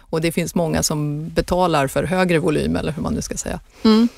och 0.00 0.20
det 0.20 0.32
finns 0.32 0.54
många 0.54 0.82
som 0.82 1.28
betalar 1.28 1.86
för 1.86 2.04
högre 2.04 2.38
volym 2.38 2.76
eller 2.76 2.92
hur 2.92 3.02
man 3.02 3.14
nu 3.14 3.22
ska 3.22 3.36
säga. 3.36 3.60
Mm. 3.84 4.08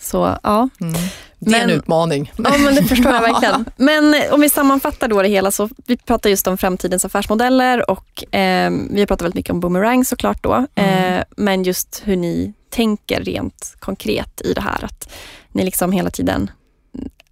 Så 0.00 0.38
ja. 0.42 0.68
Mm. 0.80 0.94
Det 1.38 1.56
är 1.56 1.60
en 1.62 1.66
Men- 1.68 1.76
utmaning. 1.78 2.32
ja, 2.36 2.58
men 2.58 2.74
det 2.74 2.84
förstår 2.84 3.12
jag 3.12 3.20
verkligen. 3.32 3.64
Men 3.76 4.14
eh, 4.14 4.32
om 4.34 4.40
vi 4.40 4.48
sammanfattar 4.50 5.08
då 5.08 5.22
det 5.22 5.28
hela 5.28 5.50
så 5.50 5.68
vi 5.86 5.96
pratar 5.96 6.30
just 6.30 6.46
om 6.46 6.58
framtidens 6.58 7.04
affärsmodeller 7.04 7.90
och 7.90 8.34
eh, 8.34 8.70
vi 8.90 9.00
har 9.00 9.06
pratat 9.06 9.22
väldigt 9.22 9.34
mycket 9.34 9.50
om 9.52 9.60
boomerang 9.60 10.04
såklart 10.04 10.42
då. 10.42 10.66
Mm. 10.74 11.14
Eh, 11.14 11.24
men 11.36 11.62
just 11.62 12.02
hur 12.04 12.16
ni 12.16 12.52
tänker 12.70 13.20
rent 13.24 13.74
konkret 13.78 14.40
i 14.44 14.52
det 14.52 14.60
här. 14.60 14.84
Att 14.84 15.08
ni 15.52 15.64
liksom 15.64 15.92
hela 15.92 16.10
tiden 16.10 16.50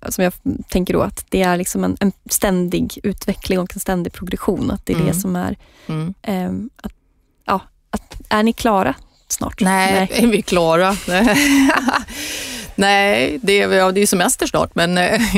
som 0.08 0.24
jag 0.24 0.32
tänker 0.68 0.94
då 0.94 1.02
att 1.02 1.24
det 1.28 1.42
är 1.42 1.56
liksom 1.56 1.84
en, 1.84 1.96
en 2.00 2.12
ständig 2.30 2.98
utveckling 3.02 3.58
och 3.58 3.70
en 3.74 3.80
ständig 3.80 4.12
progression. 4.12 4.70
Att 4.70 4.86
det 4.86 4.92
är 4.92 4.96
det 4.96 5.02
Mm. 5.02 5.14
som 5.20 5.36
är, 5.36 5.56
Mm. 5.86 6.14
ehm, 6.22 6.70
att, 6.82 6.92
ja, 7.46 7.60
att, 7.90 8.20
är 8.28 8.42
ni 8.42 8.52
klara 8.52 8.94
snart? 9.28 9.60
Nej, 9.60 10.08
är 10.12 10.26
vi 10.26 10.42
klara? 10.42 10.96
Nej, 12.74 13.38
det 13.42 13.62
är, 13.62 13.72
ja, 13.72 13.92
det 13.92 14.00
är 14.00 14.06
semester 14.06 14.46
snart, 14.46 14.74
men 14.74 14.98
eh, 14.98 15.36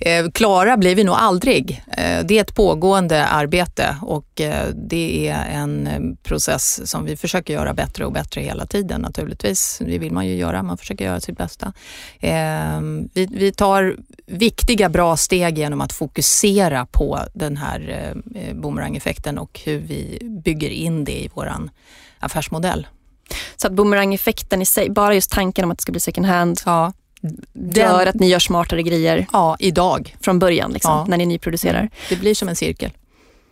eh, 0.00 0.30
klara 0.34 0.76
blir 0.76 0.94
vi 0.94 1.04
nog 1.04 1.14
aldrig. 1.18 1.82
Eh, 1.96 2.24
det 2.24 2.38
är 2.38 2.40
ett 2.40 2.54
pågående 2.54 3.26
arbete 3.26 3.96
och 4.02 4.40
eh, 4.40 4.66
det 4.74 5.28
är 5.28 5.46
en 5.50 5.86
eh, 5.86 6.00
process 6.22 6.90
som 6.90 7.04
vi 7.04 7.16
försöker 7.16 7.54
göra 7.54 7.74
bättre 7.74 8.04
och 8.04 8.12
bättre 8.12 8.40
hela 8.40 8.66
tiden 8.66 9.00
naturligtvis. 9.00 9.82
Det 9.86 9.98
vill 9.98 10.12
man 10.12 10.26
ju 10.26 10.34
göra, 10.34 10.62
man 10.62 10.78
försöker 10.78 11.04
göra 11.04 11.20
sitt 11.20 11.38
bästa. 11.38 11.72
Eh, 12.20 12.80
vi, 13.14 13.28
vi 13.30 13.52
tar 13.52 13.96
viktiga, 14.26 14.88
bra 14.88 15.16
steg 15.16 15.58
genom 15.58 15.80
att 15.80 15.92
fokusera 15.92 16.86
på 16.86 17.18
den 17.34 17.56
här 17.56 17.88
eh, 17.88 18.42
eh 18.42 18.54
boomerang-effekten 18.54 19.38
och 19.38 19.60
hur 19.64 19.78
vi 19.78 20.18
bygger 20.44 20.70
in 20.70 21.04
det 21.04 21.24
i 21.24 21.30
våran 21.34 21.70
affärsmodell. 22.18 22.86
Så 23.56 23.66
att 23.66 23.72
boomerang-effekten 23.72 24.62
i 24.62 24.66
sig, 24.66 24.90
bara 24.90 25.14
just 25.14 25.30
tanken 25.30 25.64
om 25.64 25.70
att 25.70 25.78
det 25.78 25.82
ska 25.82 25.92
bli 25.92 26.00
second 26.00 26.26
hand, 26.26 26.60
Ja, 26.64 26.92
gör 27.74 28.06
att 28.06 28.14
ni 28.14 28.28
gör 28.28 28.38
smartare 28.38 28.82
grejer 28.82 29.26
ja 29.32 29.56
idag. 29.58 30.16
från 30.20 30.38
början 30.38 30.70
liksom, 30.72 30.90
Ja. 30.92 31.04
när 31.08 31.16
ni 31.16 31.26
nyproducerar. 31.26 31.90
Det 32.08 32.16
blir 32.16 32.34
som 32.34 32.48
en 32.48 32.56
cirkel. 32.56 32.90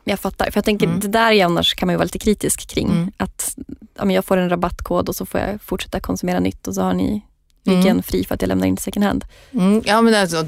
Jag 0.05 0.21
fattar, 0.21 0.45
för 0.51 0.59
jag 0.59 0.65
tänker 0.65 0.87
Mm. 0.87 1.01
det 1.01 1.09
där 1.09 1.33
är 1.33 1.45
annars 1.45 1.75
kan 1.75 1.87
man 1.87 1.93
ju 1.93 1.97
vara 1.97 2.05
lite 2.05 2.19
kritisk 2.19 2.67
kring. 2.69 2.87
Mm. 2.91 3.13
Att 3.17 3.57
ja, 3.97 4.05
men 4.05 4.15
jag 4.15 4.25
får 4.25 4.37
en 4.37 4.49
rabattkod 4.51 5.09
och 5.09 5.17
så 5.17 5.27
får 5.27 5.41
jag 5.41 5.63
fortsätta 5.63 6.01
konsumera 6.01 6.41
nytt 6.41 6.67
och 6.69 6.75
så 6.75 6.83
har 6.83 6.93
ni 6.95 7.23
ryggen 7.65 7.87
Mm. 7.87 8.03
fri 8.03 8.25
för 8.25 8.35
att 8.35 8.43
jag 8.43 8.49
lämnar 8.49 8.67
in 8.67 8.77
second 8.77 9.05
hand. 9.05 9.25
Mm, 9.53 9.83
ja, 9.85 10.03
men 10.03 10.15
alltså, 10.15 10.45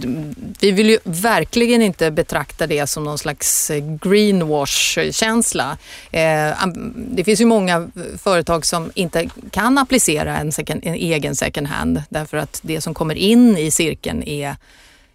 vi 0.61 0.71
vill 0.71 0.89
ju 0.91 0.99
verkligen 1.05 1.83
inte 1.83 2.11
betrakta 2.11 2.67
det 2.67 2.87
som 2.87 3.05
någon 3.05 3.19
slags 3.19 3.71
eh, 3.71 3.85
greenwash-känsla. 4.03 5.79
Eh, 6.11 6.67
det 6.95 7.25
finns 7.25 7.41
ju 7.41 7.45
många 7.45 7.89
företag 8.19 8.67
som 8.67 8.91
inte 8.95 9.29
kan 9.51 9.79
applicera 9.79 10.39
en, 10.39 10.53
second, 10.53 10.81
en 10.85 10.95
egen 10.95 11.37
second 11.37 11.67
hand 11.67 12.03
därför 12.09 12.37
att 12.37 12.61
det 12.63 12.81
som 12.81 12.95
kommer 12.95 13.15
in 13.15 13.57
i 13.57 13.71
cirkeln 13.71 14.23
är 14.23 14.57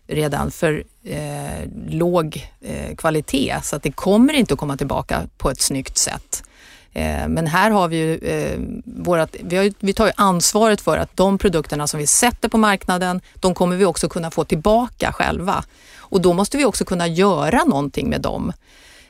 redan 0.07 0.51
för 0.51 0.83
eh, 1.03 1.67
låg 1.89 2.49
eh, 2.61 2.95
kvalitet 2.95 3.55
så 3.63 3.75
att 3.75 3.83
det 3.83 3.91
kommer 3.91 4.33
inte 4.33 4.53
att 4.53 4.59
komma 4.59 4.77
tillbaka 4.77 5.21
på 5.37 5.49
ett 5.49 5.61
snyggt 5.61 5.97
sätt. 5.97 6.43
Eh, 6.93 7.27
men 7.27 7.47
här 7.47 7.71
har 7.71 7.87
vi 7.87 7.97
ju 7.97 8.17
eh, 8.17 8.59
vårat, 8.85 9.35
vi, 9.43 9.57
har 9.57 9.71
vi 9.79 9.93
tar 9.93 10.05
ju 10.05 10.11
ansvaret 10.15 10.81
för 10.81 10.97
att 10.97 11.17
de 11.17 11.37
produkterna 11.37 11.87
som 11.87 11.99
vi 11.99 12.07
sätter 12.07 12.49
på 12.49 12.57
marknaden, 12.57 13.21
de 13.33 13.53
kommer 13.53 13.75
vi 13.75 13.85
också 13.85 14.09
kunna 14.09 14.31
få 14.31 14.43
tillbaka 14.43 15.11
själva. 15.13 15.63
Och 15.97 16.21
då 16.21 16.33
måste 16.33 16.57
vi 16.57 16.65
också 16.65 16.85
kunna 16.85 17.07
göra 17.07 17.63
någonting 17.63 18.09
med 18.09 18.21
dem. 18.21 18.53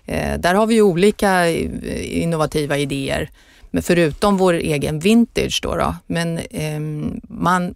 Eh, 0.05 0.39
Där 0.39 0.53
har 0.53 0.67
vi 0.67 0.75
ju 0.75 0.81
olika 0.81 1.47
eh, 1.49 2.21
innovativa 2.21 2.77
idéer, 2.77 3.29
men 3.71 3.83
förutom 3.83 4.37
vår 4.37 4.53
egen 4.53 4.99
vintage 4.99 5.59
då. 5.63 5.75
då. 5.75 5.95
Men 6.07 6.37
eh, 6.37 6.79
man, 7.27 7.75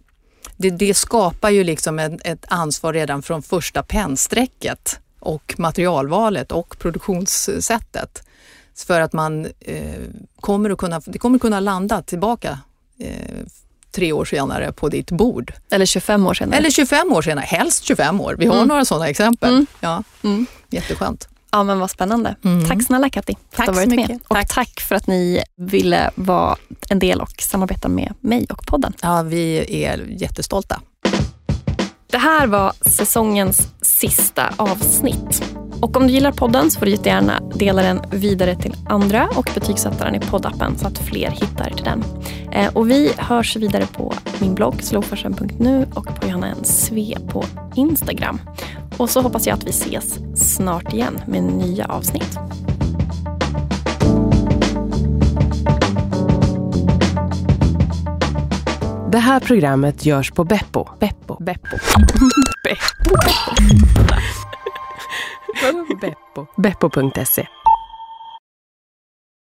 det, 0.56 0.70
det 0.70 0.94
skapar 0.94 1.50
ju 1.50 1.64
liksom 1.64 1.98
en, 1.98 2.20
ett 2.24 2.44
ansvar 2.48 2.92
redan 2.92 3.22
från 3.22 3.42
första 3.42 3.82
pennstrecket 3.82 5.00
och 5.20 5.54
materialvalet 5.58 6.52
och 6.52 6.78
produktionssättet. 6.78 8.22
För 8.76 9.00
att 9.00 9.12
man 9.12 9.44
eh, 9.60 9.82
kommer 10.40 10.70
att 10.70 10.78
kunna, 10.78 11.00
det 11.06 11.18
kommer 11.18 11.38
kunna 11.38 11.60
landa 11.60 12.02
tillbaka 12.02 12.58
eh, 12.98 13.10
tre 13.92 14.12
år 14.12 14.24
senare 14.24 14.72
på 14.72 14.88
ditt 14.88 15.10
bord. 15.10 15.52
Eller 15.70 15.86
25 15.86 16.26
år 16.26 16.34
senare. 16.34 16.58
Eller 16.58 16.70
25 16.70 17.12
år 17.12 17.22
senare, 17.22 17.44
helst 17.44 17.84
25 17.84 18.20
år. 18.20 18.36
Vi 18.38 18.46
har 18.46 18.54
Mm. 18.56 18.68
några 18.68 18.84
sådana 18.84 19.08
exempel. 19.08 19.52
Mm. 19.52 19.66
Ja, 19.80 20.02
Mm. 20.22 20.46
jätteskönt. 20.70 21.28
Ja 21.50 21.62
men 21.62 21.78
vad 21.80 21.90
spännande. 21.90 22.36
Mm. 22.44 22.68
Tack 22.68 22.82
snälla 22.86 23.10
Katti 23.10 23.36
för 23.50 23.62
att 23.62 23.66
Tack 23.66 23.66
du 23.66 23.80
har 23.80 23.84
så 23.84 23.90
varit 23.96 24.08
med. 24.08 24.18
Och 24.28 24.36
Tack. 24.36 24.54
tack 24.54 24.80
för 24.80 24.94
att 24.94 25.06
ni 25.06 25.42
ville 25.56 26.10
vara 26.14 26.56
en 26.90 26.98
del 26.98 27.20
och 27.20 27.32
samarbeta 27.42 27.88
med 27.88 28.14
mig 28.20 28.46
och 28.50 28.66
podden. 28.66 28.92
Ja, 29.02 29.22
vi 29.22 29.84
är 29.84 29.98
jättestolta. 30.08 30.80
Det 32.10 32.18
här 32.18 32.46
var 32.46 32.72
säsongens 32.90 33.68
sista 33.82 34.52
avsnitt. 34.56 35.42
Och 35.80 35.96
om 35.96 36.06
du 36.06 36.12
gillar 36.12 36.32
podden 36.32 36.70
så 36.70 36.78
får 36.78 36.86
du 36.86 36.92
jättegärna 36.92 37.40
dela 37.54 37.82
den 37.82 38.00
vidare 38.10 38.56
till 38.56 38.74
andra 38.88 39.28
och 39.36 39.50
betygsätta 39.54 40.04
den 40.04 40.14
i 40.14 40.20
poddappen 40.20 40.78
så 40.78 40.86
att 40.86 40.98
fler 40.98 41.30
hittar 41.30 41.70
till 41.70 41.84
den. 41.84 42.04
Eh, 42.52 42.76
och 42.76 42.90
vi 42.90 43.12
hörs 43.16 43.56
vidare 43.56 43.86
på 43.86 44.14
min 44.38 44.54
blogg 44.54 44.82
slowfashion.nu 44.82 45.86
och 45.94 46.20
på 46.20 46.26
Johanna 46.26 46.46
N. 46.46 46.64
Sve 46.64 47.14
på 47.28 47.44
Instagram. 47.74 48.40
Och 48.96 49.10
så 49.10 49.20
hoppas 49.20 49.46
jag 49.46 49.54
att 49.54 49.64
vi 49.64 49.70
ses 49.70 50.18
snart 50.34 50.92
igen 50.92 51.20
med 51.26 51.42
nya 51.42 51.86
avsnitt. 51.86 52.38
Det 59.10 59.18
här 59.18 59.40
programmet 59.40 60.06
görs 60.06 60.30
på 60.30 60.44
Beppo. 60.44 60.88
Beppo. 60.98 61.36
Beppo. 61.44 61.76
Beppo. 66.00 66.48
Beppo.se 66.56 67.48